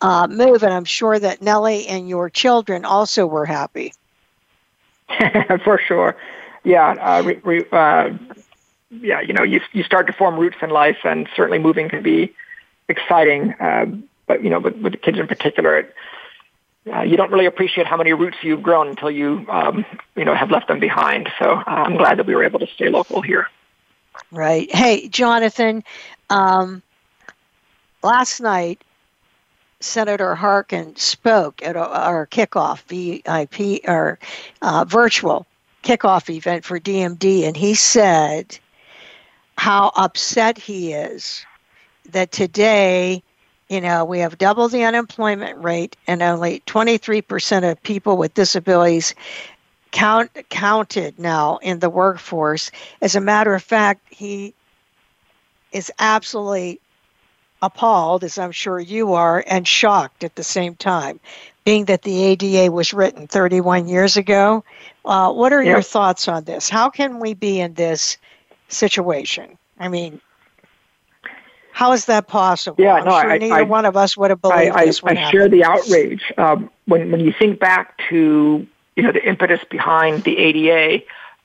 uh, 0.00 0.26
move, 0.26 0.62
and 0.62 0.74
I'm 0.74 0.84
sure 0.84 1.18
that 1.18 1.40
Nellie 1.40 1.86
and 1.86 2.08
your 2.08 2.28
children 2.28 2.84
also 2.84 3.26
were 3.26 3.46
happy. 3.46 3.94
for 5.64 5.78
sure 5.78 6.16
yeah, 6.64 6.90
uh, 6.90 7.22
re, 7.22 7.40
re, 7.44 7.64
uh, 7.72 8.10
yeah, 9.00 9.20
you 9.20 9.32
know, 9.32 9.42
you 9.42 9.60
you 9.72 9.82
start 9.82 10.06
to 10.08 10.12
form 10.12 10.38
roots 10.38 10.56
in 10.60 10.70
life, 10.70 10.98
and 11.04 11.28
certainly 11.34 11.58
moving 11.58 11.88
can 11.88 12.02
be 12.02 12.34
exciting. 12.88 13.52
Uh, 13.54 13.86
but 14.26 14.44
you 14.44 14.50
know, 14.50 14.60
with, 14.60 14.76
with 14.76 14.92
the 14.92 14.98
kids 14.98 15.18
in 15.18 15.26
particular, 15.26 15.78
it, 15.78 15.94
uh, 16.92 17.02
you 17.02 17.16
don't 17.16 17.30
really 17.30 17.46
appreciate 17.46 17.86
how 17.86 17.96
many 17.96 18.12
roots 18.12 18.36
you've 18.42 18.62
grown 18.62 18.88
until 18.88 19.10
you 19.10 19.46
um, 19.48 19.84
you 20.14 20.24
know 20.24 20.34
have 20.34 20.50
left 20.50 20.68
them 20.68 20.78
behind. 20.78 21.30
So 21.38 21.52
uh, 21.52 21.62
I'm 21.66 21.96
glad 21.96 22.18
that 22.18 22.26
we 22.26 22.34
were 22.34 22.44
able 22.44 22.58
to 22.60 22.66
stay 22.66 22.88
local 22.88 23.22
here. 23.22 23.48
Right. 24.30 24.72
Hey, 24.74 25.08
Jonathan. 25.08 25.84
Um, 26.28 26.82
last 28.02 28.40
night, 28.40 28.82
Senator 29.80 30.34
Harkin 30.34 30.96
spoke 30.96 31.62
at 31.62 31.76
our 31.76 32.26
kickoff 32.26 32.82
VIP 32.82 33.88
or 33.88 34.18
uh, 34.60 34.84
virtual 34.86 35.46
kickoff 35.82 36.28
event 36.28 36.64
for 36.64 36.78
DMD, 36.78 37.44
and 37.44 37.56
he 37.56 37.74
said 37.74 38.58
how 39.56 39.92
upset 39.96 40.58
he 40.58 40.92
is 40.92 41.44
that 42.10 42.32
today, 42.32 43.22
you 43.68 43.80
know, 43.80 44.04
we 44.04 44.18
have 44.18 44.38
double 44.38 44.68
the 44.68 44.84
unemployment 44.84 45.62
rate 45.62 45.96
and 46.06 46.22
only 46.22 46.60
23% 46.66 47.70
of 47.70 47.82
people 47.82 48.16
with 48.16 48.34
disabilities 48.34 49.14
count 49.92 50.30
counted 50.48 51.18
now 51.18 51.58
in 51.58 51.78
the 51.78 51.90
workforce. 51.90 52.70
As 53.00 53.14
a 53.14 53.20
matter 53.20 53.54
of 53.54 53.62
fact, 53.62 54.00
he 54.10 54.54
is 55.70 55.92
absolutely 55.98 56.80
appalled, 57.62 58.24
as 58.24 58.38
I'm 58.38 58.52
sure 58.52 58.80
you 58.80 59.12
are, 59.12 59.44
and 59.46 59.68
shocked 59.68 60.24
at 60.24 60.34
the 60.34 60.42
same 60.42 60.74
time 60.74 61.20
being 61.64 61.84
that 61.84 62.02
the 62.02 62.24
ADA 62.24 62.72
was 62.72 62.92
written 62.92 63.28
31 63.28 63.86
years 63.86 64.16
ago. 64.16 64.64
Uh, 65.04 65.32
what 65.32 65.52
are 65.52 65.62
your 65.62 65.82
thoughts 65.82 66.26
on 66.26 66.44
this? 66.44 66.68
How 66.68 66.90
can 66.90 67.20
we 67.20 67.34
be 67.34 67.60
in 67.60 67.74
this 67.74 68.18
situation? 68.72 69.58
I 69.78 69.88
mean, 69.88 70.20
how 71.72 71.92
is 71.92 72.04
that 72.04 72.28
possible? 72.28 72.82
Yeah, 72.82 72.94
I'm 72.94 73.04
no, 73.04 73.20
sure 73.20 73.32
I, 73.32 73.38
neither 73.38 73.54
I, 73.54 73.62
one 73.62 73.84
of 73.84 73.96
us 73.96 74.16
would 74.16 74.30
have 74.30 74.40
believed 74.40 74.76
I, 74.76 74.86
this 74.86 75.02
I, 75.02 75.10
I 75.12 75.30
share 75.30 75.48
the 75.48 75.64
outrage. 75.64 76.32
Um, 76.36 76.70
when 76.86 77.10
when 77.10 77.20
you 77.20 77.32
think 77.32 77.58
back 77.58 77.98
to 78.10 78.66
you 78.96 79.02
know 79.02 79.12
the 79.12 79.26
impetus 79.26 79.60
behind 79.70 80.24
the 80.24 80.36
ADA, 80.36 81.04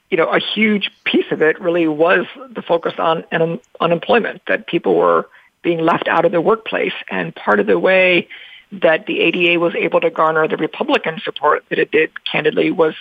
you 0.10 0.18
know 0.18 0.28
a 0.28 0.40
huge 0.40 0.92
piece 1.06 1.32
of 1.32 1.42
it 1.42 1.60
really 1.62 1.88
was 1.88 2.26
the 2.50 2.62
focus 2.62 2.94
on 2.98 3.24
un- 3.32 3.60
unemployment 3.80 4.42
that 4.48 4.68
people 4.68 4.96
were 4.96 5.30
being 5.64 5.80
left 5.80 6.08
out 6.08 6.26
of 6.26 6.32
the 6.32 6.42
workplace, 6.42 6.94
and 7.10 7.34
part 7.34 7.60
of 7.60 7.66
the 7.66 7.80
way 7.80 8.28
that 8.72 9.06
the 9.06 9.22
ADA 9.22 9.60
was 9.60 9.74
able 9.76 10.02
to 10.02 10.10
garner 10.10 10.48
the 10.48 10.58
Republican 10.58 11.22
support 11.24 11.64
that 11.70 11.80
it 11.80 11.90
did, 11.90 12.12
candidly, 12.26 12.70
was 12.70 12.96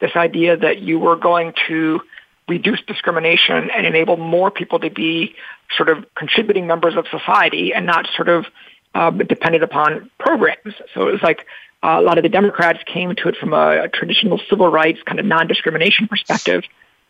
this 0.00 0.16
idea 0.16 0.56
that 0.56 0.80
you 0.80 0.98
were 0.98 1.14
going 1.14 1.54
to 1.68 2.00
reduce 2.48 2.80
discrimination 2.86 3.70
and 3.70 3.86
enable 3.86 4.16
more 4.16 4.50
people 4.50 4.78
to 4.80 4.90
be 4.90 5.34
sort 5.76 5.88
of 5.88 6.04
contributing 6.14 6.66
members 6.66 6.96
of 6.96 7.06
society 7.08 7.72
and 7.72 7.86
not 7.86 8.08
sort 8.16 8.28
of 8.28 8.46
uh, 8.94 9.10
dependent 9.10 9.64
upon 9.64 10.10
programs. 10.18 10.74
So 10.92 11.08
it 11.08 11.12
was 11.12 11.22
like 11.22 11.46
uh, 11.82 11.96
a 11.98 12.02
lot 12.02 12.18
of 12.18 12.22
the 12.22 12.28
Democrats 12.28 12.80
came 12.86 13.14
to 13.14 13.28
it 13.28 13.36
from 13.36 13.52
a, 13.52 13.84
a 13.84 13.88
traditional 13.88 14.40
civil 14.50 14.68
rights 14.68 15.00
kind 15.04 15.18
of 15.18 15.26
non-discrimination 15.26 16.08
perspective, 16.08 16.64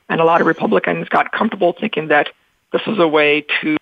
and 0.09 0.21
a 0.21 0.25
lot 0.25 0.41
of 0.41 0.47
Republicans 0.47 1.09
got 1.09 1.33
comfortable 1.33 1.75
thinking 1.79 2.09
that 2.09 2.29
this 2.73 2.83
was 2.87 2.99
a 2.99 3.09
way 3.09 3.45
to 3.61 3.77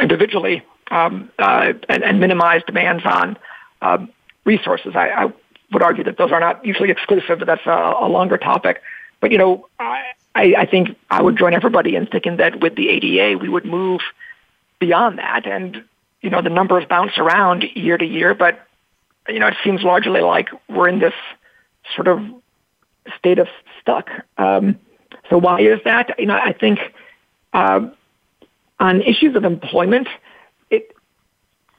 individually 0.00 0.62
um, 0.90 1.30
uh, 1.38 1.72
and, 1.88 2.02
and, 2.02 2.20
minimize 2.20 2.62
demands 2.66 3.04
on 3.06 3.38
um, 3.80 4.10
resources. 4.44 4.92
I, 4.94 5.08
I, 5.08 5.32
would 5.72 5.82
argue 5.82 6.04
that 6.04 6.18
those 6.18 6.30
are 6.32 6.40
not 6.40 6.62
usually 6.66 6.90
exclusive, 6.90 7.38
but 7.38 7.46
that's 7.46 7.64
a, 7.64 7.94
a 8.00 8.08
longer 8.08 8.36
topic. 8.36 8.82
But 9.22 9.30
you 9.30 9.38
know, 9.38 9.68
I, 9.78 10.02
I 10.34 10.66
think 10.66 10.98
I 11.08 11.22
would 11.22 11.38
join 11.38 11.54
everybody 11.54 11.94
in 11.94 12.06
thinking 12.06 12.36
that 12.38 12.60
with 12.60 12.74
the 12.74 12.90
ADA, 12.90 13.38
we 13.38 13.48
would 13.48 13.64
move 13.64 14.02
beyond 14.80 15.18
that. 15.18 15.46
And 15.46 15.84
you 16.20 16.28
know, 16.28 16.42
the 16.42 16.50
numbers 16.50 16.84
bounce 16.86 17.16
around 17.16 17.64
year 17.74 17.96
to 17.96 18.04
year, 18.04 18.34
but 18.34 18.66
you 19.28 19.38
know, 19.38 19.46
it 19.46 19.54
seems 19.62 19.82
largely 19.82 20.20
like 20.20 20.48
we're 20.68 20.88
in 20.88 20.98
this 20.98 21.14
sort 21.94 22.08
of 22.08 22.20
state 23.16 23.38
of 23.38 23.46
stuck. 23.80 24.10
Um, 24.36 24.78
so 25.30 25.38
why 25.38 25.60
is 25.60 25.78
that? 25.84 26.18
You 26.18 26.26
know, 26.26 26.34
I 26.34 26.52
think 26.52 26.80
uh, 27.52 27.88
on 28.80 29.02
issues 29.02 29.36
of 29.36 29.44
employment, 29.44 30.08
it 30.68 30.96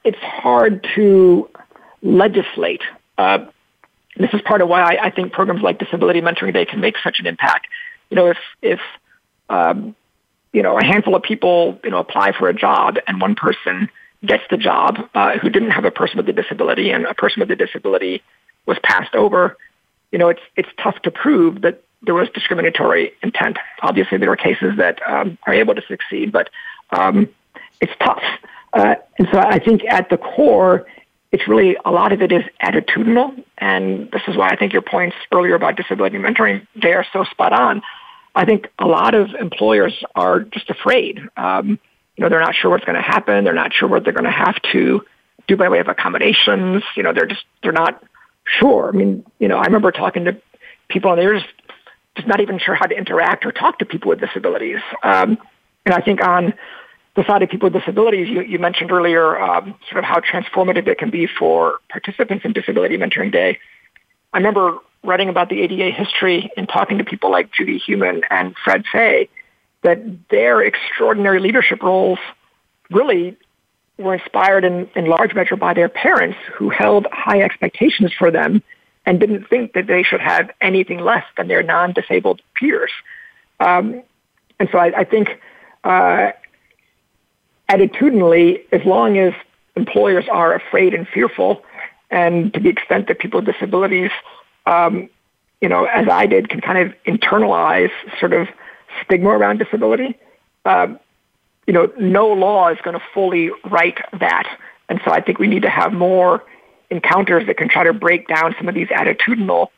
it's 0.02 0.18
hard 0.18 0.86
to 0.94 1.50
legislate. 2.02 2.82
Uh, 3.18 3.46
this 4.16 4.30
is 4.32 4.40
part 4.42 4.60
of 4.60 4.68
why 4.68 4.82
I, 4.82 5.06
I, 5.06 5.10
think 5.10 5.32
programs 5.32 5.62
like 5.62 5.78
Disability 5.78 6.20
Mentoring 6.20 6.52
Day 6.52 6.64
can 6.64 6.80
make 6.80 6.96
such 7.02 7.18
an 7.18 7.26
impact. 7.26 7.66
you 8.10 8.16
know, 8.16 8.26
if 8.28 8.38
if 8.62 8.80
um, 9.48 9.96
you 10.52 10.62
know 10.62 10.78
a 10.78 10.84
handful 10.84 11.14
of 11.14 11.22
people 11.22 11.78
you 11.82 11.90
know 11.90 11.98
apply 11.98 12.32
for 12.32 12.48
a 12.48 12.54
job 12.54 12.96
and 13.06 13.20
one 13.20 13.34
person 13.34 13.90
gets 14.24 14.44
the 14.50 14.56
job 14.56 14.98
uh, 15.14 15.38
who 15.38 15.50
didn't 15.50 15.70
have 15.70 15.84
a 15.84 15.90
person 15.90 16.16
with 16.16 16.28
a 16.28 16.32
disability 16.32 16.90
and 16.90 17.04
a 17.06 17.14
person 17.14 17.40
with 17.40 17.50
a 17.50 17.56
disability 17.56 18.22
was 18.66 18.78
passed 18.82 19.14
over, 19.14 19.56
you 20.12 20.18
know, 20.18 20.28
it's 20.28 20.40
it's 20.56 20.68
tough 20.82 21.00
to 21.02 21.10
prove 21.10 21.62
that 21.62 21.82
there 22.02 22.14
was 22.14 22.28
discriminatory 22.30 23.12
intent. 23.22 23.58
Obviously, 23.82 24.18
there 24.18 24.30
are 24.30 24.36
cases 24.36 24.76
that 24.76 25.00
um, 25.06 25.38
are 25.46 25.54
able 25.54 25.74
to 25.74 25.82
succeed, 25.88 26.32
but 26.32 26.50
um, 26.90 27.28
it's 27.80 27.92
tough. 28.00 28.22
Uh, 28.72 28.94
and 29.18 29.28
so 29.32 29.38
I 29.38 29.58
think 29.58 29.82
at 29.84 30.10
the 30.10 30.16
core, 30.16 30.86
it's 31.34 31.48
really 31.48 31.76
a 31.84 31.90
lot 31.90 32.12
of 32.12 32.22
it 32.22 32.30
is 32.30 32.44
attitudinal. 32.62 33.44
And 33.58 34.08
this 34.12 34.22
is 34.28 34.36
why 34.36 34.50
I 34.50 34.56
think 34.56 34.72
your 34.72 34.82
points 34.82 35.16
earlier 35.32 35.56
about 35.56 35.74
disability 35.74 36.16
mentoring, 36.16 36.64
they 36.80 36.92
are 36.92 37.04
so 37.12 37.24
spot 37.24 37.52
on. 37.52 37.82
I 38.36 38.44
think 38.44 38.68
a 38.78 38.86
lot 38.86 39.16
of 39.16 39.30
employers 39.34 39.92
are 40.14 40.40
just 40.42 40.70
afraid. 40.70 41.18
Um, 41.36 41.80
you 42.14 42.22
know, 42.22 42.28
they're 42.28 42.38
not 42.38 42.54
sure 42.54 42.70
what's 42.70 42.84
going 42.84 42.94
to 42.94 43.02
happen. 43.02 43.42
They're 43.42 43.52
not 43.52 43.72
sure 43.72 43.88
what 43.88 44.04
they're 44.04 44.12
going 44.12 44.26
to 44.26 44.30
have 44.30 44.54
to 44.70 45.04
do 45.48 45.56
by 45.56 45.68
way 45.68 45.80
of 45.80 45.88
accommodations. 45.88 46.84
You 46.96 47.02
know, 47.02 47.12
they're 47.12 47.26
just, 47.26 47.44
they're 47.64 47.72
not 47.72 48.00
sure. 48.60 48.90
I 48.94 48.96
mean, 48.96 49.26
you 49.40 49.48
know, 49.48 49.58
I 49.58 49.64
remember 49.64 49.90
talking 49.90 50.26
to 50.26 50.40
people 50.88 51.10
and 51.10 51.20
they're 51.20 51.34
just, 51.34 51.52
just 52.14 52.28
not 52.28 52.40
even 52.40 52.60
sure 52.60 52.76
how 52.76 52.86
to 52.86 52.96
interact 52.96 53.44
or 53.44 53.50
talk 53.50 53.80
to 53.80 53.84
people 53.84 54.10
with 54.10 54.20
disabilities. 54.20 54.78
Um, 55.02 55.36
and 55.84 55.96
I 55.96 56.00
think 56.00 56.24
on 56.24 56.54
the 57.16 57.24
side 57.24 57.42
of 57.42 57.48
people 57.48 57.70
with 57.70 57.80
disabilities, 57.80 58.28
you, 58.28 58.42
you 58.42 58.58
mentioned 58.58 58.90
earlier 58.90 59.40
um, 59.40 59.74
sort 59.88 59.98
of 59.98 60.04
how 60.04 60.20
transformative 60.20 60.86
it 60.88 60.98
can 60.98 61.10
be 61.10 61.26
for 61.26 61.78
participants 61.88 62.44
in 62.44 62.52
Disability 62.52 62.96
Mentoring 62.96 63.30
Day. 63.30 63.58
I 64.32 64.38
remember 64.38 64.78
writing 65.04 65.28
about 65.28 65.48
the 65.48 65.60
ADA 65.60 65.90
history 65.90 66.50
and 66.56 66.68
talking 66.68 66.98
to 66.98 67.04
people 67.04 67.30
like 67.30 67.52
Judy 67.52 67.78
Heumann 67.78 68.22
and 68.30 68.56
Fred 68.64 68.84
Fay, 68.90 69.28
that 69.82 70.00
their 70.30 70.62
extraordinary 70.62 71.40
leadership 71.40 71.82
roles 71.82 72.18
really 72.90 73.36
were 73.98 74.14
inspired 74.14 74.64
in, 74.64 74.88
in 74.96 75.06
large 75.06 75.34
measure 75.34 75.56
by 75.56 75.72
their 75.72 75.88
parents 75.88 76.38
who 76.54 76.68
held 76.68 77.06
high 77.12 77.42
expectations 77.42 78.12
for 78.18 78.30
them 78.30 78.62
and 79.06 79.20
didn't 79.20 79.48
think 79.48 79.74
that 79.74 79.86
they 79.86 80.02
should 80.02 80.20
have 80.20 80.50
anything 80.60 80.98
less 80.98 81.24
than 81.36 81.46
their 81.46 81.62
non-disabled 81.62 82.40
peers. 82.54 82.90
Um, 83.60 84.02
and 84.58 84.68
so 84.72 84.78
I, 84.78 85.00
I 85.00 85.04
think 85.04 85.28
uh, 85.84 86.32
attitudinally, 87.68 88.60
as 88.72 88.84
long 88.84 89.18
as 89.18 89.32
employers 89.76 90.26
are 90.30 90.54
afraid 90.54 90.94
and 90.94 91.06
fearful, 91.08 91.62
and 92.10 92.52
to 92.54 92.60
the 92.60 92.68
extent 92.68 93.08
that 93.08 93.18
people 93.18 93.40
with 93.40 93.52
disabilities, 93.52 94.10
um, 94.66 95.08
you 95.60 95.68
know, 95.68 95.84
as 95.84 96.08
I 96.08 96.26
did, 96.26 96.48
can 96.48 96.60
kind 96.60 96.78
of 96.78 96.94
internalize 97.06 97.90
sort 98.20 98.32
of 98.32 98.48
stigma 99.02 99.30
around 99.30 99.58
disability, 99.58 100.16
um, 100.64 100.98
you 101.66 101.72
know, 101.72 101.90
no 101.98 102.28
law 102.28 102.68
is 102.68 102.78
going 102.82 102.98
to 102.98 103.04
fully 103.12 103.50
right 103.70 103.98
that. 104.20 104.46
And 104.88 105.00
so 105.04 105.10
I 105.10 105.20
think 105.20 105.38
we 105.38 105.46
need 105.46 105.62
to 105.62 105.70
have 105.70 105.92
more 105.92 106.44
encounters 106.90 107.46
that 107.46 107.56
can 107.56 107.68
try 107.68 107.84
to 107.84 107.92
break 107.92 108.28
down 108.28 108.54
some 108.58 108.68
of 108.68 108.74
these 108.74 108.88
attitudinal 108.88 109.68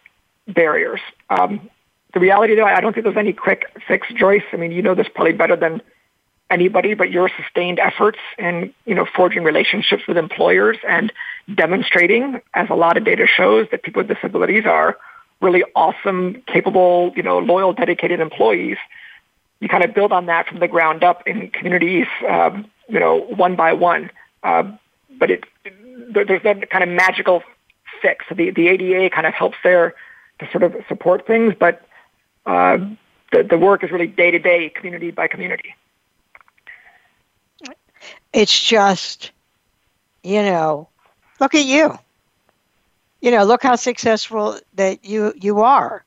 barriers. 0.49 1.01
Um, 1.31 1.71
the 2.13 2.21
reality, 2.21 2.55
though, 2.55 2.65
I 2.65 2.81
don't 2.81 2.93
think 2.93 3.05
there's 3.05 3.17
any 3.17 3.33
quick 3.33 3.67
fix, 3.87 4.09
Joyce. 4.15 4.43
I 4.53 4.57
mean, 4.57 4.73
you 4.73 4.83
know 4.83 4.95
this 4.95 5.07
probably 5.15 5.33
better 5.33 5.57
than 5.57 5.81
anybody, 6.51 6.95
but 6.95 7.11
your 7.11 7.31
sustained 7.41 7.79
efforts 7.79 8.19
in, 8.39 8.73
you 8.85 8.95
know, 8.95 9.07
forging 9.15 9.43
relationships 9.43 10.03
with 10.07 10.17
employers 10.17 10.77
and 10.89 11.13
demonstrating, 11.53 12.41
as 12.55 12.69
a 12.71 12.75
lot 12.75 12.97
of 12.97 13.05
data 13.05 13.27
shows, 13.27 13.67
that 13.71 13.83
people 13.83 14.01
with 14.01 14.09
disabilities 14.09 14.65
are 14.67 14.97
really 15.41 15.65
awesome, 15.75 16.43
capable, 16.47 17.13
you 17.17 17.23
know, 17.23 17.39
loyal, 17.39 17.73
dedicated 17.73 18.21
employees. 18.21 18.77
You 19.61 19.69
kind 19.69 19.85
of 19.85 19.95
build 19.95 20.13
on 20.13 20.27
that 20.27 20.47
from 20.47 20.61
the 20.61 20.69
ground 20.69 21.03
up 21.03 21.27
in 21.27 21.51
communities, 21.51 22.07
um, 22.29 22.71
you 22.89 23.01
know, 23.01 23.21
one 23.21 23.57
by 23.57 23.73
one. 23.73 24.11
Uh, 24.43 24.65
but 25.19 25.31
it, 25.31 25.45
there's 26.11 26.45
no 26.45 26.55
kind 26.71 26.85
of 26.85 26.91
magical 26.91 27.43
fix. 28.03 28.25
The, 28.29 28.51
the 28.51 28.69
ADA 28.69 29.11
kind 29.15 29.27
of 29.27 29.35
helps 29.35 29.57
there 29.63 29.95
to 30.39 30.51
sort 30.51 30.63
of 30.63 30.75
support 30.89 31.27
things, 31.27 31.55
but 31.59 31.83
uh, 32.45 32.79
the, 33.33 33.43
the 33.43 33.59
work 33.59 33.83
is 33.83 33.91
really 33.91 34.07
day 34.07 34.31
to 34.31 34.39
day, 34.39 34.69
community 34.69 35.11
by 35.11 35.27
community. 35.27 35.75
It's 38.33 38.59
just, 38.59 39.31
you 40.23 40.43
know, 40.43 40.89
look 41.41 41.55
at 41.55 41.65
you. 41.65 41.99
You 43.21 43.31
know, 43.31 43.45
look 43.45 43.63
how 43.63 43.77
successful 43.77 44.59
that 44.75 45.05
you 45.05 45.33
you 45.37 45.61
are. 45.61 46.05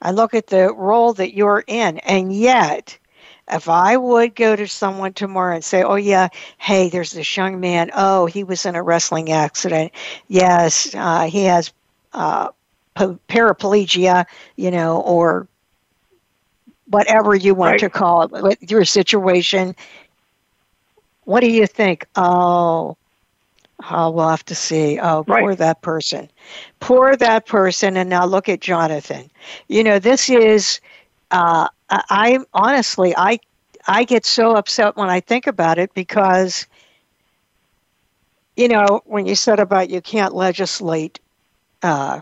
I 0.00 0.10
look 0.10 0.34
at 0.34 0.48
the 0.48 0.72
role 0.72 1.12
that 1.14 1.34
you're 1.34 1.64
in, 1.66 1.98
and 1.98 2.32
yet, 2.32 2.98
if 3.50 3.68
I 3.68 3.96
would 3.96 4.34
go 4.34 4.54
to 4.54 4.66
someone 4.68 5.12
tomorrow 5.12 5.54
and 5.54 5.64
say, 5.64 5.82
"Oh 5.82 5.94
yeah, 5.96 6.28
hey, 6.58 6.88
there's 6.88 7.12
this 7.12 7.36
young 7.36 7.60
man. 7.60 7.90
Oh, 7.94 8.26
he 8.26 8.44
was 8.44 8.66
in 8.66 8.76
a 8.76 8.82
wrestling 8.82 9.32
accident. 9.32 9.92
Yes, 10.28 10.94
uh, 10.94 11.26
he 11.26 11.44
has 11.44 11.72
uh, 12.12 12.50
paraplegia. 12.96 14.26
You 14.56 14.70
know, 14.70 15.00
or 15.00 15.48
whatever 16.86 17.34
you 17.34 17.54
want 17.54 17.72
right. 17.72 17.80
to 17.80 17.90
call 17.90 18.22
it, 18.22 18.30
with 18.30 18.70
your 18.70 18.84
situation. 18.84 19.74
What 21.24 21.40
do 21.40 21.50
you 21.50 21.66
think? 21.66 22.06
Oh, 22.16 22.96
oh, 23.90 24.10
we'll 24.10 24.28
have 24.28 24.44
to 24.46 24.54
see. 24.54 24.98
Oh, 25.00 25.24
right. 25.26 25.42
poor 25.42 25.54
that 25.54 25.82
person. 25.82 26.28
Poor 26.80 27.16
that 27.16 27.46
person. 27.46 27.96
And 27.96 28.10
now 28.10 28.24
look 28.24 28.48
at 28.48 28.60
Jonathan. 28.60 29.30
You 29.68 29.84
know, 29.84 29.98
this 29.98 30.28
is, 30.28 30.80
uh, 31.30 31.68
I 31.90 32.38
honestly, 32.54 33.14
I, 33.16 33.38
I 33.86 34.04
get 34.04 34.24
so 34.24 34.56
upset 34.56 34.96
when 34.96 35.10
I 35.10 35.20
think 35.20 35.46
about 35.46 35.78
it 35.78 35.92
because, 35.94 36.66
you 38.56 38.68
know, 38.68 39.02
when 39.04 39.26
you 39.26 39.34
said 39.34 39.60
about 39.60 39.90
you 39.90 40.00
can't 40.00 40.34
legislate 40.34 41.18
uh, 41.82 42.20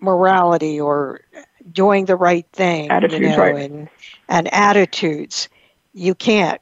morality 0.00 0.80
or 0.80 1.20
doing 1.72 2.04
the 2.04 2.16
right 2.16 2.46
thing, 2.52 2.90
attitudes, 2.90 3.20
you 3.20 3.28
know, 3.28 3.38
right. 3.38 3.70
and 3.70 3.88
and 4.28 4.52
attitudes, 4.52 5.48
you 5.94 6.14
can't 6.14 6.60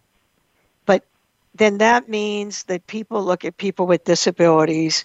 then 1.54 1.78
that 1.78 2.08
means 2.08 2.64
that 2.64 2.86
people 2.86 3.24
look 3.24 3.44
at 3.44 3.56
people 3.56 3.86
with 3.86 4.04
disabilities 4.04 5.04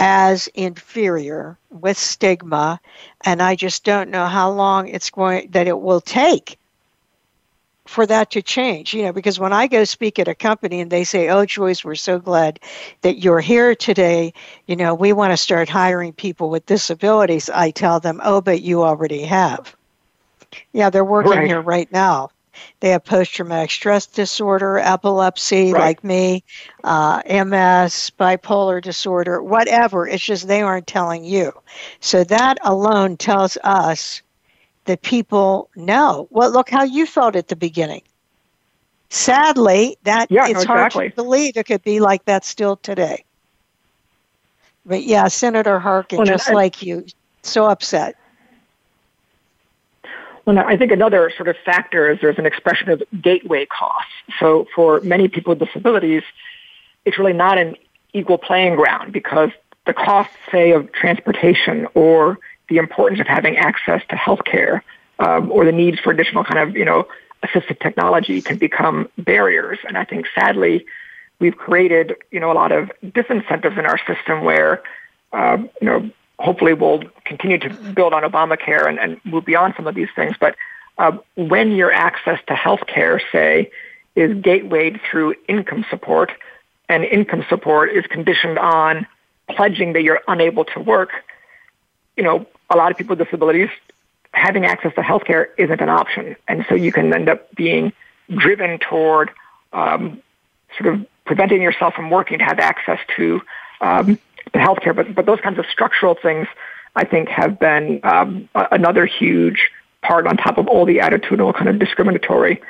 as 0.00 0.48
inferior 0.48 1.56
with 1.70 1.96
stigma. 1.96 2.80
And 3.24 3.40
i 3.40 3.54
just 3.54 3.84
don't 3.84 4.10
know 4.10 4.26
how 4.26 4.50
long 4.50 4.88
it's 4.88 5.10
going 5.10 5.50
that 5.50 5.66
it 5.68 5.80
will 5.80 6.00
take 6.00 6.58
for 7.86 8.06
that 8.06 8.30
to 8.30 8.40
change 8.40 8.94
you 8.94 9.02
know 9.02 9.12
because 9.12 9.38
when 9.38 9.52
i 9.52 9.66
go 9.66 9.84
speak 9.84 10.18
at 10.18 10.26
a 10.26 10.34
company 10.34 10.80
and 10.80 10.90
they 10.90 11.04
say 11.04 11.28
oh 11.28 11.44
joyce 11.44 11.84
we're 11.84 11.94
so 11.94 12.18
glad 12.18 12.58
that 13.02 13.18
you're 13.18 13.40
here 13.40 13.74
today. 13.74 14.32
You 14.66 14.76
know 14.76 14.94
we 14.94 15.12
want 15.12 15.32
to 15.32 15.36
start 15.36 15.68
hiring 15.68 16.12
people 16.14 16.48
with 16.48 16.64
disabilities 16.64 17.50
i 17.50 17.70
tell 17.70 18.00
them 18.00 18.20
oh 18.24 18.40
but 18.40 18.62
you 18.62 18.82
already 18.82 19.22
have. 19.24 19.76
Yeah 20.72 20.90
they're 20.90 21.04
working 21.04 21.32
right. 21.32 21.46
here 21.46 21.60
right 21.60 21.90
now 21.92 22.30
they 22.80 22.90
have 22.90 23.04
post 23.04 23.34
traumatic 23.34 23.70
stress 23.70 24.06
disorder, 24.06 24.78
epilepsy, 24.78 25.72
right. 25.72 25.80
like 25.80 26.04
me, 26.04 26.44
uh, 26.82 27.22
MS, 27.26 28.12
bipolar 28.18 28.82
disorder, 28.82 29.42
whatever. 29.42 30.06
It's 30.06 30.24
just 30.24 30.48
they 30.48 30.62
aren't 30.62 30.86
telling 30.86 31.24
you. 31.24 31.52
So 32.00 32.24
that 32.24 32.58
alone 32.62 33.16
tells 33.16 33.56
us 33.64 34.22
that 34.84 35.02
people 35.02 35.70
know. 35.76 36.28
Well, 36.30 36.50
look 36.50 36.70
how 36.70 36.84
you 36.84 37.06
felt 37.06 37.36
at 37.36 37.48
the 37.48 37.56
beginning. 37.56 38.02
Sadly, 39.10 39.96
that 40.02 40.30
yeah, 40.30 40.48
it's 40.48 40.62
exactly. 40.62 41.04
hard 41.04 41.12
to 41.12 41.14
believe 41.14 41.56
it 41.56 41.64
could 41.64 41.84
be 41.84 42.00
like 42.00 42.24
that 42.24 42.44
still 42.44 42.76
today. 42.76 43.24
But 44.84 45.04
yeah, 45.04 45.28
Senator 45.28 45.78
Harkin, 45.78 46.18
well, 46.18 46.26
just 46.26 46.50
I, 46.50 46.52
like 46.52 46.82
you, 46.82 47.06
so 47.42 47.66
upset. 47.66 48.16
Well, 50.44 50.58
I 50.58 50.76
think 50.76 50.92
another 50.92 51.32
sort 51.36 51.48
of 51.48 51.56
factor 51.64 52.10
is 52.10 52.20
there's 52.20 52.38
an 52.38 52.46
expression 52.46 52.90
of 52.90 53.02
gateway 53.20 53.66
costs. 53.66 54.12
So 54.38 54.66
for 54.74 55.00
many 55.00 55.28
people 55.28 55.54
with 55.54 55.66
disabilities, 55.66 56.22
it's 57.04 57.18
really 57.18 57.32
not 57.32 57.56
an 57.58 57.76
equal 58.12 58.38
playing 58.38 58.76
ground 58.76 59.12
because 59.12 59.50
the 59.86 59.94
costs, 59.94 60.34
say, 60.50 60.72
of 60.72 60.92
transportation 60.92 61.86
or 61.94 62.38
the 62.68 62.76
importance 62.76 63.20
of 63.20 63.26
having 63.26 63.56
access 63.56 64.02
to 64.08 64.16
healthcare 64.16 64.82
um, 65.18 65.50
or 65.50 65.64
the 65.64 65.72
needs 65.72 65.98
for 66.00 66.10
additional 66.10 66.44
kind 66.44 66.58
of, 66.58 66.76
you 66.76 66.84
know, 66.84 67.06
assistive 67.44 67.78
technology 67.80 68.40
can 68.40 68.56
become 68.56 69.08
barriers. 69.18 69.78
And 69.86 69.96
I 69.96 70.04
think 70.04 70.26
sadly, 70.34 70.86
we've 71.38 71.56
created, 71.56 72.14
you 72.30 72.40
know, 72.40 72.50
a 72.50 72.54
lot 72.54 72.72
of 72.72 72.90
disincentives 73.04 73.78
in 73.78 73.84
our 73.86 73.98
system 74.06 74.44
where, 74.44 74.82
um, 75.32 75.68
you 75.80 75.86
know, 75.86 76.10
hopefully 76.38 76.74
we'll 76.74 77.02
continue 77.24 77.58
to 77.58 77.70
build 77.94 78.12
on 78.12 78.22
Obamacare 78.22 78.88
and, 78.88 78.98
and 78.98 79.20
move 79.24 79.44
beyond 79.44 79.74
some 79.76 79.86
of 79.86 79.94
these 79.94 80.08
things. 80.16 80.36
But 80.38 80.56
uh, 80.98 81.16
when 81.36 81.72
your 81.72 81.92
access 81.92 82.40
to 82.48 82.54
health 82.54 82.86
care, 82.86 83.20
say, 83.32 83.70
is 84.14 84.36
gatewayed 84.36 85.00
through 85.10 85.34
income 85.48 85.84
support, 85.90 86.32
and 86.88 87.04
income 87.04 87.44
support 87.48 87.90
is 87.90 88.04
conditioned 88.06 88.58
on 88.58 89.06
pledging 89.48 89.92
that 89.94 90.02
you're 90.02 90.20
unable 90.28 90.64
to 90.64 90.80
work, 90.80 91.10
you 92.16 92.22
know, 92.22 92.46
a 92.70 92.76
lot 92.76 92.90
of 92.90 92.96
people 92.96 93.16
with 93.16 93.24
disabilities 93.24 93.70
having 94.32 94.64
access 94.64 94.94
to 94.94 95.00
healthcare 95.00 95.48
isn't 95.56 95.80
an 95.80 95.88
option, 95.88 96.36
and 96.48 96.64
so 96.68 96.74
you 96.74 96.92
can 96.92 97.12
end 97.12 97.28
up 97.28 97.54
being 97.54 97.92
driven 98.28 98.78
toward 98.78 99.30
um, 99.72 100.20
sort 100.76 100.94
of 100.94 101.06
preventing 101.24 101.62
yourself 101.62 101.94
from 101.94 102.10
working 102.10 102.38
to 102.38 102.44
have 102.44 102.58
access 102.58 102.98
to 103.16 103.40
um, 103.80 104.18
the 104.54 104.60
healthcare. 104.60 104.96
But 104.96 105.14
but 105.14 105.26
those 105.26 105.40
kinds 105.40 105.58
of 105.58 105.66
structural 105.70 106.14
things, 106.14 106.46
I 106.96 107.04
think, 107.04 107.28
have 107.28 107.58
been 107.58 108.00
um, 108.02 108.48
another 108.54 109.04
huge 109.04 109.70
part 110.00 110.26
on 110.26 110.36
top 110.38 110.56
of 110.56 110.66
all 110.68 110.86
the 110.86 110.98
attitudinal 110.98 111.54
kind 111.54 111.68
of 111.68 111.78
discriminatory 111.78 112.62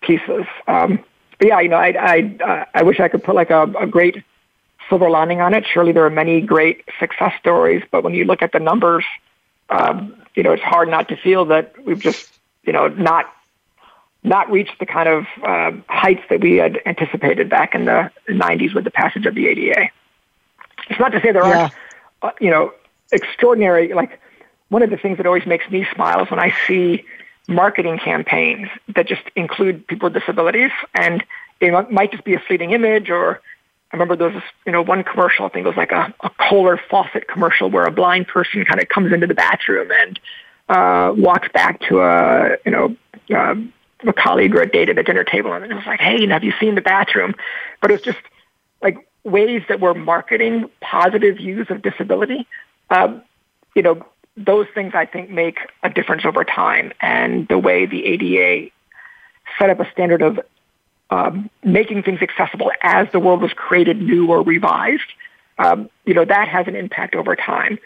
pieces. 0.00 0.46
Um, 0.66 1.04
but 1.38 1.48
yeah, 1.48 1.60
you 1.60 1.68
know, 1.68 1.76
I 1.76 1.94
I 1.98 2.36
uh, 2.44 2.64
I 2.74 2.82
wish 2.82 2.98
I 2.98 3.08
could 3.08 3.22
put 3.22 3.36
like 3.36 3.50
a, 3.50 3.62
a 3.78 3.86
great 3.86 4.24
silver 4.88 5.10
lining 5.10 5.40
on 5.40 5.54
it. 5.54 5.64
Surely 5.72 5.92
there 5.92 6.04
are 6.04 6.10
many 6.10 6.40
great 6.40 6.84
success 6.98 7.32
stories, 7.38 7.82
but 7.90 8.02
when 8.02 8.14
you 8.14 8.24
look 8.24 8.42
at 8.42 8.52
the 8.52 8.60
numbers, 8.60 9.04
um, 9.68 10.14
you 10.34 10.42
know, 10.42 10.52
it's 10.52 10.62
hard 10.62 10.88
not 10.88 11.08
to 11.08 11.16
feel 11.16 11.46
that 11.46 11.74
we've 11.84 12.00
just, 12.00 12.32
you 12.64 12.72
know, 12.72 12.88
not 12.88 13.32
not 14.22 14.50
reached 14.50 14.78
the 14.80 14.86
kind 14.86 15.08
of 15.08 15.24
uh, 15.42 15.70
heights 15.88 16.22
that 16.30 16.40
we 16.40 16.56
had 16.56 16.80
anticipated 16.84 17.48
back 17.48 17.74
in 17.76 17.84
the 17.84 18.10
90s 18.28 18.74
with 18.74 18.82
the 18.82 18.90
passage 18.90 19.24
of 19.24 19.36
the 19.36 19.46
ADA. 19.46 19.88
It's 20.88 21.00
not 21.00 21.12
to 21.12 21.20
say 21.20 21.32
there 21.32 21.46
yeah. 21.46 21.58
aren't, 21.58 21.72
uh, 22.22 22.30
you 22.40 22.50
know, 22.50 22.72
extraordinary. 23.12 23.92
Like 23.92 24.20
one 24.68 24.82
of 24.82 24.90
the 24.90 24.96
things 24.96 25.16
that 25.18 25.26
always 25.26 25.46
makes 25.46 25.68
me 25.70 25.86
smile 25.94 26.22
is 26.24 26.30
when 26.30 26.40
I 26.40 26.54
see 26.66 27.04
marketing 27.48 27.98
campaigns 27.98 28.68
that 28.94 29.06
just 29.06 29.22
include 29.36 29.86
people 29.86 30.10
with 30.10 30.14
disabilities, 30.14 30.72
and 30.94 31.24
it 31.60 31.90
might 31.90 32.12
just 32.12 32.24
be 32.24 32.34
a 32.34 32.40
fleeting 32.40 32.72
image 32.72 33.10
or 33.10 33.40
I 33.92 33.96
remember 33.96 34.16
there 34.16 34.28
was 34.28 34.42
this, 34.42 34.50
you 34.66 34.72
know, 34.72 34.82
one 34.82 35.04
commercial, 35.04 35.46
I 35.46 35.48
think 35.48 35.64
it 35.64 35.68
was 35.68 35.76
like 35.76 35.92
a, 35.92 36.12
a 36.20 36.30
Kohler 36.30 36.80
faucet 36.90 37.28
commercial 37.28 37.70
where 37.70 37.84
a 37.84 37.92
blind 37.92 38.26
person 38.26 38.64
kind 38.64 38.80
of 38.80 38.88
comes 38.88 39.12
into 39.12 39.28
the 39.28 39.34
bathroom 39.34 39.90
and 39.92 40.20
uh, 40.68 41.14
walks 41.16 41.48
back 41.52 41.80
to 41.88 42.00
a, 42.00 42.56
you 42.64 42.72
know, 42.72 42.96
uh, 43.30 43.54
a 44.06 44.12
colleague 44.12 44.54
or 44.56 44.62
a 44.62 44.68
date 44.68 44.88
at 44.88 44.98
a 44.98 45.02
dinner 45.04 45.22
table 45.22 45.52
and 45.52 45.64
it 45.64 45.74
was 45.74 45.86
like, 45.86 46.00
hey, 46.00 46.26
have 46.26 46.42
you 46.42 46.52
seen 46.58 46.74
the 46.74 46.80
bathroom? 46.80 47.34
But 47.80 47.92
it 47.92 47.94
was 47.94 48.02
just 48.02 48.18
like 48.82 49.08
ways 49.26 49.62
that 49.68 49.80
we're 49.80 49.92
marketing 49.92 50.70
positive 50.80 51.36
views 51.36 51.66
of 51.68 51.82
disability. 51.82 52.46
Um, 52.90 53.22
you 53.74 53.82
know, 53.82 54.06
those 54.36 54.66
things 54.72 54.92
I 54.94 55.04
think 55.04 55.30
make 55.30 55.58
a 55.82 55.90
difference 55.90 56.24
over 56.24 56.44
time. 56.44 56.92
And 57.00 57.48
the 57.48 57.58
way 57.58 57.86
the 57.86 58.06
ADA 58.06 58.70
set 59.58 59.68
up 59.68 59.80
a 59.80 59.90
standard 59.90 60.22
of 60.22 60.40
um, 61.10 61.50
making 61.64 62.04
things 62.04 62.22
accessible 62.22 62.70
as 62.82 63.08
the 63.12 63.18
world 63.18 63.42
was 63.42 63.52
created 63.52 64.00
new 64.00 64.28
or 64.28 64.42
revised, 64.42 65.12
um, 65.58 65.90
you 66.04 66.14
know, 66.14 66.24
that 66.24 66.48
has 66.48 66.68
an 66.68 66.76
impact 66.76 67.16
over 67.16 67.34
time. 67.34 67.78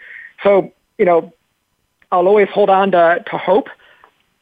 So, 0.43 0.71
you 0.97 1.05
know, 1.05 1.33
I'll 2.11 2.27
always 2.27 2.49
hold 2.49 2.69
on 2.69 2.91
to, 2.91 3.23
to 3.31 3.37
hope. 3.37 3.69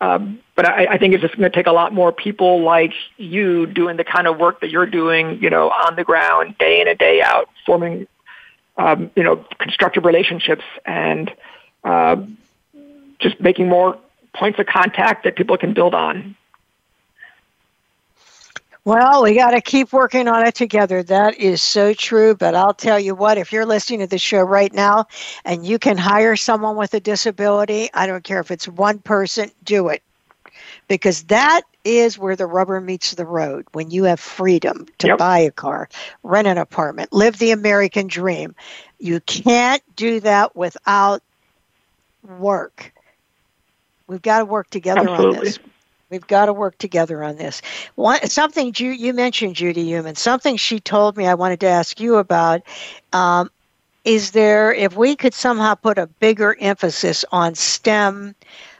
Um, 0.01 0.39
but 0.55 0.65
I, 0.65 0.93
I 0.93 0.97
think 0.97 1.13
it's 1.13 1.21
just 1.21 1.35
going 1.35 1.49
to 1.49 1.55
take 1.55 1.67
a 1.67 1.71
lot 1.71 1.93
more 1.93 2.11
people 2.11 2.61
like 2.61 2.93
you 3.17 3.65
doing 3.65 3.97
the 3.97 4.03
kind 4.03 4.27
of 4.27 4.37
work 4.37 4.61
that 4.61 4.69
you're 4.69 4.85
doing, 4.85 5.41
you 5.41 5.49
know, 5.49 5.69
on 5.69 5.95
the 5.95 6.03
ground, 6.03 6.57
day 6.57 6.81
in 6.81 6.87
and 6.87 6.97
day 6.97 7.21
out, 7.21 7.49
forming, 7.65 8.07
um, 8.77 9.11
you 9.15 9.23
know, 9.23 9.45
constructive 9.57 10.05
relationships 10.05 10.63
and 10.85 11.33
uh, 11.83 12.15
just 13.19 13.39
making 13.41 13.67
more 13.67 13.97
points 14.33 14.57
of 14.59 14.67
contact 14.67 15.25
that 15.25 15.35
people 15.35 15.57
can 15.57 15.73
build 15.73 15.93
on. 15.93 16.35
Well, 18.89 19.21
we 19.21 19.35
got 19.35 19.51
to 19.51 19.61
keep 19.61 19.93
working 19.93 20.27
on 20.27 20.47
it 20.47 20.55
together. 20.55 21.03
That 21.03 21.37
is 21.37 21.61
so 21.61 21.93
true. 21.93 22.33
But 22.33 22.55
I'll 22.55 22.73
tell 22.73 22.99
you 22.99 23.13
what, 23.13 23.37
if 23.37 23.51
you're 23.53 23.67
listening 23.67 23.99
to 23.99 24.07
the 24.07 24.17
show 24.17 24.41
right 24.41 24.73
now 24.73 25.05
and 25.45 25.63
you 25.63 25.77
can 25.77 25.95
hire 25.95 26.35
someone 26.35 26.75
with 26.75 26.95
a 26.95 26.99
disability, 26.99 27.91
I 27.93 28.07
don't 28.07 28.23
care 28.23 28.39
if 28.39 28.49
it's 28.49 28.67
one 28.67 28.97
person, 28.97 29.51
do 29.63 29.89
it. 29.89 30.01
Because 30.87 31.21
that 31.25 31.61
is 31.83 32.17
where 32.17 32.35
the 32.35 32.47
rubber 32.47 32.81
meets 32.81 33.13
the 33.13 33.27
road 33.27 33.67
when 33.73 33.91
you 33.91 34.05
have 34.05 34.19
freedom 34.19 34.87
to 34.97 35.09
yep. 35.09 35.19
buy 35.19 35.37
a 35.37 35.51
car, 35.51 35.87
rent 36.23 36.47
an 36.47 36.57
apartment, 36.57 37.13
live 37.13 37.37
the 37.37 37.51
American 37.51 38.07
dream. 38.07 38.55
You 38.97 39.19
can't 39.19 39.83
do 39.95 40.19
that 40.21 40.55
without 40.55 41.21
work. 42.23 42.91
We've 44.07 44.19
got 44.19 44.39
to 44.39 44.45
work 44.45 44.71
together 44.71 45.07
Absolutely. 45.07 45.37
on 45.37 45.43
this. 45.43 45.59
We've 46.09 46.25
got 46.25 46.47
to 46.47 46.53
work 46.53 46.77
together 46.79 47.23
on 47.23 47.35
this. 47.35 47.61
One, 47.95 48.25
something 48.27 48.73
you, 48.77 48.89
you 48.89 49.13
mentioned, 49.13 49.55
Judy 49.55 49.85
Heumann, 49.85 50.15
something 50.15 50.57
she 50.57 50.79
told 50.79 51.15
me 51.15 51.27
I 51.27 51.35
wanted 51.35 51.59
to 51.59 51.67
ask 51.67 51.99
you 51.99 52.15
about. 52.15 52.61
Um, 53.13 53.51
is 54.05 54.31
there, 54.31 54.73
if 54.73 54.95
we 54.95 55.15
could 55.15 55.35
somehow 55.35 55.75
put 55.75 55.99
a 55.99 56.07
bigger 56.07 56.57
emphasis 56.59 57.23
on 57.31 57.53
STEM 57.53 58.33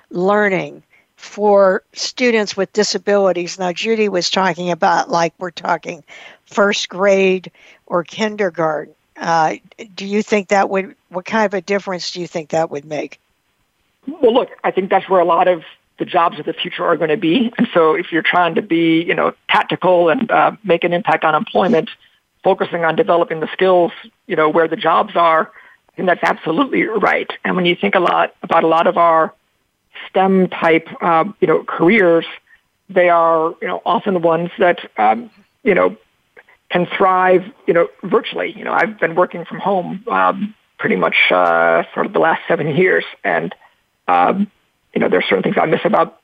learning 0.09 0.81
for 1.17 1.83
students 1.93 2.57
with 2.57 2.73
disabilities? 2.73 3.59
Now, 3.59 3.73
Judy 3.73 4.09
was 4.09 4.31
talking 4.31 4.71
about 4.71 5.11
like 5.11 5.33
we're 5.37 5.51
talking 5.51 6.03
first 6.45 6.89
grade 6.89 7.51
or 7.85 8.03
kindergarten. 8.03 8.95
Uh, 9.17 9.57
do 9.95 10.07
you 10.07 10.23
think 10.23 10.47
that 10.47 10.69
would, 10.69 10.95
what 11.09 11.25
kind 11.25 11.45
of 11.45 11.53
a 11.53 11.61
difference 11.61 12.11
do 12.11 12.21
you 12.21 12.27
think 12.27 12.49
that 12.49 12.71
would 12.71 12.85
make? 12.85 13.19
Well, 14.07 14.33
look, 14.33 14.49
I 14.63 14.71
think 14.71 14.89
that's 14.89 15.07
where 15.07 15.19
a 15.19 15.25
lot 15.25 15.47
of 15.47 15.63
the 15.99 16.05
jobs 16.05 16.39
of 16.39 16.45
the 16.45 16.53
future 16.53 16.83
are 16.85 16.97
going 16.97 17.09
to 17.09 17.17
be. 17.17 17.53
And 17.57 17.67
so 17.73 17.93
if 17.93 18.11
you're 18.11 18.23
trying 18.23 18.55
to 18.55 18.61
be, 18.61 19.03
you 19.03 19.13
know, 19.13 19.33
tactical 19.49 20.09
and 20.09 20.31
uh, 20.31 20.53
make 20.63 20.83
an 20.83 20.93
impact 20.93 21.23
on 21.23 21.35
employment, 21.35 21.89
focusing 22.43 22.83
on 22.85 22.95
developing 22.95 23.41
the 23.41 23.49
skills, 23.53 23.91
you 24.27 24.35
know, 24.35 24.49
where 24.49 24.67
the 24.67 24.75
jobs 24.75 25.15
are, 25.15 25.51
I 25.89 25.95
think 25.95 26.07
that's 26.07 26.23
absolutely 26.23 26.83
right. 26.83 27.29
And 27.43 27.55
when 27.55 27.65
you 27.65 27.75
think 27.75 27.95
a 27.95 27.99
lot 27.99 28.33
about 28.41 28.63
a 28.63 28.67
lot 28.67 28.87
of 28.87 28.97
our 28.97 29.33
STEM 30.09 30.47
type, 30.47 30.87
um, 31.03 31.35
you 31.41 31.47
know, 31.47 31.63
careers, 31.63 32.25
they 32.89 33.09
are, 33.09 33.53
you 33.61 33.67
know, 33.67 33.81
often 33.85 34.13
the 34.13 34.19
ones 34.19 34.49
that, 34.57 34.79
um, 34.97 35.29
you 35.63 35.75
know, 35.75 35.95
can 36.69 36.87
thrive, 36.97 37.43
you 37.67 37.73
know, 37.73 37.87
virtually. 38.03 38.53
You 38.55 38.63
know, 38.63 38.73
I've 38.73 38.99
been 38.99 39.15
working 39.15 39.43
from 39.45 39.59
home 39.59 40.03
um, 40.09 40.55
pretty 40.77 40.95
much 40.95 41.15
uh, 41.31 41.83
of 41.95 42.13
the 42.13 42.19
last 42.19 42.41
seven 42.47 42.75
years, 42.75 43.03
and 43.23 43.53
um, 44.07 44.49
you 44.99 45.05
know, 45.05 45.09
there's 45.09 45.23
certain 45.29 45.43
things 45.43 45.55
I 45.57 45.65
miss 45.65 45.79
about 45.85 46.19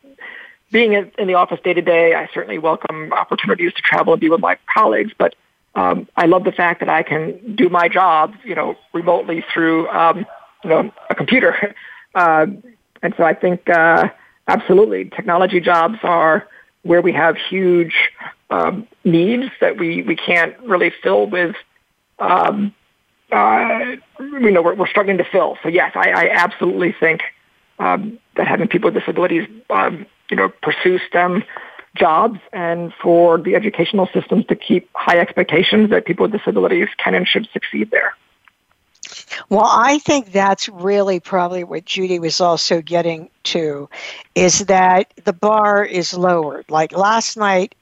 being 0.69 0.91
in 0.91 1.27
the 1.27 1.35
office 1.35 1.61
day 1.63 1.73
to 1.73 1.81
day. 1.81 2.13
I 2.13 2.27
certainly 2.33 2.57
welcome 2.57 3.13
opportunities 3.13 3.71
to 3.71 3.81
travel 3.81 4.11
and 4.11 4.19
be 4.19 4.29
with 4.29 4.41
my 4.41 4.57
colleagues, 4.73 5.13
but 5.17 5.33
um, 5.75 6.09
I 6.17 6.25
love 6.25 6.43
the 6.43 6.51
fact 6.51 6.81
that 6.81 6.89
I 6.89 7.01
can 7.01 7.55
do 7.55 7.69
my 7.69 7.87
job, 7.87 8.33
you 8.43 8.53
know, 8.53 8.75
remotely 8.93 9.45
through, 9.53 9.87
um, 9.87 10.25
you 10.61 10.69
know, 10.69 10.91
a 11.09 11.15
computer. 11.15 11.73
Uh, 12.13 12.47
and 13.01 13.13
so 13.15 13.23
I 13.23 13.33
think 13.33 13.69
uh, 13.69 14.09
absolutely 14.49 15.05
technology 15.05 15.61
jobs 15.61 15.99
are 16.03 16.45
where 16.83 17.01
we 17.01 17.13
have 17.13 17.37
huge 17.37 17.95
um, 18.49 18.89
needs 19.05 19.45
that 19.61 19.77
we, 19.77 20.03
we 20.03 20.17
can't 20.17 20.59
really 20.59 20.91
fill 21.01 21.27
with, 21.27 21.55
um, 22.19 22.75
uh, 23.31 23.95
you 24.19 24.51
know, 24.51 24.61
we're, 24.61 24.75
we're 24.75 24.87
struggling 24.87 25.19
to 25.19 25.25
fill. 25.31 25.57
So 25.63 25.69
yes, 25.69 25.93
I, 25.95 26.09
I 26.09 26.29
absolutely 26.33 26.93
think 26.99 27.21
um, 27.79 28.19
that 28.35 28.47
having 28.47 28.67
people 28.67 28.91
with 28.91 28.99
disabilities, 28.99 29.47
um, 29.69 30.05
you 30.29 30.37
know, 30.37 30.49
pursue 30.61 30.99
STEM 31.07 31.43
jobs 31.95 32.39
and 32.51 32.93
for 33.01 33.37
the 33.37 33.55
educational 33.55 34.07
systems 34.13 34.45
to 34.47 34.55
keep 34.55 34.89
high 34.93 35.17
expectations 35.17 35.89
that 35.89 36.05
people 36.05 36.23
with 36.23 36.31
disabilities 36.33 36.89
can 36.97 37.15
and 37.15 37.27
should 37.27 37.47
succeed 37.53 37.89
there. 37.91 38.13
Well, 39.49 39.65
I 39.65 39.99
think 39.99 40.31
that's 40.31 40.67
really 40.69 41.19
probably 41.19 41.63
what 41.63 41.85
Judy 41.85 42.19
was 42.19 42.41
also 42.41 42.81
getting 42.81 43.29
to 43.43 43.89
is 44.33 44.59
that 44.65 45.13
the 45.23 45.33
bar 45.33 45.85
is 45.85 46.13
lowered. 46.13 46.65
Like 46.69 46.91
last 46.91 47.37
night, 47.37 47.75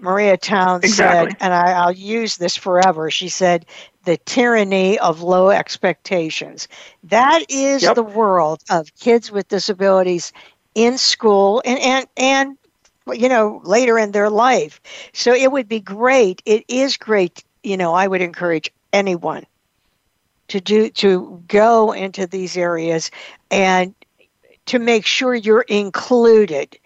Maria 0.00 0.36
Towns 0.36 0.84
exactly. 0.84 1.30
said, 1.30 1.36
and 1.40 1.52
I, 1.52 1.86
will 1.86 1.92
use 1.92 2.36
this 2.36 2.56
forever, 2.56 3.10
she 3.10 3.28
said, 3.28 3.66
the 4.04 4.16
tyranny 4.18 4.98
of 4.98 5.22
low 5.22 5.50
expectations. 5.50 6.68
That 7.04 7.44
is 7.48 7.82
yep. 7.82 7.94
the 7.94 8.02
world 8.02 8.62
of 8.70 8.94
kids 8.96 9.30
with 9.30 9.48
disabilities 9.48 10.32
in 10.74 10.98
school 10.98 11.62
and, 11.64 11.78
and, 11.80 12.06
and 12.16 12.56
you 13.12 13.28
know 13.28 13.60
later 13.64 13.98
in 13.98 14.12
their 14.12 14.30
life 14.30 14.80
so 15.12 15.34
it 15.34 15.50
would 15.50 15.68
be 15.68 15.80
great 15.80 16.42
it 16.46 16.64
is 16.68 16.96
great 16.96 17.42
you 17.64 17.76
know 17.76 17.92
i 17.92 18.06
would 18.06 18.20
encourage 18.20 18.70
anyone 18.92 19.44
to 20.48 20.60
do 20.60 20.90
to 20.90 21.42
go 21.48 21.92
into 21.92 22.26
these 22.26 22.56
areas 22.56 23.10
and 23.50 23.94
to 24.66 24.78
make 24.78 25.06
sure 25.06 25.34
you're 25.34 25.62
included 25.62 26.78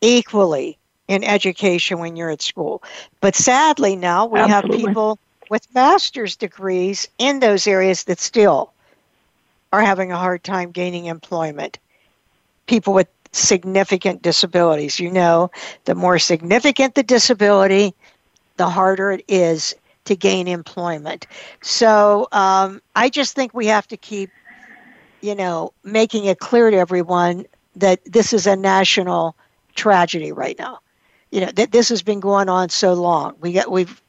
equally 0.00 0.78
in 1.10 1.24
education 1.24 1.98
when 1.98 2.16
you're 2.16 2.30
at 2.30 2.42
school 2.42 2.82
but 3.20 3.34
sadly 3.34 3.96
now 3.96 4.26
we 4.26 4.40
Absolutely. 4.40 4.78
have 4.78 4.88
people 4.88 5.18
with 5.50 5.66
master's 5.74 6.36
degrees 6.36 7.08
in 7.18 7.40
those 7.40 7.66
areas 7.66 8.04
that 8.04 8.20
still 8.20 8.72
are 9.72 9.82
having 9.82 10.12
a 10.12 10.16
hard 10.16 10.42
time 10.42 10.70
gaining 10.70 11.06
employment. 11.06 11.78
People 12.66 12.94
with 12.94 13.08
significant 13.32 14.22
disabilities. 14.22 14.98
You 14.98 15.10
know, 15.10 15.50
the 15.84 15.94
more 15.94 16.18
significant 16.18 16.94
the 16.94 17.02
disability, 17.02 17.94
the 18.56 18.68
harder 18.68 19.12
it 19.12 19.24
is 19.28 19.74
to 20.04 20.16
gain 20.16 20.48
employment. 20.48 21.26
So 21.62 22.28
um, 22.32 22.80
I 22.96 23.10
just 23.10 23.34
think 23.34 23.54
we 23.54 23.66
have 23.66 23.86
to 23.88 23.96
keep, 23.96 24.30
you 25.20 25.34
know, 25.34 25.72
making 25.84 26.24
it 26.24 26.38
clear 26.38 26.70
to 26.70 26.76
everyone 26.76 27.44
that 27.76 28.00
this 28.04 28.32
is 28.32 28.46
a 28.46 28.56
national 28.56 29.36
tragedy 29.74 30.32
right 30.32 30.58
now. 30.58 30.78
You 31.30 31.42
know 31.42 31.50
that 31.52 31.72
this 31.72 31.88
has 31.90 32.02
been 32.02 32.20
going 32.20 32.48
on 32.48 32.68
so 32.68 32.94
long. 32.94 33.36
We 33.40 33.52
got 33.52 33.70
we've 33.70 34.00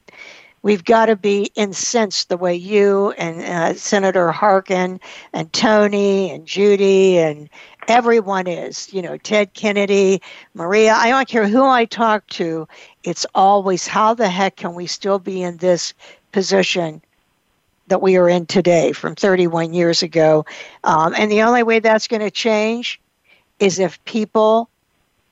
we've 0.62 0.84
got 0.84 1.06
to 1.06 1.16
be 1.16 1.50
incensed 1.54 2.28
the 2.28 2.36
way 2.36 2.54
you 2.54 3.12
and 3.12 3.42
uh, 3.42 3.74
Senator 3.74 4.32
Harkin 4.32 5.00
and 5.32 5.52
Tony 5.52 6.30
and 6.30 6.46
Judy 6.46 7.18
and 7.18 7.48
everyone 7.88 8.46
is. 8.46 8.92
You 8.92 9.02
know, 9.02 9.16
Ted 9.18 9.54
Kennedy, 9.54 10.22
Maria. 10.54 10.94
I 10.94 11.10
don't 11.10 11.28
care 11.28 11.46
who 11.46 11.64
I 11.64 11.84
talk 11.84 12.26
to. 12.28 12.66
It's 13.04 13.26
always 13.34 13.86
how 13.86 14.14
the 14.14 14.28
heck 14.28 14.56
can 14.56 14.74
we 14.74 14.86
still 14.86 15.18
be 15.18 15.42
in 15.42 15.58
this 15.58 15.94
position 16.32 17.02
that 17.88 18.00
we 18.00 18.16
are 18.16 18.28
in 18.28 18.46
today 18.46 18.92
from 18.92 19.14
31 19.14 19.74
years 19.74 20.02
ago? 20.02 20.44
Um, 20.84 21.14
and 21.16 21.30
the 21.30 21.42
only 21.42 21.62
way 21.62 21.78
that's 21.78 22.08
going 22.08 22.22
to 22.22 22.30
change 22.30 23.00
is 23.58 23.78
if 23.78 24.02
people 24.04 24.68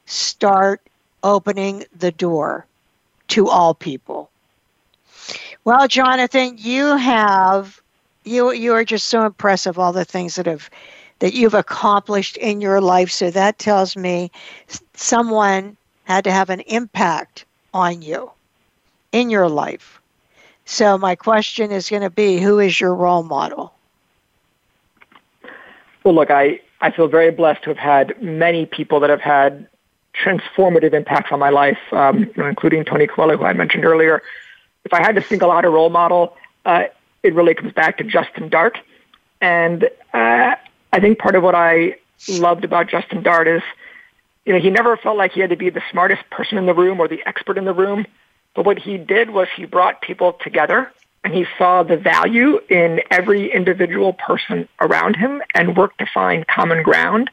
start 0.07 0.80
opening 1.23 1.85
the 1.97 2.12
door 2.12 2.66
to 3.29 3.49
all 3.49 3.75
people. 3.75 4.31
Well, 5.64 5.87
Jonathan, 5.89 6.57
you 6.59 6.97
have 6.97 7.81
you 8.25 8.53
you 8.53 8.73
are 8.75 8.85
just 8.85 9.09
so 9.09 9.25
impressive 9.25 9.79
all 9.79 9.93
the 9.93 10.05
things 10.05 10.35
that 10.37 10.47
have 10.47 10.71
that 11.21 11.35
you've 11.35 11.55
accomplished 11.55 12.37
in 12.37 12.61
your 12.61 12.81
life. 12.81 13.11
So 13.11 13.31
that 13.31 13.59
tells 13.59 13.97
me 13.97 14.31
someone 14.95 15.77
had 16.05 16.25
to 16.25 16.33
have 16.33 16.51
an 16.51 16.61
impact 16.61 17.45
on 17.73 18.03
you 18.03 18.31
in 19.12 19.31
your 19.31 19.49
life. 19.49 20.01
So 20.64 20.97
my 20.99 21.14
question 21.14 21.71
is 21.71 21.89
going 21.91 22.03
to 22.03 22.11
be 22.11 22.39
who 22.39 22.59
is 22.59 22.81
your 22.81 22.95
role 22.95 23.23
model? 23.23 23.73
Well, 26.05 26.14
look, 26.14 26.31
I, 26.31 26.61
I 26.81 26.91
feel 26.91 27.09
very 27.09 27.31
blessed 27.31 27.64
to 27.64 27.71
have 27.71 27.79
had 27.79 28.23
many 28.23 28.66
people 28.66 29.01
that 29.01 29.11
have 29.11 29.21
had 29.21 29.68
transformative 30.15 30.93
impacts 30.93 31.33
on 31.33 31.39
my 31.39 31.51
life, 31.51 31.79
um, 31.93 32.21
you 32.21 32.33
know, 32.37 32.47
including 32.47 32.85
Tony 32.85 33.07
Coelho, 33.07 33.37
who 33.37 33.45
I 33.45 33.53
mentioned 33.53 33.85
earlier. 33.85 34.23
If 34.85 34.93
I 34.93 35.01
had 35.01 35.15
to 35.17 35.23
single 35.23 35.51
out 35.51 35.65
a 35.65 35.71
role 35.71 35.91
model, 35.91 36.37
uh, 36.65 36.85
it 37.23 37.35
really 37.35 37.55
comes 37.55 37.73
back 37.73 37.99
to 37.99 38.05
Justin 38.05 38.49
Dart. 38.49 38.79
And 39.41 39.85
uh, 40.13 40.57
I 40.93 41.01
think 41.01 41.19
part 41.19 41.35
of 41.35 41.43
what 41.43 41.55
I 41.55 41.97
loved 42.29 42.65
about 42.65 42.89
Justin 42.89 43.23
Dart 43.23 43.49
is, 43.49 43.63
you 44.45 44.53
know, 44.53 44.59
he 44.59 44.71
never 44.71 44.97
felt 44.97 45.17
like 45.17 45.33
he 45.33 45.41
had 45.41 45.51
to 45.51 45.57
be 45.57 45.71
the 45.71 45.83
smartest 45.91 46.29
person 46.31 46.59
in 46.59 46.67
the 46.67 46.75
room 46.75 47.01
or 47.01 47.09
the 47.09 47.23
expert 47.27 47.59
in 47.59 47.65
the 47.65 47.75
room. 47.75 48.07
But 48.55 48.67
what 48.67 48.79
he 48.79 48.99
did 48.99 49.31
was 49.31 49.49
he 49.55 49.65
brought 49.65 50.01
people 50.01 50.33
together 50.43 50.91
and 51.23 51.35
he 51.35 51.47
saw 51.59 51.83
the 51.83 51.97
value 51.97 52.61
in 52.69 53.01
every 53.11 53.53
individual 53.53 54.15
person 54.15 54.69
around 54.81 55.17
him 55.17 55.43
and 55.55 55.77
worked 55.77 55.99
to 55.99 56.07
find 56.13 56.47
common 56.47 56.83
ground. 56.83 57.31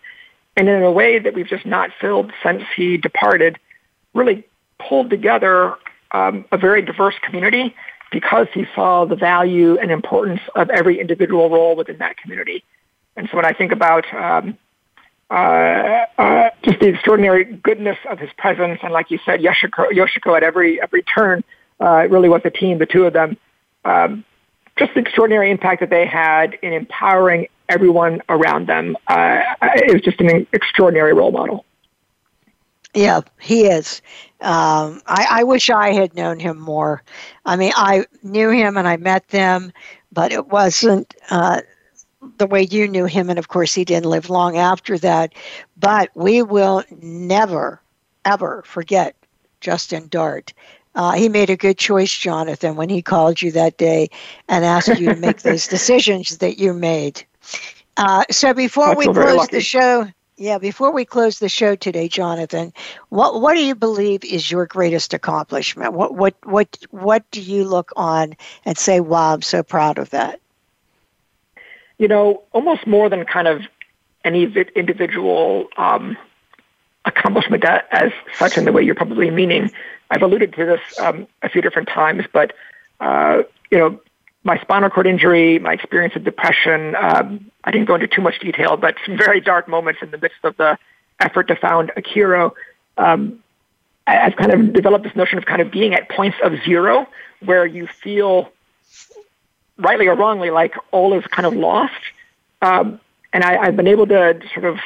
And 0.58 0.68
in 0.68 0.84
a 0.84 0.92
way 0.92 1.20
that 1.20 1.36
we've 1.36 1.48
just 1.48 1.66
not 1.66 1.92
filled 2.02 2.34
since 2.44 2.64
he 2.76 2.98
departed, 2.98 3.58
really 4.14 4.44
pulled 4.80 5.12
together 5.12 5.76
um, 6.12 6.46
a 6.52 6.58
very 6.58 6.82
diverse 6.82 7.16
community 7.22 7.76
because 8.12 8.48
he 8.54 8.66
saw 8.74 9.06
the 9.06 9.16
value 9.16 9.78
and 9.78 9.92
importance 9.92 10.42
of 10.56 10.70
every 10.72 11.00
individual 11.00 11.50
role 11.50 11.76
within 11.76 11.98
that 12.00 12.18
community. 12.18 12.64
And 13.16 13.30
so 13.30 13.38
when 13.38 13.46
I 13.46 13.54
think 13.54 13.72
about 13.72 14.12
um, 14.14 14.58
uh, 15.30 16.06
uh, 16.18 16.50
just 16.64 16.80
the 16.80 16.88
extraordinary 16.88 17.44
goodness 17.44 17.98
of 18.10 18.18
his 18.18 18.30
presence, 18.38 18.80
and 18.82 18.92
like 18.92 19.12
you 19.12 19.20
said, 19.26 19.42
Yoshiko, 19.42 19.92
Yoshiko 19.92 20.36
at 20.36 20.44
every 20.44 20.82
every 20.82 21.04
turn, 21.04 21.44
uh, 21.80 21.98
it 21.98 22.10
really 22.10 22.30
was 22.30 22.42
a 22.46 22.50
team, 22.50 22.80
the 22.80 22.86
two 22.88 23.06
of 23.06 23.14
them. 23.14 23.38
Um, 23.86 24.24
just 24.78 24.94
the 24.94 25.02
extraordinary 25.02 25.52
impact 25.52 25.82
that 25.82 25.90
they 25.90 26.06
had 26.06 26.58
in 26.62 26.74
empowering 26.74 27.48
everyone 27.70 28.22
around 28.30 28.68
them. 28.68 28.98
Uh, 29.08 29.42
it 29.62 29.94
was 29.94 30.02
just 30.02 30.20
an 30.22 30.48
extraordinary 30.54 31.14
role 31.14 31.32
model. 31.32 31.66
Yeah, 32.94 33.22
he 33.40 33.66
is. 33.66 34.02
Um, 34.42 35.02
I, 35.06 35.28
I 35.30 35.44
wish 35.44 35.70
I 35.70 35.94
had 35.94 36.16
known 36.16 36.40
him 36.40 36.58
more. 36.58 37.04
I 37.46 37.56
mean, 37.56 37.74
I 37.76 38.06
knew 38.24 38.50
him 38.50 38.78
and 38.78 38.88
I 38.88 38.98
met 38.98 39.28
them, 39.30 39.72
but 40.12 40.32
it 40.32 40.48
wasn't 40.48 41.14
uh, 41.30 41.62
the 42.38 42.48
way 42.48 42.68
you 42.70 42.88
knew 42.88 43.06
him, 43.06 43.30
and 43.30 43.38
of 43.38 43.50
course, 43.50 43.74
he 43.74 43.86
didn't 43.86 44.10
live 44.10 44.30
long 44.30 44.58
after 44.58 44.98
that. 45.00 45.34
But 45.78 46.10
we 46.16 46.42
will 46.42 46.84
never, 47.02 47.82
ever 48.26 48.64
forget 48.66 49.16
Justin 49.62 50.08
Dart. 50.10 50.54
Uh, 50.96 51.12
he 51.12 51.30
made 51.30 51.52
a 51.52 51.56
good 51.56 51.78
choice, 51.78 52.12
Jonathan, 52.12 52.76
when 52.76 52.90
he 52.90 53.04
called 53.04 53.40
you 53.40 53.52
that 53.52 53.78
day 53.78 54.10
and 54.50 54.66
asked 54.66 55.00
you 55.00 55.14
to 55.14 55.16
make 55.16 55.42
those 55.44 55.68
decisions 55.68 56.40
that 56.40 56.58
you 56.58 56.74
made. 56.74 57.24
Uh, 57.96 58.24
so 58.30 58.54
before 58.54 58.96
we 58.96 59.06
close 59.06 59.48
the 59.48 59.62
show, 59.62 60.08
yeah, 60.38 60.60
before 60.60 60.92
we 60.92 61.04
close 61.04 61.40
the 61.40 61.50
show 61.50 61.76
today, 61.76 62.08
Jonathan, 62.08 62.72
what 63.10 63.42
what 63.42 63.56
do 63.56 63.64
you 63.64 63.74
believe 63.76 64.24
is 64.24 64.52
your 64.52 64.66
greatest 64.66 65.14
accomplishment? 65.14 65.94
What 65.94 66.14
what 66.14 66.36
what 66.44 66.78
what 66.92 67.30
do 67.32 67.42
you 67.42 67.64
look 67.64 67.92
on 67.96 68.36
and 68.66 68.78
say, 68.78 69.00
"Wow, 69.00 69.34
I'm 69.34 69.42
so 69.42 69.64
proud 69.64 69.98
of 69.98 70.12
that"? 70.12 70.40
you 71.98 72.08
know, 72.08 72.44
almost 72.54 72.86
more 72.86 73.10
than 73.10 73.26
kind 73.26 73.48
of 73.48 73.64
any 74.24 74.44
individual 74.76 75.68
um, 75.78 76.18
accomplishment 77.06 77.64
as 77.64 78.12
such 78.36 78.58
in 78.58 78.66
the 78.66 78.72
way 78.72 78.84
you're 78.84 78.96
probably 78.96 79.30
meaning. 79.30 79.72
I've 80.10 80.22
alluded 80.22 80.54
to 80.54 80.66
this 80.66 81.00
um, 81.00 81.28
a 81.42 81.50
few 81.50 81.62
different 81.62 81.88
times, 81.88 82.26
but 82.32 82.54
uh, 83.00 83.44
you 83.72 83.78
know, 83.78 84.00
my 84.48 84.58
spinal 84.60 84.90
cord 84.90 85.06
injury, 85.06 85.60
my 85.60 85.74
experience 85.74 86.16
of 86.16 86.24
depression. 86.24 86.96
Um, 86.96 87.52
I 87.66 87.72
didn't 87.72 87.86
go 87.86 87.96
into 87.96 88.08
too 88.08 88.22
much 88.22 88.40
detail, 88.40 88.78
but 88.78 88.96
some 89.06 89.18
very 89.18 89.42
dark 89.42 89.68
moments 89.68 90.02
in 90.02 90.10
the 90.10 90.18
midst 90.18 90.38
of 90.44 90.56
the 90.56 90.80
effort 91.20 91.50
to 91.50 91.56
found 91.56 91.92
Akero. 91.98 92.54
Um, 92.98 93.44
I've 94.08 94.38
kind 94.38 94.54
of 94.54 94.72
developed 94.72 95.04
this 95.04 95.16
notion 95.18 95.38
of 95.38 95.46
kind 95.46 95.62
of 95.62 95.70
being 95.70 95.94
at 95.94 96.10
points 96.10 96.38
of 96.42 96.54
zero 96.64 97.08
where 97.44 97.66
you 97.66 97.88
feel 97.88 98.50
rightly 99.78 100.08
or 100.08 100.16
wrongly, 100.16 100.50
like 100.50 100.76
all 100.92 101.14
is 101.14 101.26
kind 101.28 101.46
of 101.46 101.54
lost. 101.54 101.94
Um, 102.62 103.02
and 103.34 103.44
I, 103.44 103.58
I've 103.58 103.76
been 103.76 103.88
able 103.88 104.08
to 104.08 104.40
sort 104.54 104.66
of, 104.66 104.78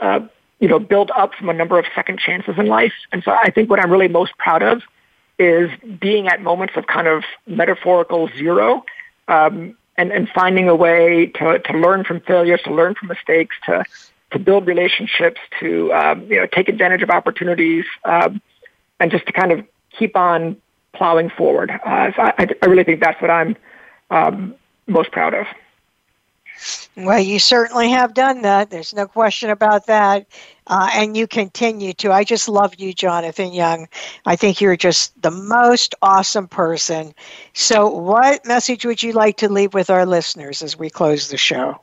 uh, 0.00 0.20
you 0.58 0.66
know, 0.66 0.80
build 0.80 1.12
up 1.16 1.34
from 1.34 1.48
a 1.48 1.54
number 1.54 1.78
of 1.78 1.84
second 1.94 2.18
chances 2.18 2.56
in 2.58 2.66
life. 2.66 2.92
And 3.12 3.22
so 3.22 3.30
I 3.30 3.50
think 3.50 3.70
what 3.70 3.78
I'm 3.78 3.92
really 3.92 4.08
most 4.08 4.36
proud 4.38 4.62
of 4.62 4.82
is 5.38 5.70
being 6.00 6.26
at 6.26 6.42
moments 6.42 6.74
of 6.76 6.88
kind 6.88 7.06
of 7.06 7.22
metaphorical 7.46 8.28
zero 8.36 8.84
um, 9.28 9.76
and, 9.96 10.12
and 10.12 10.28
finding 10.28 10.68
a 10.68 10.74
way 10.74 11.26
to, 11.26 11.58
to 11.58 11.72
learn 11.78 12.04
from 12.04 12.20
failures, 12.20 12.60
to 12.64 12.74
learn 12.74 12.94
from 12.94 13.08
mistakes, 13.08 13.56
to, 13.66 13.84
to 14.32 14.38
build 14.38 14.66
relationships, 14.66 15.40
to, 15.60 15.92
um, 15.92 16.22
you 16.24 16.36
know, 16.36 16.46
take 16.46 16.68
advantage 16.68 17.02
of 17.02 17.10
opportunities, 17.10 17.84
um, 18.04 18.40
and 19.00 19.10
just 19.10 19.26
to 19.26 19.32
kind 19.32 19.52
of 19.52 19.64
keep 19.90 20.16
on 20.16 20.56
plowing 20.92 21.30
forward. 21.30 21.70
Uh, 21.70 22.12
so 22.14 22.22
I, 22.22 22.48
I 22.62 22.66
really 22.66 22.84
think 22.84 23.00
that's 23.00 23.20
what 23.20 23.30
I'm 23.30 23.56
um, 24.10 24.54
most 24.86 25.12
proud 25.12 25.34
of. 25.34 25.46
Well, 26.96 27.20
you 27.20 27.38
certainly 27.38 27.90
have 27.90 28.14
done 28.14 28.42
that. 28.42 28.70
There's 28.70 28.94
no 28.94 29.06
question 29.06 29.50
about 29.50 29.86
that. 29.86 30.26
Uh, 30.66 30.88
and 30.94 31.16
you 31.16 31.26
continue 31.26 31.92
to. 31.92 32.10
I 32.10 32.24
just 32.24 32.48
love 32.48 32.74
you, 32.78 32.92
Jonathan 32.94 33.52
Young. 33.52 33.86
I 34.24 34.36
think 34.36 34.60
you're 34.60 34.76
just 34.76 35.20
the 35.20 35.30
most 35.30 35.94
awesome 36.00 36.48
person. 36.48 37.14
So, 37.52 37.88
what 37.88 38.46
message 38.46 38.86
would 38.86 39.02
you 39.02 39.12
like 39.12 39.36
to 39.38 39.52
leave 39.52 39.74
with 39.74 39.90
our 39.90 40.06
listeners 40.06 40.62
as 40.62 40.78
we 40.78 40.88
close 40.88 41.28
the 41.28 41.36
show? 41.36 41.80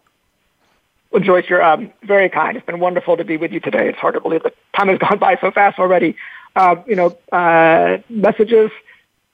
Well, 1.11 1.21
Joyce, 1.21 1.45
you're 1.49 1.61
um, 1.61 1.91
very 2.03 2.29
kind. 2.29 2.57
It's 2.57 2.65
been 2.65 2.79
wonderful 2.79 3.17
to 3.17 3.23
be 3.23 3.37
with 3.37 3.51
you 3.51 3.59
today. 3.59 3.89
It's 3.89 3.99
hard 3.99 4.13
to 4.15 4.21
believe 4.21 4.43
the 4.43 4.53
time 4.75 4.87
has 4.87 4.97
gone 5.09 5.19
by 5.19 5.37
so 5.39 5.51
fast 5.51 5.77
already. 5.77 6.15
Uh, 6.55 6.75
you 6.87 6.95
know, 6.95 7.17
uh, 7.31 7.99
messages 8.09 8.71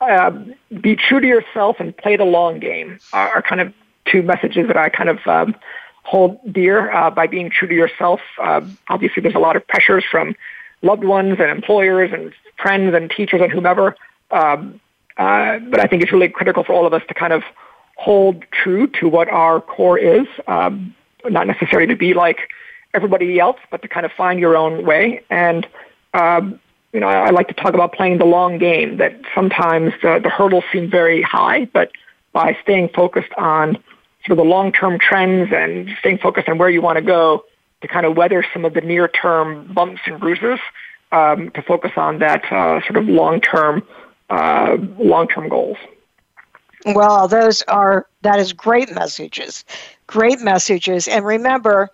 um, 0.01 0.53
be 0.81 0.95
true 0.95 1.19
to 1.19 1.27
yourself 1.27 1.77
and 1.79 1.95
play 1.95 2.15
the 2.15 2.25
long 2.25 2.59
game 2.59 2.99
are, 3.13 3.35
are 3.35 3.41
kind 3.41 3.61
of 3.61 3.73
two 4.05 4.21
messages 4.21 4.67
that 4.67 4.77
I 4.77 4.89
kind 4.89 5.09
of 5.09 5.25
um, 5.27 5.55
hold 6.07 6.39
dear 6.53 6.89
uh, 6.89 7.11
by 7.11 7.27
being 7.27 7.49
true 7.49 7.67
to 7.67 7.75
yourself. 7.75 8.21
Uh, 8.41 8.61
obviously, 8.87 9.21
there's 9.21 9.35
a 9.35 9.39
lot 9.39 9.57
of 9.57 9.67
pressures 9.67 10.05
from 10.09 10.35
loved 10.81 11.03
ones 11.03 11.35
and 11.39 11.51
employers 11.51 12.11
and 12.13 12.33
friends 12.61 12.95
and 12.95 13.11
teachers 13.11 13.41
and 13.41 13.51
whomever. 13.51 13.95
Um, 14.31 14.79
uh, 15.17 15.59
but 15.59 15.81
I 15.81 15.85
think 15.87 16.03
it's 16.03 16.13
really 16.13 16.29
critical 16.29 16.63
for 16.63 16.71
all 16.71 16.85
of 16.87 16.93
us 16.93 17.01
to 17.09 17.13
kind 17.13 17.33
of 17.33 17.43
hold 17.97 18.45
true 18.51 18.87
to 18.99 19.09
what 19.09 19.27
our 19.27 19.59
core 19.59 19.99
is, 19.99 20.27
um, 20.47 20.95
not 21.25 21.45
necessarily 21.45 21.87
to 21.87 21.95
be 21.95 22.13
like 22.13 22.39
everybody 22.93 23.37
else, 23.37 23.59
but 23.69 23.81
to 23.81 23.89
kind 23.89 24.05
of 24.05 24.11
find 24.13 24.39
your 24.39 24.55
own 24.55 24.85
way. 24.85 25.23
And 25.29 25.67
um, 26.13 26.59
you 26.93 27.01
know, 27.01 27.07
I, 27.07 27.27
I 27.27 27.29
like 27.31 27.49
to 27.49 27.53
talk 27.53 27.73
about 27.73 27.91
playing 27.91 28.17
the 28.17 28.25
long 28.25 28.59
game, 28.59 28.97
that 28.97 29.13
sometimes 29.35 29.91
the, 30.01 30.19
the 30.23 30.29
hurdles 30.29 30.63
seem 30.71 30.89
very 30.89 31.21
high, 31.21 31.65
but 31.65 31.91
by 32.31 32.57
staying 32.63 32.89
focused 32.95 33.33
on 33.37 33.83
sort 34.27 34.37
of 34.37 34.45
the 34.45 34.49
long-term 34.49 34.99
trends 34.99 35.51
and 35.53 35.89
staying 35.99 36.17
focused 36.19 36.49
on 36.49 36.57
where 36.57 36.69
you 36.69 36.81
want 36.81 36.97
to 36.97 37.01
go 37.01 37.45
to 37.81 37.87
kind 37.87 38.05
of 38.05 38.17
weather 38.17 38.45
some 38.53 38.65
of 38.65 38.73
the 38.73 38.81
near-term 38.81 39.71
bumps 39.73 40.01
and 40.05 40.19
bruises, 40.19 40.59
um, 41.11 41.49
to 41.51 41.61
focus 41.61 41.91
on 41.95 42.19
that 42.19 42.43
uh, 42.51 42.81
sort 42.81 42.97
of 42.97 43.07
long-term, 43.07 43.81
uh, 44.29 44.77
long-term 44.99 45.47
goals. 45.47 45.77
Well, 46.85 47.27
those 47.27 47.63
are 47.63 48.07
that 48.21 48.39
is 48.39 48.53
great 48.53 48.93
messages, 48.93 49.65
great 50.05 50.39
messages, 50.41 51.07
and 51.07 51.25
remember, 51.25 51.89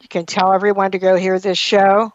You 0.00 0.08
can 0.08 0.26
tell 0.26 0.52
everyone 0.52 0.90
to 0.90 0.98
go 0.98 1.16
hear 1.16 1.38
this 1.38 1.58
show. 1.58 2.12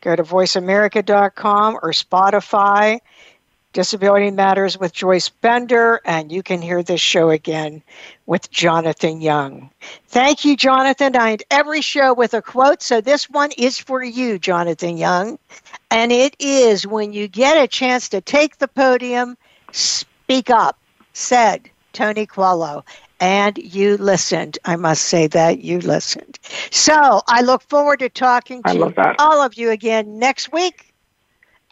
Go 0.00 0.14
to 0.14 0.22
voiceamerica.com 0.22 1.78
or 1.82 1.90
Spotify. 1.92 3.00
Disability 3.72 4.30
Matters 4.30 4.78
with 4.78 4.94
Joyce 4.94 5.28
Bender, 5.28 6.00
and 6.04 6.32
you 6.32 6.42
can 6.42 6.62
hear 6.62 6.82
this 6.82 7.00
show 7.00 7.28
again 7.30 7.82
with 8.24 8.50
Jonathan 8.50 9.20
Young. 9.20 9.70
Thank 10.06 10.44
you, 10.44 10.56
Jonathan. 10.56 11.14
I 11.14 11.32
end 11.32 11.42
every 11.50 11.82
show 11.82 12.14
with 12.14 12.32
a 12.32 12.40
quote, 12.40 12.82
so 12.82 13.00
this 13.00 13.28
one 13.28 13.50
is 13.58 13.78
for 13.78 14.02
you, 14.02 14.38
Jonathan 14.38 14.96
Young. 14.96 15.38
And 15.90 16.12
it 16.12 16.34
is 16.38 16.86
when 16.86 17.12
you 17.12 17.28
get 17.28 17.62
a 17.62 17.68
chance 17.68 18.08
to 18.10 18.22
take 18.22 18.56
the 18.56 18.68
podium, 18.68 19.36
speak 19.72 20.48
up, 20.48 20.78
said 21.12 21.68
Tony 21.92 22.26
Coelho. 22.26 22.84
And 23.20 23.58
you 23.58 23.96
listened. 23.96 24.58
I 24.64 24.76
must 24.76 25.02
say 25.02 25.26
that 25.26 25.60
you 25.60 25.80
listened. 25.80 26.38
So 26.70 27.22
I 27.26 27.42
look 27.42 27.62
forward 27.62 27.98
to 27.98 28.08
talking 28.08 28.62
to 28.62 29.14
all 29.18 29.42
of 29.42 29.54
you 29.54 29.70
again 29.70 30.18
next 30.18 30.52
week. 30.52 30.94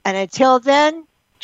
And 0.05 0.17
until 0.17 0.59
then, 0.59 1.07